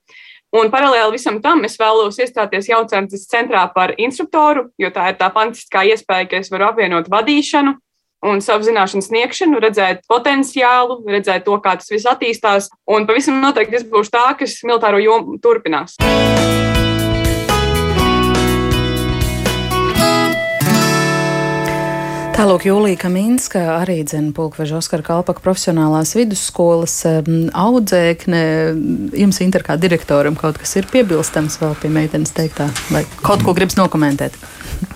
Un 0.50 0.72
paralēli 0.74 1.14
visam 1.14 1.38
tam 1.44 1.62
es 1.68 1.76
vēlos 1.78 2.18
iestāties 2.18 2.72
jaucēnces 2.72 3.28
centrā 3.30 3.68
par 3.74 3.94
instruktoru, 4.02 4.72
jo 4.82 4.90
tā 4.94 5.12
ir 5.12 5.20
tā 5.20 5.30
fantastiskā 5.36 5.84
iespēja, 5.92 6.26
ka 6.32 6.40
es 6.42 6.50
varu 6.50 6.72
apvienot 6.72 7.12
vadīšanu 7.14 7.76
un 8.30 8.42
savu 8.44 8.66
zināšanu 8.68 9.06
sniegšanu, 9.06 9.62
redzēt 9.64 10.02
potenciālu, 10.10 11.04
redzēt 11.08 11.46
to, 11.46 11.60
kā 11.64 11.78
tas 11.80 11.94
viss 11.94 12.10
attīstās. 12.10 12.72
Un 12.90 13.06
pavisam 13.08 13.38
noteikti 13.44 13.80
es 13.80 13.86
būšu 13.88 14.16
tā, 14.18 14.26
kas 14.42 14.58
militāro 14.66 15.00
jomu 15.04 15.38
turpinās. 15.44 15.96
Tālāk 22.40 22.70
Jūlija 22.70 22.96
Kaminska, 23.02 23.60
arī 23.82 23.98
dzene 24.08 24.30
Pulkveža 24.32 24.78
Oskara 24.78 25.04
Kalpaka 25.04 25.44
profesionālās 25.44 26.14
vidusskolas 26.16 26.94
audzēkne. 27.04 28.44
Jums, 29.20 29.42
Inter, 29.44 29.66
kā 29.68 29.76
direktoram, 29.76 30.38
kaut 30.40 30.56
kas 30.62 30.72
ir 30.80 30.88
piebilstams 30.88 31.60
vēl 31.60 31.76
pie 31.82 31.92
meitenes 31.92 32.32
teiktā, 32.32 32.70
vai 32.96 33.04
kaut 33.20 33.44
ko 33.44 33.52
gribas 33.58 33.76
nokomentēt? 33.76 34.40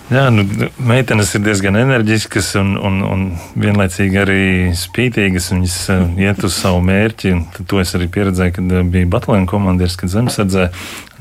Jā, 0.08 0.30
nu, 0.32 0.46
meitenes 0.84 1.34
ir 1.36 1.40
diezgan 1.44 1.76
enerģiskas 1.80 2.50
un, 2.60 2.74
un, 2.80 2.98
un 3.04 3.22
vienlaicīgi 3.60 4.18
arī 4.20 4.42
spītīgas. 4.76 5.50
Viņas 5.52 5.76
uh, 5.92 6.02
iet 6.20 6.40
uz 6.44 6.56
savu 6.56 6.80
mērķi. 6.84 7.32
To 7.68 7.80
es 7.80 7.92
arī 7.96 8.08
pieredzēju, 8.12 8.54
kad 8.56 8.72
uh, 8.72 8.84
bija 8.88 9.08
Batlēna 9.18 9.48
komandieris, 9.48 9.96
kad 10.00 10.12
zemesardzē 10.12 10.70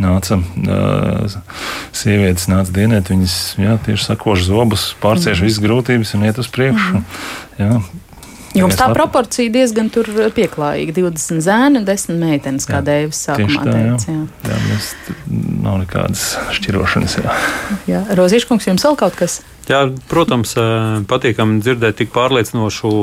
nāca 0.04 0.38
uh, 0.38 1.38
sievietes, 1.96 2.50
nāca 2.52 2.76
dienēt. 2.76 3.12
Viņas 3.14 3.38
jā, 3.62 3.80
tieši 3.88 4.10
sakož 4.12 4.46
zobus, 4.50 4.92
pārcieš 5.04 5.40
mm. 5.40 5.50
visas 5.50 5.64
grūtības 5.64 6.16
un 6.18 6.28
iet 6.30 6.42
uz 6.44 6.52
priekšu. 6.52 7.00
Mm. 7.00 7.28
Jā, 7.62 7.78
Jums 8.54 8.78
tā 8.78 8.88
proporcija 8.94 9.50
diezgan 9.54 9.90
pieklājīga. 9.90 10.94
20 11.00 11.42
zēni 11.42 11.80
un 11.82 11.88
10 11.88 12.20
meitenes, 12.22 12.68
kā 12.70 12.84
Dēvis 12.86 13.24
sākumā 13.26 13.66
tā, 13.66 13.74
teica. 13.74 14.14
Jā, 14.14 14.20
jā. 14.20 14.52
jā 14.52 14.60
mēs, 14.68 14.90
nav 15.66 15.80
nekādas 15.82 16.26
šķirošanas. 16.60 17.18
Jā, 17.24 17.38
jā. 17.90 18.04
Rozīškungs, 18.20 18.70
jums 18.70 18.86
vēl 18.86 19.00
kaut 19.00 19.18
kas? 19.18 19.40
Jā, 19.70 19.88
protams, 20.12 20.54
patīkami 21.10 21.64
dzirdēt 21.64 22.02
tik 22.04 22.14
pārliecinošu 22.14 22.94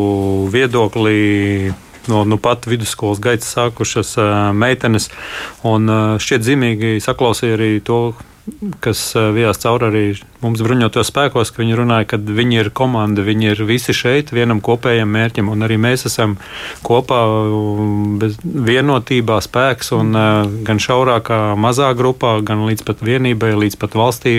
viedokli 0.55 1.73
no 2.09 2.25
nu 2.25 2.39
pat 2.41 2.69
vidusskolas 2.71 3.21
gaitas 3.23 3.53
sākušas 3.57 4.17
meitenes. 4.57 5.11
Un 5.67 5.91
šķiet 6.23 6.47
zīmīgi 6.47 6.97
saklausīja 7.05 7.59
arī 7.59 7.73
to, 7.85 8.01
kas 8.83 9.01
vijās 9.35 9.61
cauri 9.63 9.87
arī 9.89 10.05
mums 10.43 10.63
bruņotajos 10.65 11.11
spēkos, 11.13 11.53
ka 11.53 11.63
viņi 11.63 11.77
runāja, 11.79 12.09
ka 12.13 12.19
viņi 12.21 12.61
ir 12.63 12.71
komanda, 12.77 13.25
viņi 13.27 13.53
ir 13.53 13.63
visi 13.69 13.95
šeit 13.97 14.33
vienam 14.35 14.63
kopējam 14.65 15.11
mērķim, 15.15 15.51
un 15.53 15.67
arī 15.67 15.77
mēs 15.81 16.07
esam 16.09 16.37
kopā 16.87 17.21
vienotībā 18.71 19.41
spēks, 19.45 19.93
un 19.97 20.17
gan 20.67 20.83
šaurākā 20.83 21.41
mazā 21.61 21.93
grupā, 21.99 22.39
gan 22.47 22.65
līdz 22.69 22.87
pat 22.89 23.05
vienībai, 23.07 23.55
līdz 23.67 23.79
pat 23.81 23.99
valstī 23.99 24.35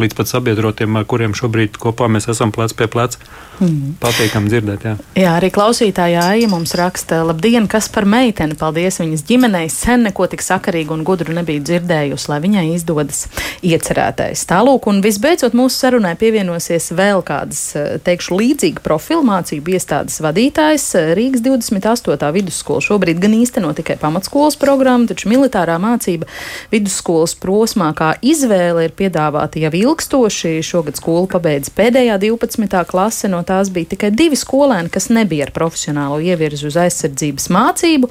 līdz 0.00 0.18
pat 0.18 0.32
sabiedrotiem, 0.32 0.96
ar 0.96 1.04
kuriem 1.08 1.36
šobrīd 1.36 1.78
kopā 1.80 2.08
mēs 2.10 2.28
esam 2.32 2.52
plec 2.54 2.74
pie 2.76 2.88
pleca. 2.90 3.20
Mm. 3.60 3.94
Patīkami 4.02 4.50
dzirdēt. 4.50 4.84
Jā. 4.88 4.94
jā, 5.14 5.34
arī 5.38 5.52
klausītājā 5.54 6.24
Aija 6.32 6.48
mums 6.50 6.74
raksta, 6.74 7.20
labdien, 7.22 7.68
kas 7.70 7.86
par 7.92 8.08
meiteni. 8.08 8.58
Paldies 8.58 8.98
viņas 8.98 9.22
ģimenei. 9.28 9.68
Sen 9.70 10.08
neko 10.08 10.26
tik 10.32 10.42
sakarīgu 10.42 10.96
un 10.96 11.04
gudru 11.06 11.36
nebija 11.36 11.62
dzirdējusi, 11.62 12.30
lai 12.32 12.40
viņai 12.42 12.66
izdodas 12.72 13.28
iecerētais. 13.62 14.42
Tālūk, 14.50 14.90
un 14.90 14.98
visbeidzot. 15.04 15.44
beidzot 15.44 15.56
mūsu 15.58 15.76
sarunai 15.82 16.14
pievienosies 16.16 16.92
vēl 16.94 17.22
kādas, 17.26 17.74
eh, 17.76 17.98
teikšu, 17.98 18.36
līdzīga 18.38 18.80
profila 18.82 19.22
mācību 19.22 19.74
iestādes 19.74 20.20
vadītājs 20.20 21.14
Rīgas 21.14 21.42
28. 21.42 22.30
vidusskola. 22.32 22.80
Šobrīd 22.80 23.18
gan 23.20 23.32
īsteno 23.32 23.74
tikai 23.74 23.96
pamatskolas 23.98 24.56
programmu, 24.56 25.06
taču 25.06 25.28
militārā 25.28 25.78
mācība 25.78 26.26
vidusskolas 26.70 27.34
prosmā 27.34 27.92
kā 27.94 28.14
izvēle 28.22 28.84
ir 28.84 28.92
piedāvāta 28.96 29.60
jau 29.60 29.70
ilgstoši. 29.84 30.56
Šogad 30.64 30.98
skolu 30.98 31.28
pabeidz 31.30 31.70
pēdējā 31.76 32.18
12. 32.22 32.80
klase, 32.90 33.30
no 33.32 33.44
tās 33.46 33.70
bija 33.74 33.94
tikai 33.94 34.10
divi 34.14 34.38
skolēni, 34.38 34.92
kas 34.92 35.10
nebija 35.12 35.48
ar 35.48 35.54
profesionālo 35.54 36.18
ievirzi 36.24 36.68
uz 36.68 36.78
aizsardzības 36.80 37.50
mācību. 37.54 38.10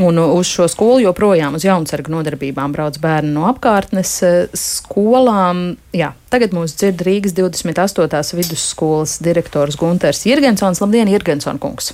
Un 0.00 0.16
uz 0.22 0.48
šo 0.48 0.64
skolu 0.72 1.02
joprojām 1.02 1.58
uz 1.58 1.66
jaunsargu 1.66 2.14
nodarbībām 2.14 2.72
brauc 2.72 2.96
bērni 3.02 3.34
no 3.34 3.44
apkārtnes 3.50 4.12
eh, 4.24 4.38
skolām. 4.56 5.74
Jā, 5.92 6.14
tagad 6.32 6.56
mūs 6.56 6.72
dzird 6.80 7.04
Rīgas 7.04 7.36
28. 7.36 8.22
vidusskolas 8.38 9.18
direktors 9.24 9.76
Gunters 9.76 10.24
Jirgensons. 10.24 10.80
Labdien, 10.80 11.12
Jirgenson 11.12 11.60
kungs! 11.60 11.92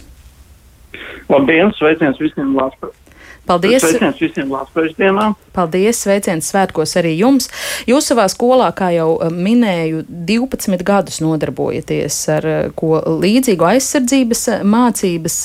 Labdien, 1.29 1.75
sveiciens 1.77 2.23
visiem! 2.23 2.55
Paldies! 3.49 3.81
Sveiciens 3.81 4.19
visiem 4.21 4.51
Latvijas 4.53 4.97
dienām! 4.99 5.33
Paldies! 5.57 6.03
Sveiciens 6.05 6.51
svētkos 6.53 6.93
arī 7.01 7.15
jums! 7.17 7.49
Jūs 7.89 8.11
savā 8.11 8.27
skolā, 8.29 8.69
kā 8.77 8.91
jau 8.93 9.15
eh, 9.25 9.31
minēju, 9.33 10.03
12 10.29 10.85
gadus 10.87 11.23
nodarbojaties 11.25 12.19
ar 12.35 12.49
eh, 12.49 12.59
ko 12.77 12.99
līdzīgu 13.23 13.69
aizsardzības 13.71 14.43
eh, 14.53 14.67
mācības 14.69 15.39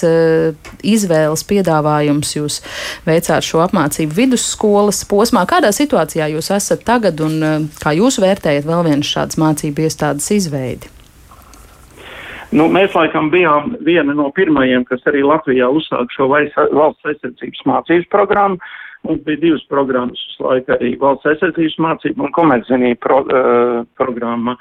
izvēles 0.83 1.45
piedāvājums. 1.47 2.33
Jūs 2.35 2.59
veicāt 3.07 3.47
šo 3.47 3.63
apmācību 3.63 4.17
vidusskolas 4.17 5.03
posmā. 5.07 5.45
Kādā 5.47 5.71
situācijā 5.75 6.27
jūs 6.33 6.51
esat 6.57 6.83
tagad 6.87 7.23
un 7.23 7.69
kā 7.79 7.95
jūs 7.95 8.19
vērtējat 8.23 8.67
vēl 8.67 8.83
vienas 8.89 9.15
šādas 9.15 9.39
mācību 9.39 9.87
iestādes 9.87 10.27
izveidi? 10.35 10.91
Nu, 12.53 12.67
mēs 12.69 12.93
laikam 12.93 13.31
bijām 13.33 13.71
viena 13.81 14.13
no 14.13 14.27
pirmajiem, 14.35 14.83
kas 14.85 15.01
arī 15.09 15.23
Latvijā 15.25 15.65
uzsāka 15.73 16.13
šo 16.13 16.27
valsts 16.29 17.07
aizsardzības 17.09 17.63
mācības 17.65 18.09
programmu. 18.13 18.59
Mums 19.07 19.23
bija 19.25 19.41
divas 19.41 19.63
programmas 19.71 20.21
uz 20.29 20.35
laiku 20.43 20.75
arī 20.75 20.91
valsts 21.01 21.27
aizsardzības 21.31 21.79
mācība 21.81 22.27
un 22.27 22.35
komerczinība 22.35 22.99
pro, 23.01 23.17
uh, 23.25 23.79
programma. 23.97 24.53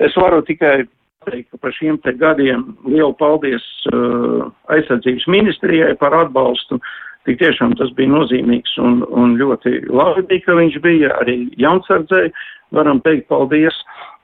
Es 0.00 0.16
varu 0.16 0.40
tikai 0.48 0.86
teikt, 1.28 1.50
ka 1.52 1.60
par 1.66 1.76
šiem 1.76 2.00
te 2.00 2.16
gadiem 2.16 2.64
lielu 2.88 3.12
paldies 3.20 3.66
uh, 3.92 4.48
aizsardzības 4.72 5.28
ministrijai 5.28 5.92
par 6.00 6.16
atbalstu. 6.16 6.80
Tik 7.28 7.42
tiešām 7.42 7.76
tas 7.76 7.92
bija 7.98 8.14
nozīmīgs 8.14 8.78
un, 8.80 9.02
un 9.12 9.36
ļoti 9.36 9.84
labi, 9.92 10.40
ka 10.46 10.56
viņš 10.56 10.80
bija 10.80 11.12
arī 11.20 11.42
jaunsardzēji. 11.60 12.32
Varam 12.72 13.04
teikt 13.04 13.28
paldies. 13.28 13.76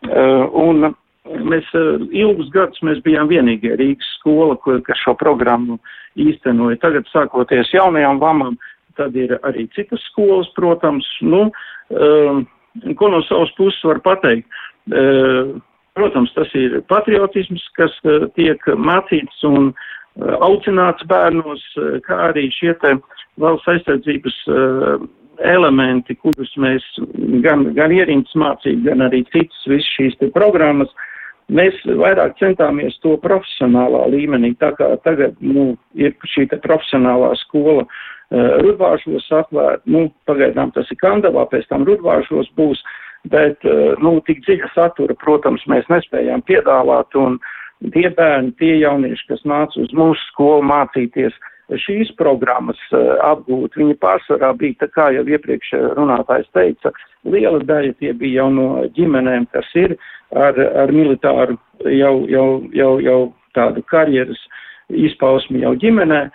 Uh, 0.08 0.48
un, 0.56 0.94
Mēs 1.24 1.68
eh, 1.72 2.02
ilgus 2.20 2.50
gadus 2.52 2.82
mēs 2.84 3.00
bijām 3.04 3.30
vienīgie 3.30 3.72
Rīgas 3.80 4.08
skola, 4.18 4.58
kas 4.84 5.00
šo 5.00 5.14
programmu 5.16 5.78
īstenoja. 6.20 6.76
Tagad, 6.82 7.08
sākoties 7.08 7.72
jaunajām 7.72 8.20
lamām, 8.20 8.58
tad 8.98 9.16
ir 9.16 9.32
arī 9.42 9.64
citas 9.72 10.04
skolas, 10.10 10.50
protams. 10.58 11.06
Nu, 11.24 11.46
um, 11.96 12.44
ko 13.00 13.08
no 13.08 13.22
savas 13.24 13.54
puses 13.56 13.80
var 13.88 14.02
pateikt? 14.04 14.60
Uh, 14.92 15.56
protams, 15.96 16.34
tas 16.36 16.52
ir 16.60 16.76
patriotisms, 16.92 17.64
kas 17.78 17.96
uh, 18.04 18.28
tiek 18.36 18.60
mācīts 18.76 19.40
un 19.48 19.72
uh, 19.72 20.36
audzināts 20.44 21.08
bērnos, 21.08 21.64
kā 22.04 22.20
arī 22.28 22.50
šie 22.52 22.76
te 22.84 22.98
valsts 23.40 23.70
aizsardzības 23.72 24.36
elementi, 25.42 26.14
kurus 26.20 26.52
mēs 26.60 26.84
gan, 27.42 27.64
gan 27.74 27.90
ierīnas 27.90 28.36
mācību, 28.38 28.84
gan 28.92 29.02
arī 29.08 29.24
citas 29.32 29.64
visas 29.66 29.88
šīs 29.96 30.20
te 30.20 30.28
programmas 30.36 30.92
uh, 30.92 31.08
Mēs 31.52 31.76
vairāk 31.84 32.38
centāmies 32.40 32.96
to 33.04 33.18
profesionālā 33.20 34.06
līmenī, 34.14 34.54
tā 34.56 34.70
kā 34.78 34.94
tagad, 35.04 35.36
nu, 35.44 35.74
ir 35.92 36.14
šī 36.32 36.46
profesionālā 36.64 37.34
skola 37.42 37.84
uh, 37.84 38.54
Rudvāršos 38.64 39.28
atvērta, 39.28 39.84
nu, 39.84 40.06
pagaidām 40.28 40.72
tas 40.72 40.88
ir 40.88 41.00
Kandavā, 41.02 41.44
pēc 41.52 41.68
tam 41.68 41.84
Rudvāršos 41.84 42.48
būs, 42.56 42.80
bet, 43.28 43.60
uh, 43.68 43.92
nu, 44.00 44.16
tik 44.24 44.40
dziļa 44.46 44.72
satura, 44.72 45.16
protams, 45.20 45.66
mēs 45.68 45.84
nespējām 45.92 46.46
piedāvāt, 46.48 47.12
un 47.20 47.36
tie 47.92 48.08
bērni, 48.08 48.54
tie 48.56 48.78
jaunieši, 48.80 49.28
kas 49.28 49.44
nāca 49.44 49.84
uz 49.84 49.92
mūsu 49.92 50.24
skolu 50.30 50.64
mācīties, 50.64 51.36
šīs 51.84 52.10
programmas 52.18 52.80
uh, 52.92 53.14
apgūt, 53.24 53.78
viņi 53.80 53.96
pārsvarā 54.02 54.52
bija, 54.60 54.82
tā 54.84 54.90
kā 54.92 55.10
jau 55.16 55.24
iepriekš 55.24 55.72
runātājs 55.96 56.50
teica, 56.56 56.92
liela 57.24 57.62
daļa 57.64 57.94
tie 58.00 58.12
bija 58.12 58.42
jau 58.42 58.50
no 58.52 58.68
ģimenēm, 58.96 59.48
kas 59.52 59.70
ir 59.78 59.96
ar, 60.34 60.58
ar 60.58 60.92
militāru 60.92 61.56
jau, 61.84 62.14
jau, 62.28 62.48
jau, 62.74 62.92
jau 63.04 63.20
tādu 63.56 63.84
karjeras 63.90 64.40
izpausmi 64.92 65.62
jau 65.62 65.74
ģimenē, 65.80 66.26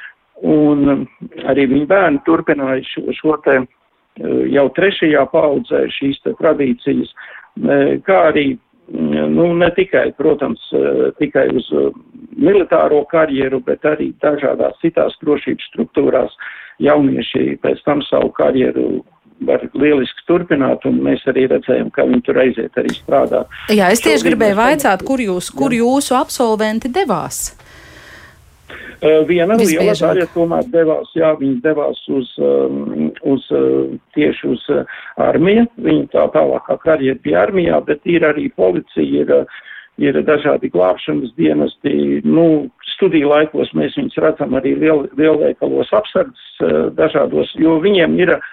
un 0.48 1.06
arī 1.52 1.68
viņa 1.70 1.90
bērni 1.90 2.24
turpināja 2.26 2.86
šo, 2.88 3.06
šo 3.16 3.36
te 3.46 3.58
eh, 3.60 4.42
jau 4.54 4.66
trešajā 4.76 5.26
paudzē 5.34 5.86
šīs 5.98 6.22
te 6.24 6.34
tradīcijas, 6.40 7.12
eh, 7.12 7.98
kā 8.08 8.22
arī, 8.32 8.48
mm, 8.92 9.36
nu, 9.36 9.52
ne 9.60 9.70
tikai, 9.76 10.10
protams, 10.18 10.64
eh, 10.74 11.10
tikai 11.20 11.50
uz 11.60 11.70
militāro 12.40 13.04
karjeru, 13.12 13.62
bet 13.66 13.86
arī 13.88 14.12
dažādās 14.24 14.80
citās 14.84 15.16
drošības 15.24 15.70
struktūrās 15.74 16.36
jaunieši 16.84 17.60
pēc 17.64 17.84
tam 17.86 18.04
savu 18.08 18.32
karjeru 18.36 19.02
var 19.48 19.64
lieliski 19.72 20.26
turpināt, 20.28 20.84
un 20.88 21.00
mēs 21.06 21.24
arī 21.32 21.46
redzējām, 21.52 21.94
ka 21.96 22.04
viņi 22.10 22.22
tur 22.28 22.42
aiziet 22.42 22.76
arī 22.80 22.92
strādāt. 22.92 23.48
Jā, 23.72 23.88
es 23.94 24.04
tieši 24.04 24.32
gribēju 24.32 24.58
vaicāt, 24.60 25.06
kur, 25.08 25.22
jūs, 25.24 25.52
kur 25.56 25.76
jā. 25.76 25.84
jūsu 25.84 26.18
absolventi 26.20 26.92
devās? 26.92 27.54
Viena 29.00 29.56
liela 29.56 29.94
daļa 29.96 30.26
tomēr 30.34 30.66
devās, 30.74 31.08
jā, 31.16 31.30
viņi 31.40 31.62
devās 31.64 32.02
uz, 32.12 32.34
um, 32.44 33.08
uz 33.32 33.46
uh, 33.56 33.94
tieši 34.18 34.50
uz 34.52 34.66
uh, 34.76 34.98
armiju, 35.24 35.70
viņa 35.80 36.10
tā 36.12 36.26
tālākā 36.34 36.76
karjera 36.84 37.24
bija 37.24 37.46
armijā, 37.46 37.80
bet 37.88 38.04
ir 38.12 38.28
arī 38.28 38.50
policija, 38.60 39.24
ir, 39.24 39.32
uh, 39.32 39.64
ir 40.00 40.20
dažādi 40.28 40.72
glābšanas 40.74 41.34
dienesti, 41.38 42.22
nu, 42.26 42.70
studiju 42.96 43.30
laikos 43.32 43.72
mēs 43.78 43.98
viņus 44.00 44.20
redzam 44.24 44.56
arī 44.60 44.76
liel, 44.80 45.06
lielveikalos 45.20 45.92
apsardzes 45.96 46.64
uh, 46.64 46.88
dažādos, 46.98 47.52
jo 47.60 47.78
viņiem 47.84 48.18
ir 48.20 48.36
uh, 48.38 48.48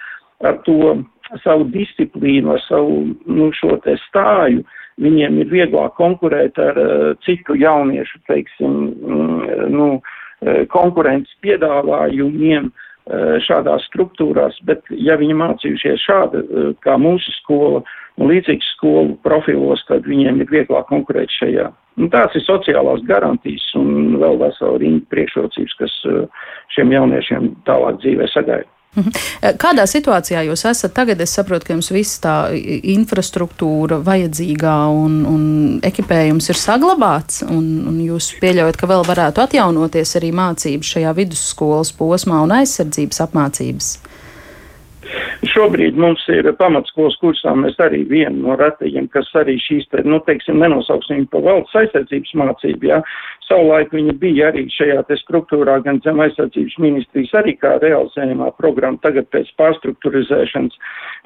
ar 0.45 0.59
to 0.65 0.97
savu 1.43 1.67
disciplīnu, 1.73 2.53
ar 2.55 2.61
savu 2.67 2.99
nu, 3.25 3.49
šo 3.55 3.77
te 3.83 3.97
stāju, 4.07 4.63
viņiem 5.01 5.41
ir 5.41 5.51
vieglāk 5.51 5.95
konkurēt 5.99 6.59
ar 6.61 6.79
uh, 6.81 7.07
citu 7.25 7.57
jauniešu, 7.57 8.21
teiksim, 8.29 8.77
mm, 8.95 9.67
nu, 9.73 9.89
uh, 9.99 10.63
konkurences 10.73 11.33
piedāvājumiem 11.45 12.69
uh, 12.69 13.37
šādās 13.45 13.85
struktūrās, 13.91 14.57
bet 14.69 14.85
ja 14.89 15.17
viņi 15.19 15.37
mācījušies 15.41 16.05
šāda, 16.07 16.43
uh, 16.43 16.73
kā 16.85 16.97
mūsu 17.01 17.33
skola, 17.41 17.83
un 18.17 18.31
līdzīgas 18.31 18.71
skolu 18.75 19.17
profilos, 19.25 19.83
tad 19.89 20.07
viņiem 20.09 20.41
ir 20.41 20.53
vieglāk 20.53 20.87
konkurēt 20.89 21.33
šajā. 21.39 21.69
Un 21.97 22.09
tās 22.13 22.33
ir 22.37 22.45
sociālās 22.45 23.01
garantijas 23.09 23.65
un 23.77 24.17
vēl 24.21 24.37
vesela 24.41 24.77
rinda 24.81 25.05
priekšrocības, 25.13 25.77
kas 25.81 25.99
uh, 26.09 26.49
šiem 26.75 26.93
jauniešiem 26.93 27.53
tālāk 27.69 28.01
dzīvē 28.03 28.29
sagaida. 28.33 28.69
Mhm. 28.97 29.13
Kādā 29.61 29.83
situācijā 29.85 30.41
jūs 30.47 30.63
esat 30.65 30.95
tagad? 30.97 31.19
Es 31.21 31.35
saprotu, 31.37 31.67
ka 31.67 31.75
jums 31.75 31.91
viss 31.93 32.21
tā 32.23 32.49
infrastruktūra 32.95 33.99
vajadzīgā 34.05 34.77
un, 34.89 35.19
un 35.29 35.43
ekipējums 35.85 36.49
ir 36.49 36.57
saglabāts, 36.57 37.43
un, 37.45 37.67
un 37.91 37.99
jūs 38.01 38.31
pieļaujat, 38.41 38.79
ka 38.79 38.89
vēl 38.89 39.05
varētu 39.05 39.43
atjaunoties 39.43 40.15
arī 40.17 40.31
mācības 40.33 40.95
šajā 40.95 41.13
vidusskolas 41.19 41.93
posmā 41.99 42.41
un 42.47 42.55
aizsardzības 42.57 43.21
apmācības. 43.27 43.91
Šobrīd 45.47 45.97
mums 45.99 46.23
ir 46.33 46.47
pamatskolas 46.59 47.15
kursā, 47.21 47.53
mēs 47.55 47.77
arī 47.83 48.01
viena 48.09 48.35
no 48.35 48.55
retajiem, 48.59 49.07
kas 49.13 49.29
arī 49.37 49.57
šīs, 49.61 49.87
te, 49.91 50.01
nu, 50.07 50.19
teiksim, 50.25 50.59
nenosauksim 50.63 51.27
par 51.31 51.45
valsts 51.45 51.77
aizsardzības 51.77 52.33
mācību, 52.41 52.89
jā. 52.91 52.99
Savulaik 53.47 53.93
viņa 53.95 54.15
bija 54.19 54.49
arī 54.51 54.65
šajā 54.73 55.03
te 55.07 55.15
struktūrā, 55.21 55.77
gan 55.85 56.01
zem 56.03 56.19
aizsardzības 56.25 56.77
ministrijas, 56.83 57.35
arī 57.39 57.55
kā 57.61 57.77
realizējumā 57.83 58.51
programma, 58.59 58.99
tagad 59.05 59.29
pēc 59.35 59.53
pārstruktūrizēšanas 59.61 60.75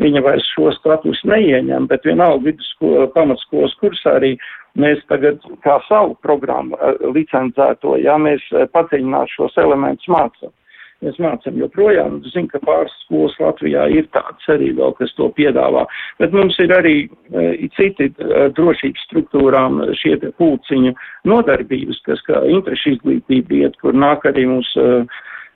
viņa 0.04 0.26
vairs 0.28 0.50
šo 0.54 0.70
status 0.78 1.24
neieņem, 1.32 1.90
bet 1.90 2.06
vienalga 2.06 2.52
vidusskola, 2.52 3.10
pamatskolas 3.16 3.74
kursā 3.82 4.20
arī 4.20 4.36
mēs 4.80 5.02
tagad 5.10 5.42
kā 5.66 5.80
savu 5.88 6.16
programmu 6.24 6.78
eh, 6.78 7.06
licencēto, 7.16 7.98
ja 8.04 8.18
mēs 8.22 8.44
eh, 8.54 8.68
padziļināt 8.72 9.34
šos 9.34 9.58
elementus 9.62 10.12
mācām. 10.12 10.54
Mēs 11.02 11.18
mācām 11.18 11.56
joprojām, 11.58 12.20
zinu, 12.30 12.50
ka 12.52 12.60
pāris 12.62 12.94
skolas 13.02 13.34
Latvijā 13.42 13.88
ir 13.90 14.06
tādas 14.14 14.52
arī 14.54 14.70
vēl, 14.78 14.94
kas 15.00 15.14
to 15.18 15.32
piedāvā, 15.34 15.88
bet 16.22 16.36
mums 16.36 16.60
ir 16.62 16.74
arī 16.76 16.96
uh, 17.08 17.56
citi 17.78 18.12
uh, 18.12 18.52
drošības 18.58 19.08
struktūrām 19.08 19.82
šie 19.98 20.20
pūciņu 20.38 20.94
nodarbības, 21.32 22.04
kas 22.06 22.22
kā 22.28 22.44
interešu 22.54 22.96
izglītība 22.96 23.64
iet, 23.64 23.80
kur 23.82 23.98
nāk 23.98 24.28
arī 24.30 24.46
mums 24.52 24.70
uh, 24.78 25.02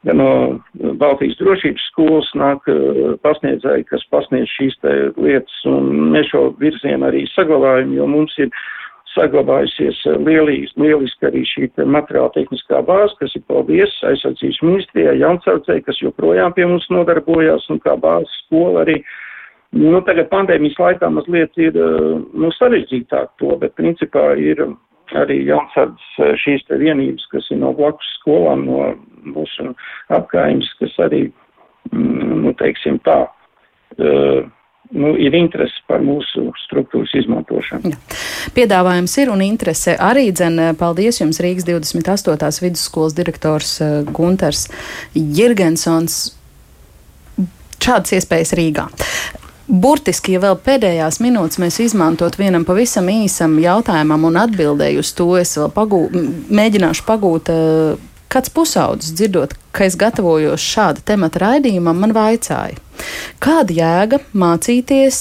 gan 0.06 0.22
no 0.22 0.32
Baltijas 1.02 1.38
drošības 1.39 1.86
skolas 1.91 2.28
nāk 2.38 2.68
pasniedzēji, 3.26 3.88
kas 3.89 4.04
pasniedz 4.14 4.52
šīs 4.54 4.78
te 4.84 4.93
lietas, 5.18 5.56
un 5.70 6.12
mēs 6.14 6.30
šo 6.30 6.48
virzienu 6.62 7.08
arī 7.10 7.26
saglabājam, 7.34 7.93
jo 7.98 8.06
mums 8.10 8.36
ir 8.38 8.52
saglabājusies 9.16 10.01
lieliski, 10.22 10.82
lieliski 10.82 11.30
arī 11.30 11.43
šī 11.49 11.70
materiāla 11.82 12.34
tehniskā 12.36 12.82
bāze, 12.86 13.16
kas 13.20 13.36
ir 13.38 13.45
paldies 13.49 13.93
aizsardzības 14.11 14.61
ministrijai, 14.63 15.20
jauncaucēji, 15.24 15.86
kas 15.88 16.01
joprojām 16.03 16.55
pie 16.55 16.68
mums 16.70 16.88
nodarbojās, 16.93 17.70
un 17.74 17.82
kā 17.84 17.97
bāzes 17.99 18.34
skola 18.45 18.86
arī. 18.86 18.99
Nu, 19.76 19.99
tagad 20.07 20.30
pandēmijas 20.32 20.78
laikā 20.80 21.09
mazliet 21.11 21.57
ir 21.59 21.76
nu, 21.76 22.51
sarežģītāk 22.55 23.34
to, 23.41 23.55
bet 23.59 23.76
principā 23.80 24.30
ir 24.39 24.61
arī 25.13 25.41
jaunsardzes 25.45 26.20
eh, 26.24 26.34
šīs 26.41 26.66
te 26.70 26.80
vienības, 26.82 27.26
kas 27.34 27.49
ir 27.51 27.59
no 27.61 27.74
blakus 27.78 28.07
skolām, 28.20 28.66
no 28.66 28.91
mūsu 29.36 29.74
apkājums, 30.16 30.70
kas 30.80 30.95
arī, 31.05 31.26
mm, 31.91 32.41
nu, 32.45 32.53
teiksim 32.57 32.99
tā, 33.05 33.26
uh, 33.97 34.45
nu, 34.91 35.13
ir 35.17 35.36
interese 35.38 35.81
par 35.89 36.03
mūsu 36.05 36.49
struktūras 36.65 37.13
izmantošanu. 37.17 37.93
Jā. 37.93 38.19
Piedāvājums 38.55 39.15
ir 39.21 39.31
un 39.33 39.43
interese 39.45 39.95
arī 40.01 40.27
dzen. 40.36 40.61
Paldies 40.79 41.21
jums 41.21 41.41
Rīgas 41.43 41.67
28. 41.67 42.61
vidusskolas 42.65 43.17
direktors 43.17 43.77
eh, 43.81 43.97
Gunters 44.09 44.67
Jirgensons. 45.15 46.36
Šādas 47.86 48.15
iespējas 48.17 48.55
Rīgā. 48.57 48.88
Burtiski, 49.65 50.36
ja 50.36 50.41
vēl 50.43 50.59
pēdējās 50.61 51.17
minūtes 51.25 51.57
mēs 51.61 51.79
izmantot 51.81 52.36
vienam 52.38 52.67
pavisam 52.67 53.07
īsam 53.09 53.55
jautājumam 53.61 54.27
un 54.29 54.38
atbildēju 54.38 55.01
uz 55.01 55.09
to, 55.17 55.31
es 55.39 55.55
vēl 55.57 55.71
pagū, 55.73 56.01
mēģināšu 56.53 57.05
pagūt. 57.07 57.49
Uh, 57.49 58.11
kāds 58.36 58.51
pusaudzis 58.51 59.15
dzirdot, 59.15 59.55
ka 59.71 59.88
es 59.88 59.95
gatavojos 59.99 60.63
šāda 60.63 61.03
temata 61.07 61.41
raidījumam, 61.45 62.03
man 62.03 62.15
vaicāja, 62.15 62.77
kāda 63.43 63.75
jēga 63.79 64.19
mācīties 64.36 65.19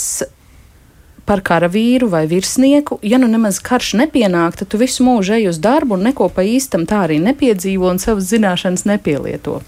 par 1.24 1.40
karavīru 1.44 2.10
vai 2.12 2.26
virsnieku, 2.28 2.98
ja 3.02 3.18
nu 3.20 3.28
nemaz 3.30 3.60
karš 3.64 3.94
nepienāk, 4.02 4.58
tad 4.60 4.68
tu 4.72 4.80
visu 4.80 5.06
mūžu 5.06 5.38
ej 5.38 5.48
uz 5.54 5.60
darbu 5.62 5.96
un 5.96 6.04
neko 6.10 6.28
pa 6.34 6.44
īstam 6.44 6.84
tā 6.88 7.04
arī 7.06 7.20
nepiedzīvo 7.24 7.88
un 7.94 8.02
savas 8.02 8.28
zināšanas 8.32 8.84
nepielieto. 8.90 9.60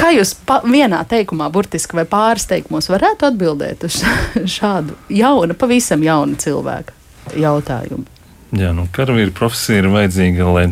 Kā 0.00 0.14
jūs 0.16 0.32
vienā 0.64 1.02
teikumā, 1.06 1.50
burtiski 1.52 1.98
vai 1.98 2.06
pāris 2.08 2.48
teikumos, 2.48 2.88
varētu 2.90 3.28
atbildēt 3.28 3.84
uz 3.86 4.00
šādu 4.56 4.96
jaunu, 5.12 5.54
pavisam 5.60 6.02
jaunu 6.02 6.40
cilvēku 6.40 7.36
jautājumu? 7.38 8.08
Jā, 8.50 8.72
nu, 8.74 8.88
karavīra 8.90 9.30
profesija 9.30 9.78
ir 9.78 9.86
vajadzīga, 9.92 10.46
lai 10.50 10.64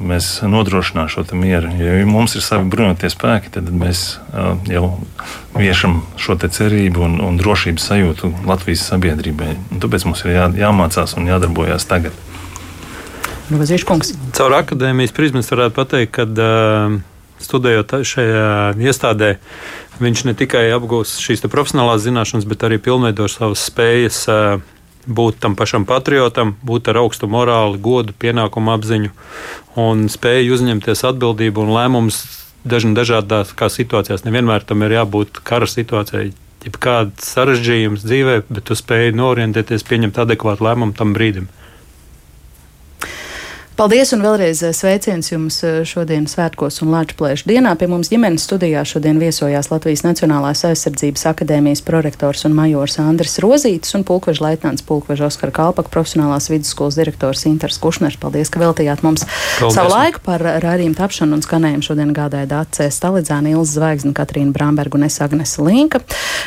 mēs 0.00 0.38
nodrošinātu 0.48 1.18
šo 1.18 1.36
mieru. 1.36 1.68
Ja 1.76 1.98
mums 2.08 2.32
ir 2.38 2.44
savi 2.44 2.64
bruņotie 2.72 3.10
spēki, 3.12 3.50
tad 3.52 3.68
mēs 3.76 4.04
uh, 4.32 4.54
jau 4.72 4.86
viešam 5.52 5.98
šo 6.16 6.38
cerību 6.40 7.02
un, 7.04 7.18
un 7.20 7.36
drošības 7.36 7.88
sajūtu 7.90 8.30
Latvijas 8.48 8.86
sabiedrībai. 8.88 9.50
Un 9.68 9.82
tāpēc 9.84 10.06
mums 10.08 10.24
ir 10.24 10.32
jā, 10.32 10.46
jāmācās 10.62 11.12
un 11.20 11.28
jādarbojas 11.28 11.84
tagad. 11.90 12.16
Nu, 13.52 13.60
Caur 13.60 14.56
akadēmijas 14.56 15.12
prizmas 15.14 15.52
varētu 15.52 15.76
pateikt, 15.76 16.16
ka 16.16 16.24
uh, 16.24 16.96
studējot 17.44 17.98
šajā 18.00 18.48
iestādē, 18.80 19.34
viņš 20.00 20.24
ne 20.30 20.34
tikai 20.40 20.64
apgūst 20.76 21.20
šīs 21.24 21.44
profesionālās 21.52 22.00
zināšanas, 22.06 22.48
bet 22.48 22.64
arī 22.64 22.80
pilnveido 22.80 23.28
savas 23.28 23.68
spējas 23.68 24.24
būt 25.06 25.38
tam 25.42 25.56
pašam 25.56 25.86
patriotam, 25.86 26.54
būt 26.66 26.90
ar 26.90 27.00
augstu 27.02 27.28
morāli, 27.30 27.78
godu, 27.82 28.14
pienākumu 28.18 28.74
apziņu 28.74 29.12
un 29.80 30.06
spēju 30.12 30.56
uzņemties 30.56 31.04
atbildību 31.10 31.62
un 31.62 31.74
lēmumus 31.76 32.22
dažādās 32.66 33.54
situācijās. 33.54 34.26
Nevienmēr 34.26 34.66
tam 34.66 34.82
ir 34.82 34.98
jābūt 34.98 35.40
kara 35.46 35.68
situācijai. 35.70 36.32
Ja 36.66 36.72
kāds 36.82 37.28
sarežģījums 37.30 38.02
dzīvē, 38.02 38.40
bet 38.50 38.64
tu 38.66 38.74
spēj 38.74 39.12
norientēties, 39.14 39.86
pieņemt 39.86 40.18
adekvātu 40.18 40.66
lēmumu 40.66 40.96
tam 40.98 41.14
brīdim. 41.14 41.46
Paldies 43.76 44.08
un 44.16 44.22
vēlreiz 44.24 44.62
eh, 44.64 44.70
sveiciens 44.72 45.26
jums 45.28 45.58
eh, 45.60 45.82
šodien 45.84 46.24
svētkos 46.24 46.78
un 46.80 46.94
Latvijas 46.94 47.42
dienā. 47.44 47.74
Pie 47.76 47.84
mums 47.92 48.08
ģimenes 48.08 48.46
studijā 48.48 48.80
šodien 48.88 49.18
viesojās 49.20 49.68
Latvijas 49.68 50.00
Nacionālās 50.00 50.62
aizsardzības 50.64 51.26
akadēmijas 51.28 51.82
prorektors 51.84 52.46
un 52.48 52.54
majors 52.56 52.96
Andris 53.02 53.36
Rozītis 53.44 53.92
un 53.98 54.06
pulkveža 54.08 54.46
leitnants 54.46 54.84
pulkveža 54.86 55.26
Oskara 55.28 55.52
Kalpaka 55.58 55.92
profesionālās 55.92 56.48
vidusskolas 56.48 56.96
direktors 56.96 57.44
Inters 57.50 57.76
Kušners. 57.82 58.16
Paldies, 58.22 58.48
ka 58.48 58.62
veltījāt 58.62 59.02
mums 59.04 59.26
Paldies. 59.26 59.76
savu 59.76 59.92
laiku 59.92 60.24
par 60.24 60.40
raidījumu 60.64 60.96
tapšanu 60.96 61.36
un 61.36 61.44
skanējumu. 61.44 61.84
Šodien 61.84 62.16
gādāja 62.16 62.48
Dāce 62.54 62.88
Stalidzāna, 62.88 63.52
Ilza 63.52 63.76
Zvaigzne, 63.76 64.14
Katrīna 64.16 64.56
Bramberga 64.56 64.96
un 64.96 65.04
es 65.10 65.20
Agnese 65.20 65.60
Linka. 65.60 66.00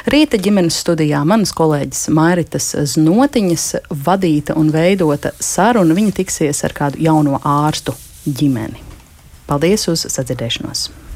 Rīta 0.10 0.42
ģimenes 0.42 0.82
studijā 0.82 1.22
manas 1.30 1.54
kolēģis 1.54 2.10
Mairitas 2.10 2.74
Znotiņas 2.96 3.70
vadīta 4.10 4.58
un 4.58 4.74
veidota 4.74 5.36
saruna. 5.38 5.94
Viņa 5.94 6.18
tiksies 6.24 6.66
ar 6.66 6.74
kādu 6.74 6.98
jaunu 7.06 7.19
jauno 7.20 7.40
ārstu 7.44 7.96
ģimeni. 8.24 8.80
Paldies 9.50 9.88
uz 9.92 10.06
sadzirdēšanos! 10.14 11.09